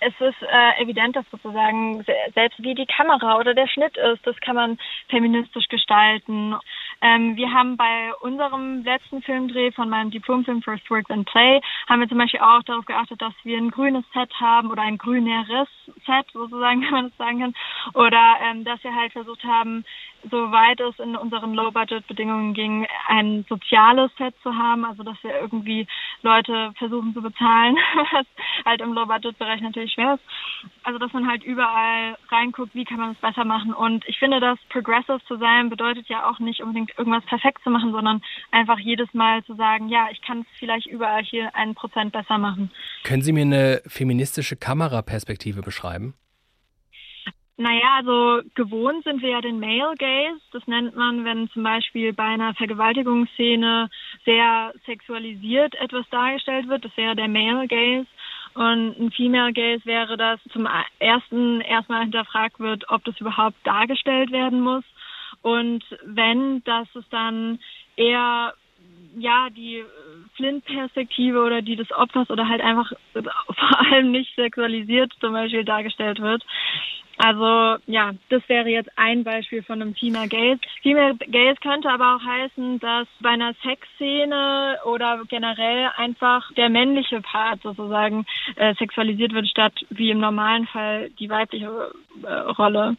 es 0.00 0.14
ist 0.20 0.42
äh, 0.42 0.82
evident, 0.82 1.16
dass 1.16 1.24
sozusagen 1.30 2.04
selbst 2.34 2.62
wie 2.62 2.74
die 2.74 2.86
Kamera 2.86 3.38
oder 3.38 3.54
der 3.54 3.66
Schnitt 3.66 3.96
ist, 3.96 4.26
das 4.26 4.36
kann 4.40 4.56
man 4.56 4.78
feministisch 5.08 5.68
gestalten. 5.68 6.54
Ähm, 7.00 7.36
wir 7.36 7.52
haben 7.52 7.76
bei 7.76 8.14
unserem 8.20 8.82
letzten 8.82 9.22
Filmdreh 9.22 9.70
von 9.72 9.88
meinem 9.88 10.10
Diplomfilm 10.10 10.62
First 10.62 10.90
Works 10.90 11.10
and 11.10 11.26
Play, 11.26 11.60
haben 11.88 12.00
wir 12.00 12.08
zum 12.08 12.18
Beispiel 12.18 12.40
auch 12.40 12.62
darauf 12.64 12.84
geachtet, 12.86 13.22
dass 13.22 13.34
wir 13.44 13.56
ein 13.56 13.70
grünes 13.70 14.04
Set 14.12 14.32
haben 14.40 14.70
oder 14.70 14.82
ein 14.82 14.98
grüneres 14.98 15.68
Set, 16.06 16.26
sozusagen, 16.32 16.82
wenn 16.82 16.90
man 16.90 17.08
das 17.08 17.16
sagen 17.16 17.40
kann. 17.40 17.54
Oder 17.94 18.36
ähm, 18.42 18.64
dass 18.64 18.82
wir 18.82 18.94
halt 18.94 19.12
versucht 19.12 19.44
haben, 19.44 19.84
soweit 20.30 20.80
es 20.80 20.98
in 20.98 21.16
unseren 21.16 21.54
Low-Budget-Bedingungen 21.54 22.54
ging, 22.54 22.86
ein 23.06 23.44
soziales 23.48 24.10
Set 24.16 24.34
zu 24.42 24.54
haben, 24.56 24.84
also 24.84 25.02
dass 25.02 25.22
wir 25.22 25.38
irgendwie 25.40 25.86
Leute 26.22 26.72
versuchen 26.76 27.14
zu 27.14 27.22
bezahlen, 27.22 27.76
was 28.12 28.26
halt 28.64 28.80
im 28.80 28.92
Low-Budget-Bereich 28.92 29.60
natürlich 29.60 29.92
schwer 29.92 30.14
ist. 30.14 30.24
Also 30.82 30.98
dass 30.98 31.12
man 31.12 31.28
halt 31.28 31.44
überall 31.44 32.16
reinguckt, 32.30 32.74
wie 32.74 32.84
kann 32.84 32.98
man 32.98 33.12
es 33.12 33.18
besser 33.18 33.44
machen. 33.44 33.72
Und 33.72 34.06
ich 34.08 34.18
finde, 34.18 34.40
dass 34.40 34.58
progressive 34.68 35.20
zu 35.26 35.36
sein 35.36 35.70
bedeutet 35.70 36.08
ja 36.08 36.28
auch 36.28 36.38
nicht 36.40 36.62
unbedingt 36.62 36.87
irgendwas 36.96 37.24
perfekt 37.26 37.62
zu 37.62 37.70
machen, 37.70 37.92
sondern 37.92 38.22
einfach 38.50 38.78
jedes 38.78 39.12
Mal 39.14 39.44
zu 39.44 39.54
sagen, 39.54 39.88
ja, 39.88 40.08
ich 40.10 40.22
kann 40.22 40.40
es 40.40 40.46
vielleicht 40.58 40.86
überall 40.86 41.22
hier 41.22 41.54
einen 41.54 41.74
Prozent 41.74 42.12
besser 42.12 42.38
machen. 42.38 42.70
Können 43.04 43.22
Sie 43.22 43.32
mir 43.32 43.42
eine 43.42 43.82
feministische 43.86 44.56
Kameraperspektive 44.56 45.62
beschreiben? 45.62 46.14
Naja, 47.60 47.96
also 47.96 48.40
gewohnt 48.54 49.02
sind 49.02 49.20
wir 49.20 49.30
ja 49.30 49.40
den 49.40 49.58
Male 49.58 49.96
Gaze. 49.98 50.40
Das 50.52 50.64
nennt 50.68 50.94
man, 50.94 51.24
wenn 51.24 51.50
zum 51.50 51.64
Beispiel 51.64 52.12
bei 52.12 52.22
einer 52.22 52.54
Vergewaltigungsszene 52.54 53.90
sehr 54.24 54.72
sexualisiert 54.86 55.74
etwas 55.74 56.08
dargestellt 56.10 56.68
wird. 56.68 56.84
Das 56.84 56.96
wäre 56.96 57.16
der 57.16 57.26
Male 57.26 57.66
Gaze. 57.66 58.06
Und 58.54 59.00
ein 59.00 59.10
Female 59.10 59.52
Gaze 59.52 59.84
wäre 59.86 60.16
das 60.16 60.38
zum 60.52 60.68
ersten 61.00 61.60
erstmal 61.62 62.02
hinterfragt 62.02 62.60
wird, 62.60 62.88
ob 62.90 63.04
das 63.04 63.20
überhaupt 63.20 63.56
dargestellt 63.64 64.30
werden 64.30 64.60
muss. 64.60 64.84
Und 65.42 65.84
wenn, 66.04 66.62
dass 66.64 66.88
es 66.94 67.08
dann 67.10 67.58
eher 67.96 68.54
ja 69.16 69.48
die 69.50 69.84
Flint-Perspektive 70.36 71.42
oder 71.42 71.62
die 71.62 71.76
des 71.76 71.90
Opfers 71.92 72.30
oder 72.30 72.48
halt 72.48 72.60
einfach 72.60 72.92
vor 73.12 73.80
allem 73.80 74.12
nicht 74.12 74.34
sexualisiert 74.36 75.12
zum 75.20 75.32
Beispiel 75.32 75.64
dargestellt 75.64 76.20
wird. 76.20 76.44
Also 77.18 77.82
ja, 77.86 78.12
das 78.28 78.48
wäre 78.48 78.68
jetzt 78.68 78.90
ein 78.96 79.24
Beispiel 79.24 79.64
von 79.64 79.82
einem 79.82 79.94
Female 79.96 80.28
Gaze. 80.28 80.60
Female 80.82 81.16
Gaze 81.16 81.56
könnte 81.60 81.90
aber 81.90 82.14
auch 82.14 82.24
heißen, 82.24 82.78
dass 82.78 83.08
bei 83.20 83.30
einer 83.30 83.54
Sexszene 83.64 84.78
oder 84.84 85.20
generell 85.28 85.90
einfach 85.96 86.52
der 86.52 86.68
männliche 86.68 87.20
Part 87.20 87.62
sozusagen 87.62 88.24
äh, 88.54 88.72
sexualisiert 88.76 89.32
wird, 89.34 89.48
statt 89.48 89.74
wie 89.90 90.10
im 90.10 90.20
normalen 90.20 90.68
Fall 90.68 91.10
die 91.18 91.28
weibliche 91.28 91.90
äh, 92.22 92.32
Rolle. 92.32 92.96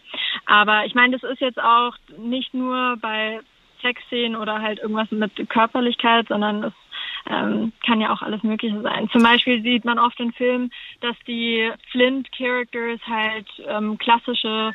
Aber 0.50 0.84
ich 0.88 0.96
meine, 0.96 1.16
das 1.16 1.30
ist 1.32 1.42
jetzt 1.42 1.62
auch 1.62 1.94
nicht 2.18 2.56
nur 2.56 2.98
bei 3.00 3.40
Sexszenen 3.84 4.36
oder 4.36 4.60
halt 4.64 4.80
irgendwas 4.80 5.12
mit 5.12 5.48
Körperlichkeit, 5.48 6.28
sondern 6.28 6.64
es 6.64 6.74
ähm, 7.30 7.72
kann 7.86 8.02
ja 8.02 8.12
auch 8.12 8.24
alles 8.24 8.42
Mögliche 8.42 8.82
sein. 8.82 9.08
Zum 9.12 9.22
Beispiel 9.22 9.62
sieht 9.62 9.86
man 9.86 10.00
oft 10.00 10.20
in 10.20 10.34
Filmen, 10.34 10.72
dass 11.02 11.16
die 11.28 11.72
Flint-Characters 11.92 13.00
halt 13.06 13.48
ähm, 13.68 14.00
klassische 14.00 14.74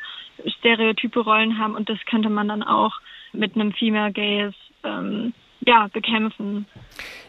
stereotype 0.59 1.19
Rollen 1.19 1.57
haben 1.57 1.75
und 1.75 1.89
das 1.89 1.99
könnte 2.05 2.29
man 2.29 2.47
dann 2.47 2.63
auch 2.63 2.93
mit 3.33 3.55
einem 3.55 3.73
Female 3.73 4.13
Gaze 4.13 4.55
ähm, 4.85 5.33
ja, 5.65 5.87
bekämpfen. 5.91 6.65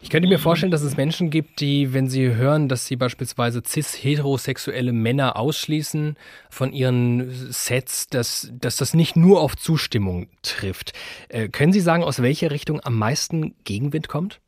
Ich 0.02 0.10
könnte 0.10 0.28
mir 0.28 0.38
vorstellen, 0.38 0.70
dass 0.70 0.82
es 0.82 0.96
Menschen 0.96 1.30
gibt, 1.30 1.60
die, 1.60 1.94
wenn 1.94 2.08
sie 2.08 2.34
hören, 2.34 2.68
dass 2.68 2.86
sie 2.86 2.96
beispielsweise 2.96 3.62
cis-heterosexuelle 3.64 4.92
Männer 4.92 5.36
ausschließen 5.36 6.16
von 6.50 6.72
ihren 6.72 7.30
Sets, 7.30 8.08
dass, 8.08 8.52
dass 8.52 8.76
das 8.76 8.94
nicht 8.94 9.16
nur 9.16 9.40
auf 9.40 9.56
Zustimmung 9.56 10.28
trifft. 10.42 10.92
Äh, 11.28 11.48
können 11.48 11.72
Sie 11.72 11.80
sagen, 11.80 12.04
aus 12.04 12.22
welcher 12.22 12.50
Richtung 12.50 12.80
am 12.84 12.96
meisten 12.98 13.56
Gegenwind 13.64 14.08
kommt? 14.08 14.40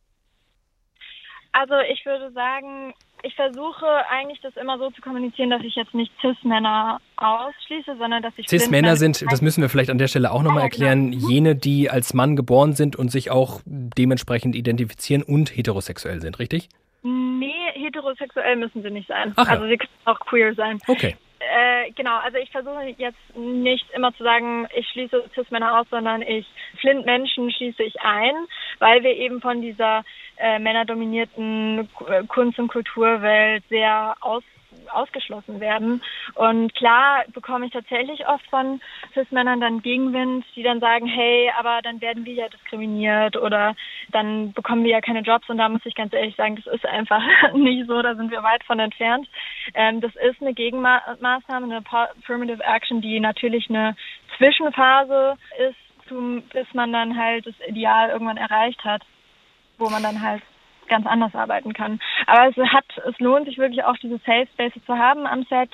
Also 1.53 1.75
ich 1.91 2.05
würde 2.05 2.31
sagen, 2.33 2.93
ich 3.23 3.35
versuche 3.35 3.87
eigentlich 4.11 4.41
das 4.41 4.57
immer 4.57 4.79
so 4.79 4.91
zu 4.91 5.01
kommunizieren, 5.01 5.51
dass 5.51 5.63
ich 5.63 5.75
jetzt 5.75 5.95
nicht 5.95 6.13
Cis-Männer 6.21 7.01
ausschließe, 7.17 7.97
sondern 7.99 8.23
dass 8.23 8.33
ich 8.37 8.49
Cis-Männer 8.49 8.97
sind, 8.97 9.25
das 9.31 9.43
müssen 9.43 9.61
wir 9.63 9.69
vielleicht 9.69 9.91
an 9.91 9.99
der 9.99 10.09
Stelle 10.09 10.31
auch 10.31 10.43
nochmal 10.43 10.65
erklären, 10.65 11.13
genau. 11.13 11.29
jene, 11.29 11.57
die 11.57 11.91
als 11.91 12.15
Mann 12.15 12.37
geboren 12.37 12.75
sind 12.75 12.97
und 12.97 13.11
sich 13.11 13.31
auch 13.31 13.61
dementsprechend 13.67 14.55
identifizieren 14.55 15.23
und 15.23 15.57
heterosexuell 15.57 16.21
sind, 16.21 16.39
richtig? 16.39 16.69
Nee, 17.03 17.53
heterosexuell 17.75 18.57
müssen 18.57 18.83
sie 18.83 18.91
nicht 18.91 19.09
sein. 19.09 19.33
Ach, 19.37 19.49
also 19.49 19.65
ja. 19.65 19.71
sie 19.71 19.77
können 19.79 19.91
auch 20.05 20.21
queer 20.21 20.55
sein. 20.55 20.79
Okay. 20.87 21.17
Äh, 21.41 21.93
genau, 21.93 22.19
also 22.19 22.37
ich 22.39 22.51
versuche 22.51 22.95
jetzt 22.97 23.37
nicht 23.37 23.89
immer 23.93 24.13
zu 24.15 24.25
sagen, 24.25 24.67
ich 24.75 24.89
schließe 24.89 25.31
Cis-Männer 25.35 25.79
aus, 25.79 25.87
sondern 25.89 26.23
ich 26.23 26.47
Flint-Menschen 26.81 27.53
schließe 27.53 27.83
ich 27.85 28.01
ein, 28.01 28.35
weil 28.81 29.05
wir 29.05 29.15
eben 29.15 29.41
von 29.41 29.63
dieser 29.63 30.05
äh, 30.37 30.59
männerdominierten 30.59 31.89
Kunst- 32.27 32.59
und 32.59 32.69
Kulturwelt 32.69 33.63
sehr 33.69 34.17
aus 34.21 34.43
ausgeschlossen 34.91 35.61
werden. 35.61 36.03
Und 36.35 36.75
klar 36.75 37.25
bekomme 37.33 37.67
ich 37.67 37.73
tatsächlich 37.73 38.27
oft 38.27 38.45
von 38.51 38.81
Cis-Männern 39.15 39.61
dann 39.61 39.83
Gegenwind, 39.83 40.45
die 40.55 40.63
dann 40.63 40.81
sagen, 40.81 41.07
hey, 41.07 41.51
aber 41.59 41.81
dann 41.83 42.01
werden 42.01 42.25
wir 42.25 42.35
ja 42.35 42.49
diskriminiert 42.49 43.37
oder 43.37 43.75
dann 44.11 44.53
bekommen 44.53 44.85
wir 44.85 44.91
ja 44.91 45.01
keine 45.01 45.21
Jobs. 45.21 45.49
Und 45.49 45.59
da 45.59 45.69
muss 45.69 45.85
ich 45.85 45.95
ganz 45.95 46.13
ehrlich 46.13 46.37
sagen, 46.37 46.57
das 46.57 46.73
ist 46.73 46.87
einfach 46.87 47.23
nicht 47.55 47.87
so, 47.87 48.01
da 48.03 48.15
sind 48.15 48.31
wir 48.31 48.43
weit 48.43 48.65
von 48.65 48.79
entfernt. 48.79 49.29
Ähm, 49.75 50.01
das 50.01 50.15
ist 50.17 50.41
eine 50.41 50.55
Gegenmaßnahme, 50.55 51.67
eine 51.67 51.83
Affirmative 51.85 52.63
Action, 52.63 53.01
die 53.01 53.21
natürlich 53.21 53.69
eine 53.69 53.97
Zwischenphase 54.37 55.37
ist, 55.69 56.09
zum, 56.09 56.43
bis 56.53 56.67
man 56.73 56.93
dann 56.93 57.17
halt 57.17 57.47
das 57.47 57.55
Ideal 57.67 58.11
irgendwann 58.11 58.39
erreicht 58.39 58.83
hat, 58.85 59.03
wo 59.79 59.91
man 59.91 60.03
dann 60.03 60.23
halt 60.23 60.43
ganz 60.89 61.07
anders 61.07 61.35
arbeiten 61.35 61.73
kann. 61.73 62.01
Aber 62.27 62.49
es 62.49 62.57
hat, 62.57 62.85
es 63.07 63.19
lohnt 63.19 63.47
sich 63.47 63.59
wirklich 63.59 63.85
auch 63.85 63.97
diese 63.97 64.19
Safe 64.19 64.47
Spaces 64.53 64.85
zu 64.85 64.97
haben 64.97 65.27
am 65.27 65.45
Set. 65.45 65.71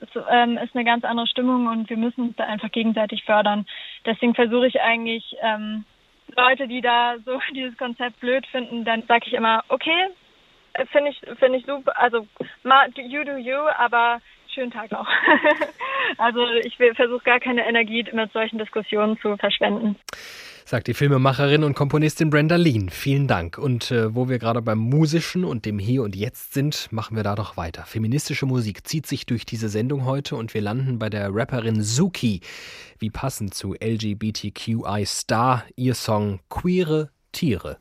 Es 0.00 0.08
ähm, 0.30 0.58
ist 0.58 0.74
eine 0.74 0.84
ganz 0.84 1.04
andere 1.04 1.26
Stimmung 1.26 1.66
und 1.68 1.88
wir 1.88 1.96
müssen 1.96 2.28
uns 2.28 2.36
da 2.36 2.44
einfach 2.44 2.70
gegenseitig 2.70 3.24
fördern. 3.24 3.66
Deswegen 4.04 4.34
versuche 4.34 4.66
ich 4.66 4.80
eigentlich 4.80 5.36
ähm, 5.40 5.84
Leute, 6.36 6.68
die 6.68 6.80
da 6.80 7.16
so 7.24 7.40
dieses 7.54 7.76
Konzept 7.76 8.20
blöd 8.20 8.46
finden, 8.46 8.84
dann 8.84 9.02
sage 9.02 9.24
ich 9.26 9.32
immer, 9.32 9.64
okay, 9.68 10.08
finde 10.92 11.10
ich 11.10 11.20
finde 11.38 11.58
ich 11.58 11.64
super, 11.64 11.98
also 11.98 12.26
you 12.96 13.24
do 13.24 13.36
you, 13.38 13.56
aber 13.78 14.20
schönen 14.54 14.70
Tag 14.70 14.90
noch. 14.90 15.08
also 16.18 16.46
ich 16.64 16.76
versuche 16.76 17.24
gar 17.24 17.40
keine 17.40 17.66
Energie 17.66 18.06
mit 18.12 18.32
solchen 18.32 18.58
Diskussionen 18.58 19.18
zu 19.20 19.36
verschwenden 19.38 19.96
sagt 20.66 20.88
die 20.88 20.94
Filmemacherin 20.94 21.62
und 21.62 21.74
Komponistin 21.74 22.28
Brenda 22.28 22.56
Lean. 22.56 22.90
Vielen 22.90 23.28
Dank. 23.28 23.56
Und 23.56 23.92
äh, 23.92 24.14
wo 24.14 24.28
wir 24.28 24.40
gerade 24.40 24.60
beim 24.60 24.78
Musischen 24.78 25.44
und 25.44 25.64
dem 25.64 25.78
Hier 25.78 26.02
und 26.02 26.16
Jetzt 26.16 26.54
sind, 26.54 26.88
machen 26.90 27.16
wir 27.16 27.22
da 27.22 27.36
doch 27.36 27.56
weiter. 27.56 27.84
Feministische 27.86 28.46
Musik 28.46 28.86
zieht 28.86 29.06
sich 29.06 29.26
durch 29.26 29.46
diese 29.46 29.68
Sendung 29.68 30.04
heute 30.04 30.34
und 30.34 30.54
wir 30.54 30.60
landen 30.60 30.98
bei 30.98 31.08
der 31.08 31.32
Rapperin 31.32 31.82
Suki. 31.82 32.40
Wie 32.98 33.10
passend 33.10 33.54
zu 33.54 33.74
LGBTQI 33.74 35.04
Star, 35.06 35.64
ihr 35.76 35.94
Song 35.94 36.40
Queere 36.50 37.10
Tiere. 37.30 37.78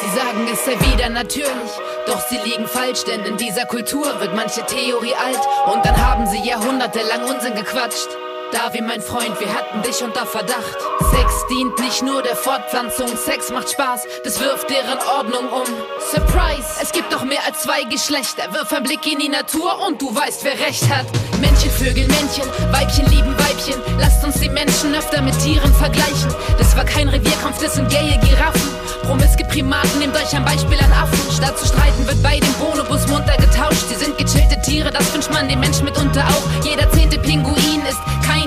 Sie 0.00 0.16
sagen, 0.16 0.46
es 0.52 0.64
sei 0.64 0.72
wieder 0.92 1.10
natürlich, 1.10 1.72
doch 2.06 2.20
sie 2.20 2.38
liegen 2.44 2.66
falsch, 2.66 3.04
denn 3.04 3.24
in 3.24 3.36
dieser 3.36 3.66
Kultur 3.66 4.20
wird 4.20 4.34
manche 4.34 4.64
Theorie 4.66 5.14
alt 5.14 5.40
und 5.72 5.84
dann 5.84 5.96
haben 5.96 6.26
sie 6.26 6.48
jahrhundertelang 6.48 7.22
Unsinn 7.22 7.54
gequatscht. 7.54 8.08
Davi, 8.52 8.80
mein 8.80 9.02
Freund, 9.02 9.38
wir 9.40 9.52
hatten 9.52 9.82
dich 9.82 10.02
unter 10.02 10.24
Verdacht. 10.24 10.78
Sex 11.10 11.46
dient 11.50 11.78
nicht 11.80 12.02
nur 12.02 12.22
der 12.22 12.34
Fortpflanzung, 12.34 13.08
Sex 13.16 13.50
macht 13.50 13.70
Spaß, 13.70 14.04
das 14.24 14.40
wirft 14.40 14.70
deren 14.70 14.98
Ordnung 15.06 15.48
um. 15.50 15.66
Surprise, 16.10 16.66
es 16.80 16.92
gibt 16.92 17.12
doch 17.12 17.24
mehr 17.24 17.44
als 17.46 17.62
zwei 17.62 17.84
Geschlechter. 17.84 18.52
Wirf 18.54 18.72
ein 18.72 18.84
Blick 18.84 19.06
in 19.06 19.18
die 19.18 19.28
Natur 19.28 19.86
und 19.86 20.00
du 20.00 20.14
weißt, 20.14 20.44
wer 20.44 20.58
recht 20.60 20.88
hat. 20.88 21.06
Männchen 21.40 21.70
vögeln 21.70 22.08
Männchen, 22.08 22.48
Weibchen 22.72 23.06
lieben 23.06 23.36
Weibchen. 23.38 23.80
Lasst 23.98 24.24
uns 24.24 24.40
die 24.40 24.48
Menschen 24.48 24.94
öfter 24.94 25.20
mit 25.20 25.38
Tieren 25.40 25.72
vergleichen. 25.74 26.34
Das 26.56 26.74
war 26.76 26.84
kein 26.84 27.08
Revierkampf, 27.08 27.62
das 27.62 27.74
sind 27.74 27.90
gaye 27.90 28.18
Giraffen. 28.20 28.70
Promiske 29.02 29.44
Primaten, 29.44 29.98
nehmt 29.98 30.16
euch 30.16 30.34
ein 30.34 30.44
Beispiel 30.44 30.78
an 30.78 30.92
Affen. 30.92 31.18
Statt 31.36 31.58
zu 31.58 31.66
streiten 31.66 32.06
wird 32.06 32.22
bei 32.22 32.40
dem 32.40 32.52
Bonobus 32.54 33.06
munter 33.08 33.36
getauscht. 33.36 33.88
Sie 33.88 33.94
sind 33.94 34.16
gechillte 34.16 34.60
Tiere, 34.62 34.90
das 34.90 35.12
wünscht 35.12 35.30
man 35.32 35.48
dem 35.48 35.60
Menschen 35.60 35.84
mitunter 35.84 36.24
auch. 36.26 36.64
Jeder 36.64 36.90
zehnte 36.92 37.18
Pinguin 37.18 37.82
ist 37.88 37.98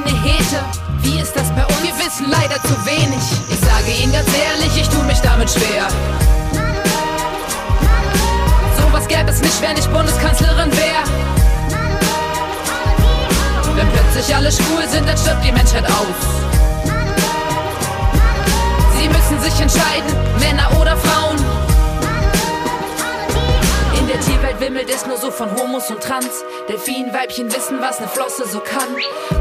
keine 0.03 0.17
Hete. 0.21 0.59
Wie 1.01 1.19
ist 1.19 1.35
das 1.35 1.49
bei 1.49 1.65
uns? 1.65 1.83
Wir 1.83 1.93
wissen 2.05 2.29
leider 2.29 2.61
zu 2.63 2.85
wenig. 2.85 3.23
Ich 3.49 3.59
sage 3.59 3.91
Ihnen 4.01 4.13
ganz 4.13 4.27
ehrlich, 4.27 4.75
ich 4.79 4.89
tue 4.89 5.03
mich 5.03 5.19
damit 5.19 5.49
schwer. 5.49 5.87
Sowas 8.77 9.07
gäbe 9.07 9.29
es 9.29 9.41
nicht, 9.41 9.61
wenn 9.61 9.77
ich 9.77 9.87
Bundeskanzlerin 9.87 10.71
wäre. 10.71 11.03
Wenn 13.75 13.87
plötzlich 13.91 14.35
alle 14.35 14.51
schwul 14.51 14.87
sind, 14.87 15.07
dann 15.07 15.17
stirbt 15.17 15.43
die 15.43 15.51
Menschheit 15.51 15.85
aus. 15.85 16.21
Sie 18.97 19.07
müssen 19.07 19.41
sich 19.41 19.61
entscheiden, 19.61 20.11
Männer 20.39 20.69
oder 20.79 20.95
Frauen. 20.97 21.37
Wimmelt 24.61 24.91
es 24.93 25.07
nur 25.07 25.17
so 25.17 25.31
von 25.31 25.49
Homos 25.55 25.89
und 25.89 26.03
Trans. 26.03 26.43
Delfinweibchen 26.69 27.51
wissen, 27.51 27.81
was 27.81 27.99
ne 27.99 28.07
Flosse 28.07 28.47
so 28.47 28.59
kann. 28.59 28.89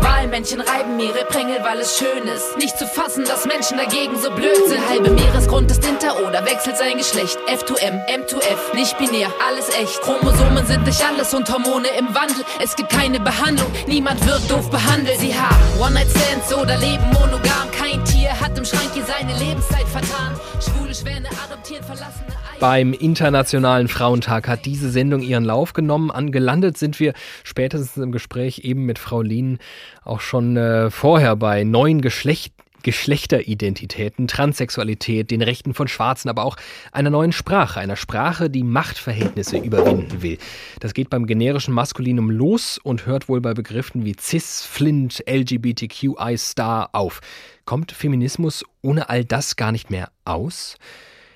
Walmännchen 0.00 0.62
reiben 0.62 0.98
ihre 0.98 1.26
Prängel, 1.26 1.62
weil 1.62 1.78
es 1.78 1.98
schön 1.98 2.26
ist. 2.26 2.56
Nicht 2.56 2.78
zu 2.78 2.86
fassen, 2.86 3.26
dass 3.26 3.44
Menschen 3.44 3.76
dagegen 3.76 4.18
so 4.18 4.30
blöd 4.30 4.66
sind. 4.66 4.80
Halbe 4.88 5.10
Meeresgrund 5.10 5.70
ist 5.70 5.84
hinter 5.84 6.26
oder 6.26 6.46
wechselt 6.46 6.78
sein 6.78 6.96
Geschlecht. 6.96 7.38
F2M, 7.48 8.00
M2F, 8.08 8.74
nicht 8.74 8.96
binär, 8.96 9.28
alles 9.46 9.68
echt. 9.68 10.00
Chromosomen 10.00 10.66
sind 10.66 10.86
nicht 10.86 11.04
alles 11.04 11.34
und 11.34 11.52
Hormone 11.52 11.88
im 11.98 12.14
Wandel. 12.14 12.42
Es 12.58 12.74
gibt 12.74 12.88
keine 12.88 13.20
Behandlung, 13.20 13.70
niemand 13.86 14.24
wird 14.26 14.50
doof 14.50 14.70
behandelt. 14.70 15.20
Sie 15.20 15.38
haben 15.38 15.62
One-Night-Stands 15.78 16.54
oder 16.54 16.78
leben 16.78 17.04
monogam. 17.12 17.70
Kein 17.78 18.02
Tier 18.06 18.30
hat 18.40 18.56
im 18.56 18.64
Schrank 18.64 18.88
hier 18.94 19.04
seine 19.04 19.36
Lebenszeit 19.36 19.86
vertan. 19.86 20.40
Schwule 20.64 20.94
Schwäne 20.94 21.28
adoptieren 21.44 21.84
verlassene 21.84 22.39
beim 22.60 22.92
Internationalen 22.92 23.88
Frauentag 23.88 24.46
hat 24.46 24.66
diese 24.66 24.90
Sendung 24.90 25.22
ihren 25.22 25.44
Lauf 25.44 25.72
genommen. 25.72 26.10
Angelandet 26.10 26.76
sind 26.76 27.00
wir 27.00 27.14
spätestens 27.42 27.96
im 27.96 28.12
Gespräch 28.12 28.60
eben 28.64 28.84
mit 28.84 28.98
Frau 28.98 29.22
Lien 29.22 29.58
auch 30.04 30.20
schon 30.20 30.58
äh, 30.58 30.90
vorher 30.90 31.36
bei 31.36 31.64
neuen 31.64 32.02
Geschlecht 32.02 32.52
Geschlechteridentitäten, 32.82 34.26
Transsexualität, 34.26 35.30
den 35.30 35.42
Rechten 35.42 35.74
von 35.74 35.86
Schwarzen, 35.86 36.30
aber 36.30 36.44
auch 36.44 36.56
einer 36.92 37.10
neuen 37.10 37.32
Sprache, 37.32 37.78
einer 37.78 37.96
Sprache, 37.96 38.48
die 38.48 38.62
Machtverhältnisse 38.62 39.58
überwinden 39.58 40.22
will. 40.22 40.38
Das 40.80 40.94
geht 40.94 41.10
beim 41.10 41.26
generischen 41.26 41.74
Maskulinum 41.74 42.30
los 42.30 42.78
und 42.82 43.04
hört 43.04 43.28
wohl 43.28 43.42
bei 43.42 43.52
Begriffen 43.52 44.06
wie 44.06 44.16
Cis, 44.18 44.62
Flint, 44.62 45.22
LGBTQI 45.28 46.38
Star 46.38 46.88
auf. 46.92 47.20
Kommt 47.66 47.92
Feminismus 47.92 48.64
ohne 48.80 49.10
all 49.10 49.26
das 49.26 49.56
gar 49.56 49.72
nicht 49.72 49.90
mehr 49.90 50.10
aus? 50.24 50.78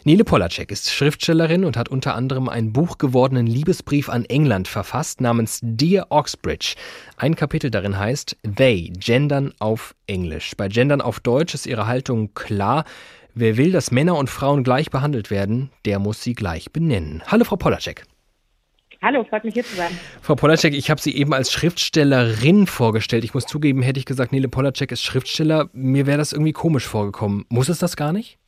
Nele 0.07 0.23
Polacek 0.23 0.71
ist 0.71 0.93
Schriftstellerin 0.93 1.65
und 1.65 1.79
hat 1.79 1.89
unter 1.89 2.15
anderem 2.15 2.51
einen 2.51 2.75
buchgewordenen 2.75 3.47
Liebesbrief 3.47 4.11
an 4.11 4.27
England 4.27 4.69
verfasst 4.69 5.23
namens 5.23 5.61
Dear 5.63 6.09
Oxbridge. 6.11 6.75
Ein 7.17 7.37
Kapitel 7.37 7.71
darin 7.71 7.99
heißt 7.99 8.37
They, 8.43 8.93
Gendern 8.99 9.55
auf 9.61 9.95
Englisch. 10.07 10.53
Bei 10.59 10.69
Gendern 10.69 11.01
auf 11.01 11.21
Deutsch 11.21 11.55
ist 11.55 11.65
ihre 11.65 11.87
Haltung 11.87 12.35
klar. 12.35 12.85
Wer 13.33 13.57
will, 13.57 13.73
dass 13.73 13.93
Männer 13.93 14.19
und 14.19 14.29
Frauen 14.29 14.63
gleich 14.63 14.91
behandelt 14.91 15.31
werden, 15.31 15.71
der 15.87 15.99
muss 15.99 16.23
sie 16.23 16.35
gleich 16.35 16.71
benennen. 16.71 17.23
Hallo, 17.29 17.45
Frau 17.45 17.57
Polacek. 17.57 18.05
Hallo, 19.01 19.25
freut 19.25 19.45
mich 19.45 19.55
hier 19.55 19.65
zu 19.65 19.75
sein. 19.75 19.91
Frau 20.21 20.35
Polacek, 20.35 20.75
ich 20.75 20.91
habe 20.91 21.01
Sie 21.01 21.17
eben 21.17 21.33
als 21.33 21.51
Schriftstellerin 21.51 22.67
vorgestellt. 22.67 23.25
Ich 23.25 23.33
muss 23.33 23.47
zugeben, 23.47 23.81
hätte 23.81 24.01
ich 24.01 24.07
gesagt, 24.07 24.33
Nele 24.33 24.49
Polacek 24.49 24.93
ist 24.93 25.03
Schriftsteller, 25.03 25.71
mir 25.73 26.05
wäre 26.07 26.19
das 26.19 26.35
irgendwie 26.35 26.53
komisch 26.53 26.87
vorgekommen. 26.87 27.47
Muss 27.49 27.71
es 27.71 27.79
das 27.79 27.97
gar 27.97 28.13
nicht? 28.13 28.39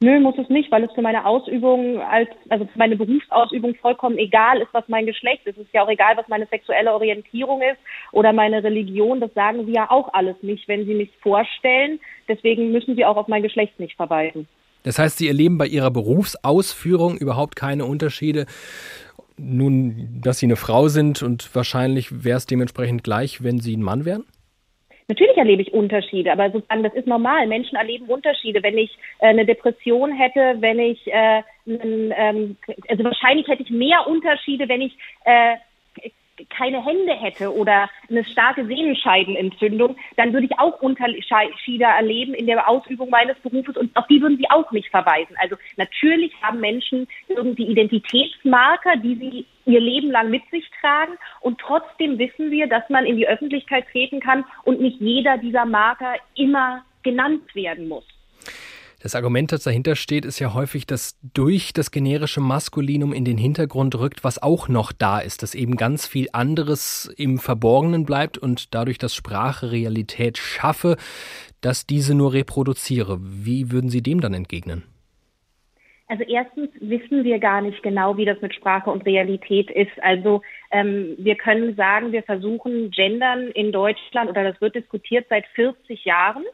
Nö, 0.00 0.20
muss 0.20 0.36
es 0.38 0.48
nicht, 0.48 0.70
weil 0.70 0.84
es 0.84 0.92
für 0.92 1.02
meine 1.02 1.24
Ausübung 1.24 2.00
als, 2.00 2.28
also 2.48 2.66
für 2.66 2.78
meine 2.78 2.96
Berufsausübung 2.96 3.74
vollkommen 3.76 4.18
egal 4.18 4.60
ist, 4.60 4.72
was 4.72 4.84
mein 4.88 5.06
Geschlecht 5.06 5.46
ist. 5.46 5.56
Es 5.56 5.64
ist 5.64 5.72
ja 5.72 5.82
auch 5.82 5.88
egal, 5.88 6.16
was 6.16 6.28
meine 6.28 6.46
sexuelle 6.46 6.92
Orientierung 6.92 7.62
ist 7.62 7.78
oder 8.12 8.32
meine 8.32 8.62
Religion. 8.62 9.20
Das 9.20 9.32
sagen 9.34 9.66
sie 9.66 9.72
ja 9.72 9.90
auch 9.90 10.12
alles 10.12 10.36
nicht, 10.42 10.68
wenn 10.68 10.84
sie 10.84 10.94
mich 10.94 11.10
vorstellen. 11.22 12.00
Deswegen 12.28 12.72
müssen 12.72 12.96
sie 12.96 13.04
auch 13.04 13.16
auf 13.16 13.28
mein 13.28 13.42
Geschlecht 13.42 13.78
nicht 13.78 13.96
verweisen. 13.96 14.48
Das 14.82 14.98
heißt, 14.98 15.16
Sie 15.16 15.28
erleben 15.28 15.56
bei 15.56 15.66
Ihrer 15.66 15.90
Berufsausführung 15.90 17.16
überhaupt 17.16 17.56
keine 17.56 17.86
Unterschiede. 17.86 18.44
Nun, 19.38 20.20
dass 20.22 20.38
Sie 20.38 20.46
eine 20.46 20.56
Frau 20.56 20.88
sind 20.88 21.22
und 21.22 21.54
wahrscheinlich 21.54 22.22
wäre 22.24 22.36
es 22.36 22.46
dementsprechend 22.46 23.02
gleich, 23.02 23.42
wenn 23.42 23.58
Sie 23.60 23.76
ein 23.76 23.82
Mann 23.82 24.04
wären? 24.04 24.24
Natürlich 25.06 25.36
erlebe 25.36 25.60
ich 25.60 25.74
Unterschiede, 25.74 26.32
aber 26.32 26.50
sozusagen 26.50 26.82
das 26.82 26.94
ist 26.94 27.06
normal. 27.06 27.46
Menschen 27.46 27.76
erleben 27.76 28.06
Unterschiede. 28.06 28.62
Wenn 28.62 28.78
ich 28.78 28.90
äh, 29.18 29.26
eine 29.26 29.44
Depression 29.44 30.12
hätte, 30.12 30.56
wenn 30.60 30.78
ich 30.78 31.06
äh, 31.06 31.42
ähm, 31.66 32.56
also 32.88 33.04
wahrscheinlich 33.04 33.46
hätte 33.48 33.62
ich 33.62 33.70
mehr 33.70 34.06
Unterschiede, 34.06 34.68
wenn 34.68 34.80
ich 34.80 34.96
äh, 35.24 35.56
keine 36.50 36.84
Hände 36.84 37.12
hätte 37.14 37.54
oder 37.54 37.88
eine 38.08 38.24
starke 38.24 38.66
Sehnenscheidenentzündung, 38.66 39.96
dann 40.16 40.32
würde 40.32 40.46
ich 40.46 40.58
auch 40.58 40.80
Unterschiede 40.80 41.84
erleben 41.84 42.34
in 42.34 42.46
der 42.46 42.68
Ausübung 42.68 43.10
meines 43.10 43.38
Berufes 43.38 43.76
und 43.76 43.96
auf 43.96 44.06
die 44.08 44.20
würden 44.20 44.38
sie 44.38 44.50
auch 44.50 44.70
nicht 44.72 44.88
verweisen. 44.90 45.36
Also 45.38 45.56
natürlich 45.76 46.32
haben 46.42 46.60
Menschen 46.60 47.06
irgendwie 47.28 47.66
Identitätsmarker, 47.66 48.96
die 48.96 49.14
sie 49.16 49.46
ihr 49.66 49.80
Leben 49.80 50.10
lang 50.10 50.30
mit 50.30 50.42
sich 50.50 50.68
tragen 50.80 51.14
und 51.40 51.58
trotzdem 51.58 52.18
wissen 52.18 52.50
wir, 52.50 52.66
dass 52.66 52.88
man 52.90 53.06
in 53.06 53.16
die 53.16 53.28
Öffentlichkeit 53.28 53.86
treten 53.90 54.20
kann 54.20 54.44
und 54.64 54.80
nicht 54.80 55.00
jeder 55.00 55.38
dieser 55.38 55.64
Marker 55.64 56.14
immer 56.34 56.84
genannt 57.02 57.54
werden 57.54 57.88
muss. 57.88 58.04
Das 59.04 59.14
Argument, 59.14 59.52
das 59.52 59.64
dahinter 59.64 59.96
steht, 59.96 60.24
ist 60.24 60.38
ja 60.38 60.54
häufig, 60.54 60.86
dass 60.86 61.20
durch 61.34 61.74
das 61.74 61.90
generische 61.90 62.40
Maskulinum 62.40 63.12
in 63.12 63.26
den 63.26 63.36
Hintergrund 63.36 63.94
rückt, 63.98 64.24
was 64.24 64.42
auch 64.42 64.66
noch 64.70 64.92
da 64.92 65.18
ist, 65.18 65.42
dass 65.42 65.54
eben 65.54 65.76
ganz 65.76 66.06
viel 66.06 66.28
anderes 66.32 67.12
im 67.18 67.36
Verborgenen 67.36 68.06
bleibt 68.06 68.38
und 68.38 68.74
dadurch, 68.74 68.96
dass 68.96 69.14
Sprache 69.14 69.70
Realität 69.70 70.38
schaffe, 70.38 70.96
dass 71.60 71.86
diese 71.86 72.14
nur 72.14 72.32
reproduziere. 72.32 73.18
Wie 73.20 73.70
würden 73.70 73.90
Sie 73.90 74.00
dem 74.02 74.22
dann 74.22 74.32
entgegnen? 74.32 74.84
Also 76.06 76.24
erstens 76.24 76.70
wissen 76.80 77.24
wir 77.24 77.38
gar 77.40 77.60
nicht 77.60 77.82
genau, 77.82 78.16
wie 78.16 78.24
das 78.24 78.40
mit 78.40 78.54
Sprache 78.54 78.90
und 78.90 79.04
Realität 79.04 79.70
ist. 79.70 80.02
Also 80.02 80.40
ähm, 80.70 81.14
wir 81.18 81.34
können 81.34 81.76
sagen, 81.76 82.12
wir 82.12 82.22
versuchen 82.22 82.90
Gendern 82.90 83.48
in 83.48 83.70
Deutschland 83.70 84.30
oder 84.30 84.44
das 84.44 84.58
wird 84.62 84.76
diskutiert 84.76 85.26
seit 85.28 85.44
40 85.48 86.06
Jahren. 86.06 86.44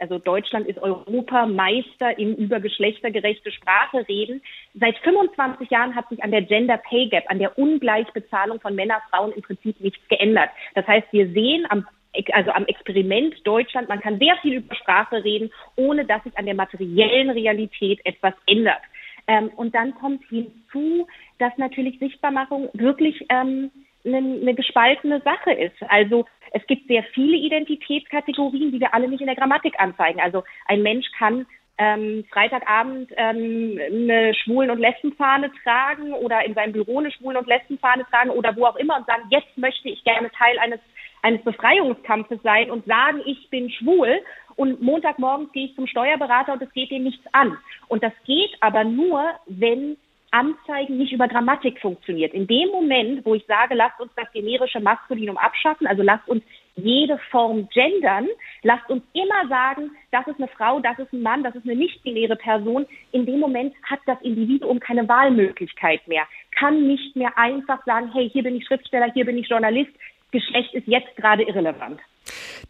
Also 0.00 0.18
Deutschland 0.18 0.66
ist 0.66 0.78
Europameister 0.78 2.18
im 2.18 2.34
über 2.34 2.58
geschlechtergerechte 2.58 3.52
Sprache 3.52 4.08
reden. 4.08 4.42
Seit 4.74 4.96
25 4.98 5.70
Jahren 5.70 5.94
hat 5.94 6.08
sich 6.08 6.24
an 6.24 6.30
der 6.30 6.42
Gender 6.42 6.78
Pay 6.78 7.08
Gap, 7.08 7.24
an 7.28 7.38
der 7.38 7.58
Ungleichbezahlung 7.58 8.60
von 8.60 8.74
Männer, 8.74 9.02
Frauen 9.10 9.32
im 9.32 9.42
Prinzip 9.42 9.78
nichts 9.80 10.00
geändert. 10.08 10.48
Das 10.74 10.86
heißt, 10.86 11.06
wir 11.12 11.28
sehen 11.30 11.66
am 11.68 11.86
also 12.32 12.50
am 12.50 12.66
Experiment 12.66 13.46
Deutschland. 13.46 13.88
Man 13.88 14.00
kann 14.00 14.18
sehr 14.18 14.36
viel 14.42 14.54
über 14.54 14.74
Sprache 14.74 15.22
reden, 15.22 15.52
ohne 15.76 16.04
dass 16.04 16.24
sich 16.24 16.36
an 16.36 16.44
der 16.44 16.56
materiellen 16.56 17.30
Realität 17.30 18.00
etwas 18.04 18.34
ändert. 18.46 18.80
Ähm, 19.28 19.50
und 19.54 19.76
dann 19.76 19.94
kommt 19.94 20.24
hinzu, 20.28 21.06
dass 21.38 21.56
natürlich 21.56 22.00
Sichtbarmachung 22.00 22.68
wirklich 22.72 23.24
ähm, 23.28 23.70
eine, 24.04 24.18
eine 24.18 24.54
gespaltene 24.54 25.20
Sache 25.20 25.52
ist. 25.52 25.76
Also 25.88 26.26
es 26.52 26.66
gibt 26.66 26.88
sehr 26.88 27.04
viele 27.14 27.36
Identitätskategorien, 27.36 28.72
die 28.72 28.80
wir 28.80 28.94
alle 28.94 29.08
nicht 29.08 29.20
in 29.20 29.26
der 29.26 29.36
Grammatik 29.36 29.78
anzeigen. 29.78 30.20
Also 30.20 30.42
ein 30.66 30.82
Mensch 30.82 31.06
kann 31.16 31.46
ähm, 31.78 32.24
Freitagabend 32.30 33.10
ähm, 33.16 33.80
eine 33.90 34.34
Schwulen- 34.34 34.70
und 34.70 34.78
Lesbenfahne 34.78 35.50
tragen 35.62 36.12
oder 36.12 36.44
in 36.44 36.54
seinem 36.54 36.72
Büro 36.72 36.98
eine 36.98 37.10
Schwulen- 37.10 37.38
und 37.38 37.48
Lesbenfahne 37.48 38.04
tragen 38.10 38.30
oder 38.30 38.54
wo 38.56 38.66
auch 38.66 38.76
immer 38.76 38.96
und 38.96 39.06
sagen, 39.06 39.22
jetzt 39.30 39.56
möchte 39.56 39.88
ich 39.88 40.04
gerne 40.04 40.30
Teil 40.32 40.58
eines 40.58 40.80
eines 41.22 41.42
Befreiungskampfes 41.42 42.40
sein 42.42 42.70
und 42.70 42.86
sagen, 42.86 43.20
ich 43.26 43.48
bin 43.50 43.70
schwul 43.70 44.20
und 44.56 44.82
Montagmorgens 44.82 45.52
gehe 45.52 45.66
ich 45.66 45.74
zum 45.74 45.86
Steuerberater 45.86 46.52
und 46.52 46.62
es 46.62 46.72
geht 46.72 46.90
ihm 46.90 47.04
nichts 47.04 47.24
an. 47.32 47.56
Und 47.88 48.02
das 48.02 48.12
geht 48.24 48.50
aber 48.60 48.84
nur, 48.84 49.22
wenn 49.46 49.96
Anzeigen 50.30 50.98
nicht 50.98 51.12
über 51.12 51.28
Grammatik 51.28 51.80
funktioniert. 51.80 52.32
In 52.34 52.46
dem 52.46 52.68
Moment, 52.70 53.24
wo 53.24 53.34
ich 53.34 53.44
sage, 53.46 53.74
lasst 53.74 54.00
uns 54.00 54.12
das 54.16 54.30
generische 54.32 54.80
Maskulinum 54.80 55.36
abschaffen, 55.36 55.86
also 55.86 56.02
lasst 56.02 56.28
uns 56.28 56.42
jede 56.76 57.18
Form 57.30 57.68
gendern, 57.72 58.28
lasst 58.62 58.88
uns 58.88 59.02
immer 59.12 59.48
sagen, 59.48 59.90
das 60.12 60.26
ist 60.26 60.38
eine 60.38 60.48
Frau, 60.48 60.80
das 60.80 60.98
ist 60.98 61.12
ein 61.12 61.22
Mann, 61.22 61.42
das 61.42 61.54
ist 61.54 61.64
eine 61.64 61.74
nicht-binäre 61.74 62.36
Person. 62.36 62.86
In 63.12 63.26
dem 63.26 63.40
Moment 63.40 63.74
hat 63.82 64.00
das 64.06 64.20
Individuum 64.22 64.80
keine 64.80 65.08
Wahlmöglichkeit 65.08 66.06
mehr, 66.06 66.26
kann 66.58 66.86
nicht 66.86 67.16
mehr 67.16 67.36
einfach 67.36 67.84
sagen, 67.84 68.10
hey, 68.12 68.30
hier 68.30 68.42
bin 68.42 68.56
ich 68.56 68.66
Schriftsteller, 68.66 69.12
hier 69.12 69.24
bin 69.24 69.38
ich 69.38 69.48
Journalist, 69.48 69.92
Geschlecht 70.30 70.72
ist 70.74 70.86
jetzt 70.86 71.16
gerade 71.16 71.42
irrelevant. 71.42 72.00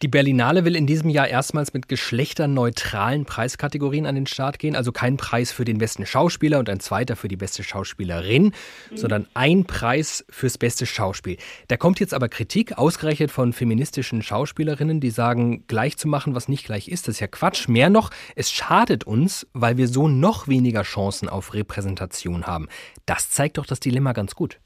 Die 0.02 0.08
Berlinale 0.08 0.64
will 0.64 0.76
in 0.76 0.86
diesem 0.86 1.10
Jahr 1.10 1.28
erstmals 1.28 1.74
mit 1.74 1.88
geschlechterneutralen 1.88 3.24
Preiskategorien 3.24 4.06
an 4.06 4.14
den 4.14 4.26
Start 4.26 4.58
gehen. 4.58 4.76
Also 4.76 4.92
kein 4.92 5.16
Preis 5.16 5.52
für 5.52 5.64
den 5.64 5.78
besten 5.78 6.06
Schauspieler 6.06 6.58
und 6.58 6.68
ein 6.68 6.80
zweiter 6.80 7.16
für 7.16 7.28
die 7.28 7.36
beste 7.36 7.62
Schauspielerin, 7.62 8.52
mhm. 8.90 8.96
sondern 8.96 9.26
ein 9.34 9.64
Preis 9.64 10.24
fürs 10.30 10.58
beste 10.58 10.86
Schauspiel. 10.86 11.36
Da 11.68 11.76
kommt 11.76 12.00
jetzt 12.00 12.14
aber 12.14 12.28
Kritik, 12.28 12.78
ausgerechnet 12.78 13.30
von 13.30 13.52
feministischen 13.52 14.22
Schauspielerinnen, 14.22 15.00
die 15.00 15.10
sagen, 15.10 15.66
gleich 15.66 15.96
zu 15.96 16.08
machen, 16.08 16.34
was 16.34 16.48
nicht 16.48 16.64
gleich 16.64 16.88
ist. 16.88 17.08
Das 17.08 17.16
ist 17.16 17.20
ja 17.20 17.26
Quatsch. 17.26 17.68
Mehr 17.68 17.90
noch, 17.90 18.10
es 18.36 18.50
schadet 18.50 19.04
uns, 19.04 19.46
weil 19.52 19.76
wir 19.76 19.88
so 19.88 20.08
noch 20.08 20.48
weniger 20.48 20.82
Chancen 20.82 21.28
auf 21.28 21.54
Repräsentation 21.54 22.46
haben. 22.46 22.68
Das 23.06 23.30
zeigt 23.30 23.58
doch 23.58 23.66
das 23.66 23.80
Dilemma 23.80 24.12
ganz 24.12 24.34
gut. 24.34 24.58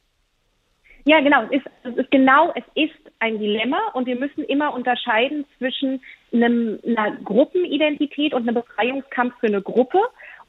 Ja, 1.07 1.21
genau. 1.21 1.45
Es 1.45 1.59
ist, 1.59 1.67
es 1.85 1.97
ist 1.97 2.11
genau, 2.11 2.53
es 2.55 2.65
ist 2.75 3.04
ein 3.19 3.39
Dilemma 3.39 3.79
und 3.95 4.07
wir 4.07 4.17
müssen 4.17 4.45
immer 4.45 4.75
unterscheiden 4.75 5.45
zwischen 5.59 6.03
einem, 6.33 6.79
einer 6.87 7.17
Gruppenidentität 7.17 8.35
und 8.35 8.43
einem 8.43 8.57
Befreiungskampf 8.57 9.35
für 9.41 9.47
eine 9.47 9.63
Gruppe 9.63 10.01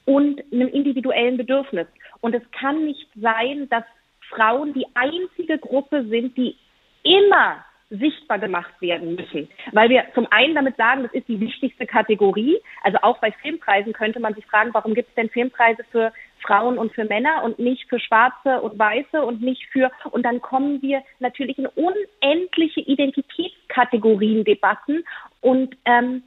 und 0.05 0.41
einem 0.51 0.67
individuellen 0.69 1.37
Bedürfnis. 1.37 1.87
Und 2.21 2.35
es 2.35 2.43
kann 2.51 2.85
nicht 2.85 3.07
sein, 3.15 3.67
dass 3.69 3.83
Frauen 4.29 4.73
die 4.73 4.85
einzige 4.93 5.57
Gruppe 5.57 6.05
sind, 6.05 6.35
die 6.37 6.55
immer 7.03 7.63
sichtbar 7.89 8.39
gemacht 8.39 8.73
werden 8.81 9.15
müssen. 9.15 9.47
Weil 9.71 9.89
wir 9.89 10.05
zum 10.15 10.27
einen 10.31 10.55
damit 10.55 10.75
sagen, 10.75 11.03
das 11.03 11.13
ist 11.13 11.27
die 11.27 11.39
wichtigste 11.39 11.85
Kategorie. 11.85 12.57
Also 12.83 12.97
auch 13.01 13.19
bei 13.19 13.31
Filmpreisen 13.31 13.93
könnte 13.93 14.19
man 14.19 14.33
sich 14.33 14.45
fragen, 14.47 14.73
warum 14.73 14.95
gibt 14.95 15.09
es 15.09 15.15
denn 15.15 15.29
Filmpreise 15.29 15.83
für 15.91 16.11
Frauen 16.45 16.77
und 16.77 16.93
für 16.93 17.05
Männer 17.05 17.43
und 17.43 17.59
nicht 17.59 17.87
für 17.89 17.99
Schwarze 17.99 18.61
und 18.61 18.77
Weiße 18.77 19.21
und 19.21 19.41
nicht 19.41 19.65
für, 19.71 19.89
und 20.11 20.23
dann 20.23 20.41
kommen 20.41 20.81
wir 20.81 21.01
natürlich 21.19 21.57
in 21.57 21.67
unendliche 21.67 22.81
Identitätskategorien-Debatten 22.81 25.05
und 25.41 25.75
ähm, 25.85 26.23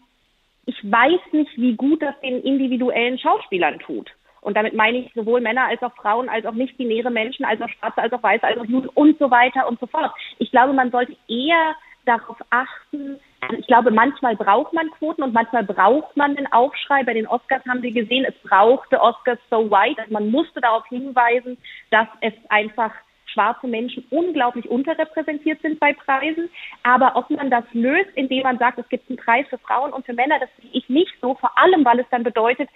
ich 0.66 0.78
weiß 0.82 1.20
nicht, 1.32 1.56
wie 1.56 1.74
gut 1.74 2.02
das 2.02 2.18
den 2.20 2.42
individuellen 2.42 3.18
Schauspielern 3.18 3.78
tut. 3.78 4.10
Und 4.42 4.56
damit 4.56 4.74
meine 4.74 4.98
ich 4.98 5.10
sowohl 5.14 5.40
Männer 5.40 5.66
als 5.66 5.82
auch 5.82 5.94
Frauen, 5.96 6.28
als 6.28 6.46
auch 6.46 6.52
nicht-binäre 6.52 7.10
Menschen, 7.10 7.44
als 7.44 7.60
auch 7.60 7.68
Schwarze, 7.68 8.02
als 8.02 8.12
auch 8.12 8.22
Weiße, 8.22 8.44
als 8.44 8.58
auch 8.58 8.66
Juden 8.66 8.88
und 8.88 9.18
so 9.18 9.30
weiter 9.30 9.66
und 9.66 9.80
so 9.80 9.86
fort. 9.86 10.12
Ich 10.38 10.50
glaube, 10.50 10.74
man 10.74 10.90
sollte 10.90 11.16
eher 11.26 11.74
darauf 12.04 12.36
achten, 12.50 13.18
ich 13.56 13.66
glaube, 13.66 13.90
manchmal 13.90 14.36
braucht 14.36 14.72
man 14.72 14.90
Quoten 14.90 15.22
und 15.22 15.32
manchmal 15.32 15.64
braucht 15.64 16.16
man 16.16 16.36
den 16.36 16.50
Aufschrei. 16.52 17.04
Bei 17.04 17.14
den 17.14 17.26
Oscars 17.26 17.64
haben 17.66 17.82
wir 17.82 17.92
gesehen, 17.92 18.24
es 18.24 18.34
brauchte 18.48 19.00
Oscars 19.00 19.38
so 19.50 19.70
white. 19.70 20.00
Also 20.00 20.12
man 20.12 20.30
musste 20.30 20.60
darauf 20.60 20.86
hinweisen, 20.88 21.56
dass 21.90 22.08
es 22.20 22.34
einfach 22.48 22.92
schwarze 23.26 23.68
Menschen 23.68 24.04
unglaublich 24.10 24.68
unterrepräsentiert 24.68 25.60
sind 25.62 25.78
bei 25.78 25.92
Preisen. 25.92 26.50
Aber 26.82 27.14
ob 27.14 27.30
man 27.30 27.50
das 27.50 27.64
löst, 27.72 28.10
indem 28.14 28.42
man 28.42 28.58
sagt, 28.58 28.78
es 28.78 28.88
gibt 28.88 29.08
einen 29.08 29.18
Preis 29.18 29.46
für 29.48 29.58
Frauen 29.58 29.92
und 29.92 30.04
für 30.04 30.14
Männer, 30.14 30.38
das 30.40 30.50
sehe 30.60 30.70
ich 30.72 30.88
nicht 30.88 31.14
so. 31.20 31.34
Vor 31.34 31.56
allem, 31.56 31.84
weil 31.84 32.00
es 32.00 32.06
dann 32.10 32.24
bedeutet, 32.24 32.68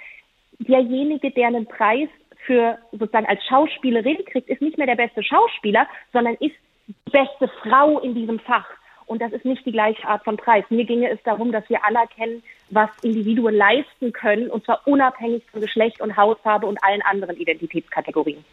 derjenige, 0.59 1.31
der 1.31 1.49
einen 1.49 1.67
Preis 1.67 2.09
für 2.47 2.79
sozusagen 2.93 3.27
als 3.27 3.45
Schauspielerin 3.47 4.25
kriegt, 4.27 4.49
ist 4.49 4.63
nicht 4.63 4.79
mehr 4.79 4.87
der 4.87 4.97
beste 4.97 5.23
Schauspieler, 5.23 5.89
sondern 6.13 6.35
ist 6.35 6.55
die 6.87 6.95
beste 7.11 7.49
Frau 7.63 7.99
in 8.01 8.15
diesem 8.15 8.39
Fach. 8.41 8.69
Und 9.07 9.21
das 9.21 9.33
ist 9.33 9.45
nicht 9.45 9.65
die 9.67 9.73
gleiche 9.73 10.07
Art 10.07 10.25
von 10.25 10.37
Preis. 10.37 10.65
Mir 10.71 10.85
ginge 10.85 11.11
es 11.11 11.19
darum, 11.25 11.53
dass 11.53 11.69
wir 11.69 11.85
anerkennen, 11.85 12.43
was 12.71 12.91
Individuen 13.03 13.55
leisten 13.55 14.13
können, 14.13 14.49
und 14.49 14.65
zwar 14.65 14.87
unabhängig 14.87 15.43
von 15.51 15.61
Geschlecht 15.61 16.01
und 16.01 16.17
Hautfarbe 16.17 16.67
und 16.67 16.83
allen 16.83 17.03
anderen 17.03 17.37
Identitätskategorien. 17.37 18.45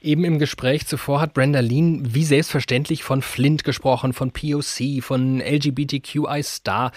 Eben 0.00 0.24
im 0.24 0.38
Gespräch 0.38 0.86
zuvor 0.86 1.20
hat 1.20 1.34
Brenda 1.34 1.58
Lean 1.58 2.14
wie 2.14 2.22
selbstverständlich 2.22 3.02
von 3.02 3.20
Flint 3.20 3.64
gesprochen, 3.64 4.12
von 4.12 4.30
POC, 4.30 5.02
von 5.02 5.40
LGBTQI 5.40 6.40
Star. 6.42 6.92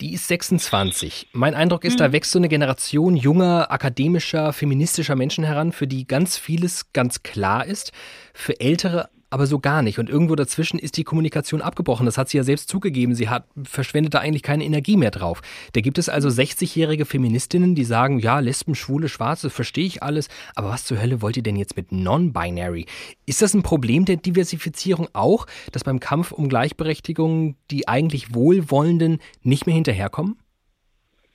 Die 0.00 0.12
ist 0.12 0.28
26. 0.28 1.28
Mein 1.32 1.54
Eindruck 1.54 1.84
ist, 1.84 1.94
mhm. 1.94 1.98
da 1.98 2.12
wächst 2.12 2.32
so 2.32 2.38
eine 2.38 2.48
Generation 2.48 3.16
junger, 3.16 3.70
akademischer, 3.70 4.52
feministischer 4.52 5.16
Menschen 5.16 5.44
heran, 5.44 5.72
für 5.72 5.86
die 5.86 6.06
ganz 6.06 6.36
vieles 6.36 6.92
ganz 6.92 7.22
klar 7.22 7.64
ist, 7.64 7.92
für 8.34 8.60
ältere 8.60 9.08
aber 9.34 9.48
so 9.48 9.58
gar 9.58 9.82
nicht. 9.82 9.98
Und 9.98 10.08
irgendwo 10.08 10.36
dazwischen 10.36 10.78
ist 10.78 10.96
die 10.96 11.02
Kommunikation 11.02 11.60
abgebrochen. 11.60 12.06
Das 12.06 12.18
hat 12.18 12.28
sie 12.28 12.36
ja 12.36 12.44
selbst 12.44 12.68
zugegeben. 12.68 13.16
Sie 13.16 13.28
hat 13.28 13.48
verschwendet 13.64 14.14
da 14.14 14.20
eigentlich 14.20 14.44
keine 14.44 14.64
Energie 14.64 14.96
mehr 14.96 15.10
drauf. 15.10 15.42
Da 15.72 15.80
gibt 15.80 15.98
es 15.98 16.08
also 16.08 16.28
60-jährige 16.28 17.04
Feministinnen, 17.04 17.74
die 17.74 17.82
sagen, 17.82 18.20
ja, 18.20 18.38
Lesben, 18.38 18.76
Schwule, 18.76 19.08
Schwarze, 19.08 19.50
verstehe 19.50 19.86
ich 19.86 20.04
alles, 20.04 20.28
aber 20.54 20.68
was 20.68 20.84
zur 20.84 21.02
Hölle 21.02 21.20
wollt 21.20 21.36
ihr 21.36 21.42
denn 21.42 21.56
jetzt 21.56 21.76
mit 21.76 21.90
Non-Binary? 21.90 22.86
Ist 23.26 23.42
das 23.42 23.54
ein 23.54 23.64
Problem 23.64 24.04
der 24.04 24.18
Diversifizierung 24.18 25.08
auch, 25.14 25.46
dass 25.72 25.82
beim 25.82 25.98
Kampf 25.98 26.30
um 26.30 26.48
Gleichberechtigung 26.48 27.56
die 27.72 27.88
eigentlich 27.88 28.36
Wohlwollenden 28.36 29.18
nicht 29.42 29.66
mehr 29.66 29.74
hinterherkommen? 29.74 30.36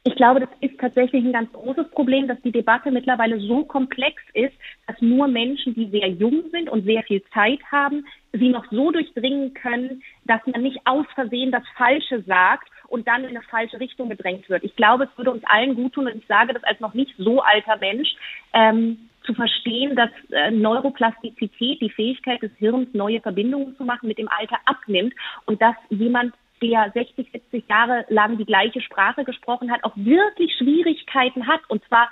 Ich 0.06 0.16
glaube, 0.16 0.40
das 0.40 0.50
ist 0.62 0.80
tatsächlich 0.80 1.26
ein 1.26 1.34
ganz 1.34 1.52
großes 1.52 1.90
Problem, 1.92 2.28
dass 2.28 2.42
die 2.42 2.54
Debatte 2.54 2.90
mittlerweile 2.90 3.40
so 3.42 3.66
komplex 3.66 4.22
ist, 4.34 4.54
dass 4.88 4.96
nur 5.02 5.28
Menschen, 5.28 5.74
die 5.76 5.90
sehr 5.90 6.08
jung 6.08 6.44
sind 6.52 6.70
und 6.70 6.86
sehr 6.86 7.04
viel 7.04 7.22
Zeit 7.34 7.60
haben, 7.70 8.06
sie 8.32 8.50
noch 8.50 8.66
so 8.72 8.92
durchdringen 8.92 9.54
können, 9.54 10.02
dass 10.24 10.40
man 10.46 10.62
nicht 10.62 10.80
aus 10.86 11.06
Versehen 11.16 11.52
das 11.52 11.64
Falsche 11.76 12.24
sagt 12.24 12.70
und 12.88 13.08
dann 13.08 13.24
in 13.24 13.32
eine 13.32 13.42
falsche 13.42 13.80
Richtung 13.80 14.10
gedrängt 14.10 14.50
wird. 14.50 14.64
Ich 14.64 14.76
glaube, 14.78 15.04
es 15.04 15.18
würde 15.18 15.32
uns 15.32 15.44
allen 15.46 15.76
gut 15.76 15.94
tun, 15.94 16.08
und 16.08 16.16
ich 16.16 16.28
sage 16.28 16.54
das 16.54 16.64
als 16.64 16.80
noch 16.80 16.94
nicht 16.94 17.14
so 17.18 17.42
alter 17.42 17.78
Mensch, 17.78 18.16
ähm, 18.54 19.10
zu 19.24 19.34
verstehen, 19.34 19.96
dass 19.96 20.10
äh, 20.32 20.50
Neuroplastizität, 20.50 21.82
die 21.82 21.90
Fähigkeit 21.90 22.42
des 22.42 22.52
Hirns, 22.58 22.88
neue 22.94 23.20
Verbindungen 23.20 23.76
zu 23.76 23.84
machen, 23.84 24.08
mit 24.08 24.18
dem 24.18 24.30
Alter 24.30 24.58
abnimmt 24.66 25.14
und 25.46 25.62
dass 25.62 25.76
jemand 25.90 26.34
der 26.62 26.92
60, 26.94 27.32
70 27.32 27.70
Jahre 27.70 28.06
lang 28.10 28.38
die 28.38 28.46
gleiche 28.46 28.82
Sprache 28.82 29.24
gesprochen 29.24 29.72
hat, 29.72 29.84
auch 29.84 29.96
wirklich 29.96 30.56
Schwierigkeiten 30.58 31.48
hat 31.48 31.62
und 31.68 31.84
zwar 31.88 32.10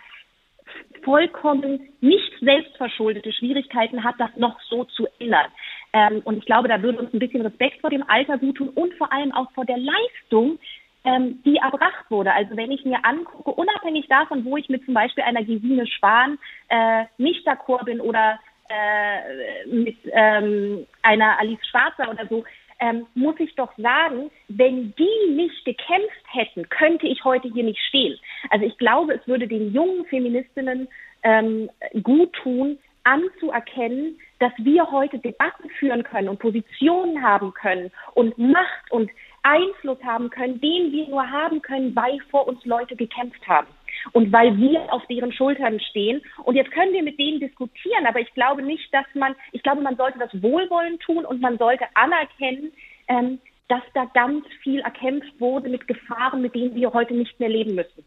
vollkommen 1.04 1.88
nicht 2.02 2.34
selbstverschuldete 2.42 3.32
Schwierigkeiten 3.32 4.04
hat, 4.04 4.16
das 4.18 4.36
noch 4.36 4.60
so 4.62 4.84
zu 4.84 5.08
ändern. 5.20 5.48
Ähm, 5.94 6.22
und 6.26 6.38
ich 6.38 6.46
glaube, 6.46 6.68
da 6.68 6.82
würde 6.82 7.00
uns 7.00 7.14
ein 7.14 7.20
bisschen 7.20 7.42
Respekt 7.42 7.82
vor 7.82 7.90
dem 7.90 8.04
Alter 8.10 8.38
gut 8.38 8.58
tun 8.58 8.70
und 8.70 8.94
vor 8.96 9.12
allem 9.14 9.32
auch 9.32 9.52
vor 9.52 9.66
der 9.66 9.78
Leistung, 9.78 10.60
ähm, 11.06 11.42
die 11.46 11.58
erbracht 11.58 12.10
wurde. 12.10 12.34
Also 12.34 12.58
wenn 12.58 12.72
ich 12.72 12.84
mir 12.84 13.04
angucke, 13.04 13.52
unabhängig 13.52 14.08
davon, 14.08 14.44
wo 14.44 14.58
ich 14.58 14.68
mit 14.70 14.84
zum 14.86 14.94
Beispiel 14.94 15.24
einer 15.24 15.44
Gesine 15.44 15.88
Spahn 15.88 16.38
äh, 16.68 17.06
nicht 17.18 17.48
d'accord 17.48 17.86
bin 17.86 18.02
oder 18.02 18.40
äh, 18.70 19.66
mit 19.68 19.98
ähm, 20.12 20.86
einer 21.02 21.40
Alice 21.40 21.66
Schwarzer 21.70 22.10
oder 22.12 22.28
so, 22.28 22.44
ähm, 22.80 23.08
muss 23.16 23.36
ich 23.40 23.56
doch 23.56 23.72
sagen, 23.78 24.30
wenn 24.48 24.94
die 24.98 25.32
nicht 25.32 25.66
gekämpft 25.66 26.26
hätten, 26.32 26.70
könnte 26.70 27.08
ich 27.08 27.24
heute 27.24 27.52
hier 27.52 27.64
nicht 27.64 27.82
stehen. 27.88 28.18
Also 28.50 28.66
ich 28.66 28.78
glaube, 28.78 29.14
es 29.14 29.28
würde 29.28 29.48
den 29.48 29.74
jungen 29.74 30.06
Feministinnen 30.06 30.88
ähm, 31.24 31.70
gut 32.04 32.34
tun, 32.34 32.78
anzuerkennen, 33.04 34.20
dass 34.40 34.52
wir 34.58 34.92
heute 34.92 35.18
Debatten 35.20 35.70
führen 35.80 36.04
können 36.04 36.30
und 36.30 36.40
Positionen 36.40 37.24
haben 37.24 37.54
können 37.54 37.92
und 38.14 38.38
Macht 38.38 38.92
und 38.92 39.10
Einfluss 39.44 40.04
haben 40.04 40.30
können, 40.30 40.60
den 40.60 40.92
wir 40.92 41.08
nur 41.08 41.30
haben 41.30 41.62
können, 41.62 41.96
weil 41.96 42.20
vor 42.30 42.48
uns 42.48 42.64
Leute 42.66 42.96
gekämpft 42.96 43.48
haben 43.48 43.68
und 44.14 44.32
weil 44.32 44.58
wir 44.58 44.92
auf 44.94 45.06
deren 45.08 45.32
Schultern 45.32 45.80
stehen. 45.80 46.22
Und 46.44 46.56
jetzt 46.56 46.72
können 46.72 46.94
wir 46.94 47.04
mit 47.04 47.20
denen 47.20 47.40
diskutieren, 47.40 48.06
aber 48.06 48.20
ich 48.20 48.34
glaube 48.34 48.62
nicht, 48.62 48.94
dass 48.94 49.06
man, 49.14 49.36
ich 49.52 49.64
glaube, 49.64 49.82
man 49.82 49.98
sollte 49.98 50.20
das 50.20 50.42
Wohlwollen 50.42 51.00
tun 51.00 51.26
und 51.26 51.42
man 51.42 51.58
sollte 51.58 51.86
anerkennen, 51.94 52.72
ähm, 53.08 53.40
dass 53.68 53.82
da 53.94 54.06
ganz 54.14 54.46
viel 54.64 54.80
erkämpft 54.80 55.40
wurde 55.40 55.70
mit 55.70 55.88
Gefahren, 55.88 56.42
mit 56.42 56.56
denen 56.56 56.76
wir 56.76 56.94
heute 56.94 57.14
nicht 57.14 57.40
mehr 57.40 57.50
leben 57.50 57.76
müssen. 57.76 58.04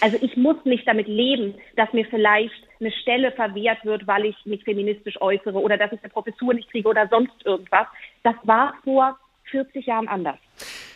Also 0.00 0.18
ich 0.20 0.36
muss 0.36 0.56
nicht 0.64 0.86
damit 0.86 1.08
leben, 1.08 1.54
dass 1.76 1.92
mir 1.92 2.04
vielleicht 2.06 2.54
eine 2.80 2.92
Stelle 2.92 3.32
verwehrt 3.32 3.84
wird, 3.84 4.06
weil 4.06 4.26
ich 4.26 4.36
mich 4.44 4.64
feministisch 4.64 5.20
äußere 5.20 5.58
oder 5.58 5.76
dass 5.76 5.92
ich 5.92 6.00
eine 6.02 6.10
Professur 6.10 6.54
nicht 6.54 6.70
kriege 6.70 6.88
oder 6.88 7.08
sonst 7.08 7.34
irgendwas. 7.44 7.86
Das 8.22 8.34
war 8.44 8.74
vor 8.84 9.18
40 9.50 9.86
Jahren 9.86 10.08
anders. 10.08 10.38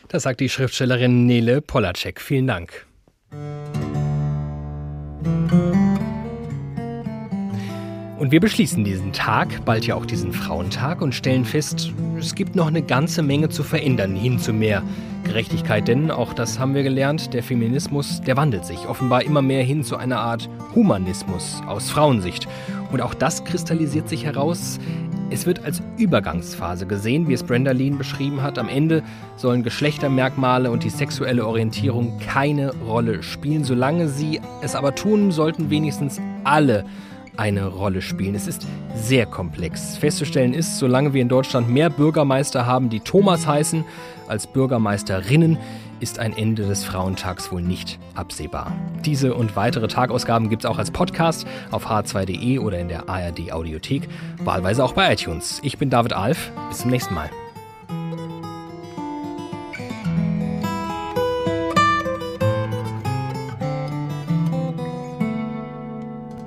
Das 0.09 0.23
sagt 0.23 0.41
die 0.41 0.49
Schriftstellerin 0.49 1.27
Nele 1.27 1.61
Polacek. 1.61 2.21
Vielen 2.21 2.47
Dank. 2.47 2.87
Und 8.25 8.31
wir 8.31 8.41
beschließen 8.41 8.85
diesen 8.85 9.13
Tag, 9.13 9.65
bald 9.67 9.87
ja 9.87 9.97
auch 9.97 10.07
diesen 10.07 10.33
Frauentag, 10.33 11.03
und 11.03 11.15
stellen 11.15 11.45
fest, 11.45 11.93
es 12.19 12.35
gibt 12.35 12.57
noch 12.57 12.69
eine 12.69 12.81
ganze 12.81 13.23
Menge 13.23 13.51
zu 13.51 13.63
verändern, 13.63 14.17
hin 14.17 14.39
zu 14.39 14.55
mehr 14.55 14.83
Gerechtigkeit. 15.25 15.89
Denn, 15.89 16.11
auch 16.11 16.33
das 16.33 16.59
haben 16.59 16.75
wir 16.75 16.83
gelernt, 16.83 17.35
der 17.35 17.43
Feminismus, 17.43 18.23
der 18.23 18.39
wandelt 18.39 18.65
sich 18.65 18.89
offenbar 18.89 19.25
immer 19.25 19.43
mehr 19.43 19.63
hin 19.63 19.85
zu 19.85 19.97
einer 19.97 20.21
Art 20.21 20.49
Humanismus 20.75 21.61
aus 21.67 21.91
Frauensicht. 21.91 22.49
Und 22.93 23.03
auch 23.03 23.13
das 23.13 23.45
kristallisiert 23.45 24.09
sich 24.09 24.25
heraus. 24.25 24.79
Es 25.31 25.47
wird 25.47 25.65
als 25.65 25.83
Übergangsphase 25.97 26.87
gesehen, 26.87 27.29
wie 27.29 27.33
es 27.33 27.43
Brenda 27.43 27.73
Lean 27.73 27.99
beschrieben 27.99 28.43
hat. 28.43 28.59
Am 28.59 28.69
Ende 28.69 29.03
sollen 29.37 29.63
Geschlechtermerkmale 29.63 30.71
und 30.71 30.85
die 30.85 30.91
sexuelle 30.91 31.47
Orientierung 31.47 32.19
keine 32.19 32.73
Rolle 32.87 33.23
spielen. 33.23 33.65
Solange 33.65 34.09
sie 34.09 34.41
es 34.63 34.75
aber 34.75 34.95
tun, 34.95 35.33
sollten 35.33 35.71
wenigstens 35.71 36.21
alle 36.45 36.85
eine 37.37 37.67
Rolle 37.67 38.01
spielen. 38.01 38.35
Es 38.35 38.47
ist 38.47 38.67
sehr 38.95 39.27
komplex. 39.27 39.97
Festzustellen 39.97 40.55
ist, 40.55 40.79
solange 40.79 41.15
wir 41.15 41.23
in 41.23 41.29
Deutschland 41.29 41.69
mehr 41.69 41.91
Bürgermeister 41.91 42.67
haben, 42.67 42.91
die 42.91 43.01
Thomas 43.01 43.47
heißen, 43.47 43.85
als 44.29 44.47
Bürgermeisterinnen, 44.47 45.59
ist 46.05 46.19
ein 46.19 46.37
Ende 46.37 46.67
des 46.67 46.85
Frauentags 46.85 47.51
wohl 47.51 47.63
nicht 47.63 47.99
absehbar. 48.15 48.77
Diese 49.07 49.33
und 49.33 49.57
weitere 49.57 49.89
Tagausgaben 49.89 50.51
gibt 50.51 50.65
es 50.65 50.71
auch 50.71 50.77
als 50.77 50.91
Podcast 50.91 51.47
auf 51.71 51.87
h2.de 51.87 52.59
oder 52.59 52.79
in 52.79 52.89
der 52.89 53.09
ARD 53.09 53.51
Audiothek, 53.53 54.07
wahlweise 54.45 54.85
auch 54.85 54.93
bei 54.93 55.11
iTunes. 55.11 55.61
Ich 55.63 55.79
bin 55.79 55.89
David 55.89 56.13
Alf. 56.13 56.53
Bis 56.69 56.81
zum 56.81 56.91
nächsten 56.91 57.15
Mal. 57.15 57.31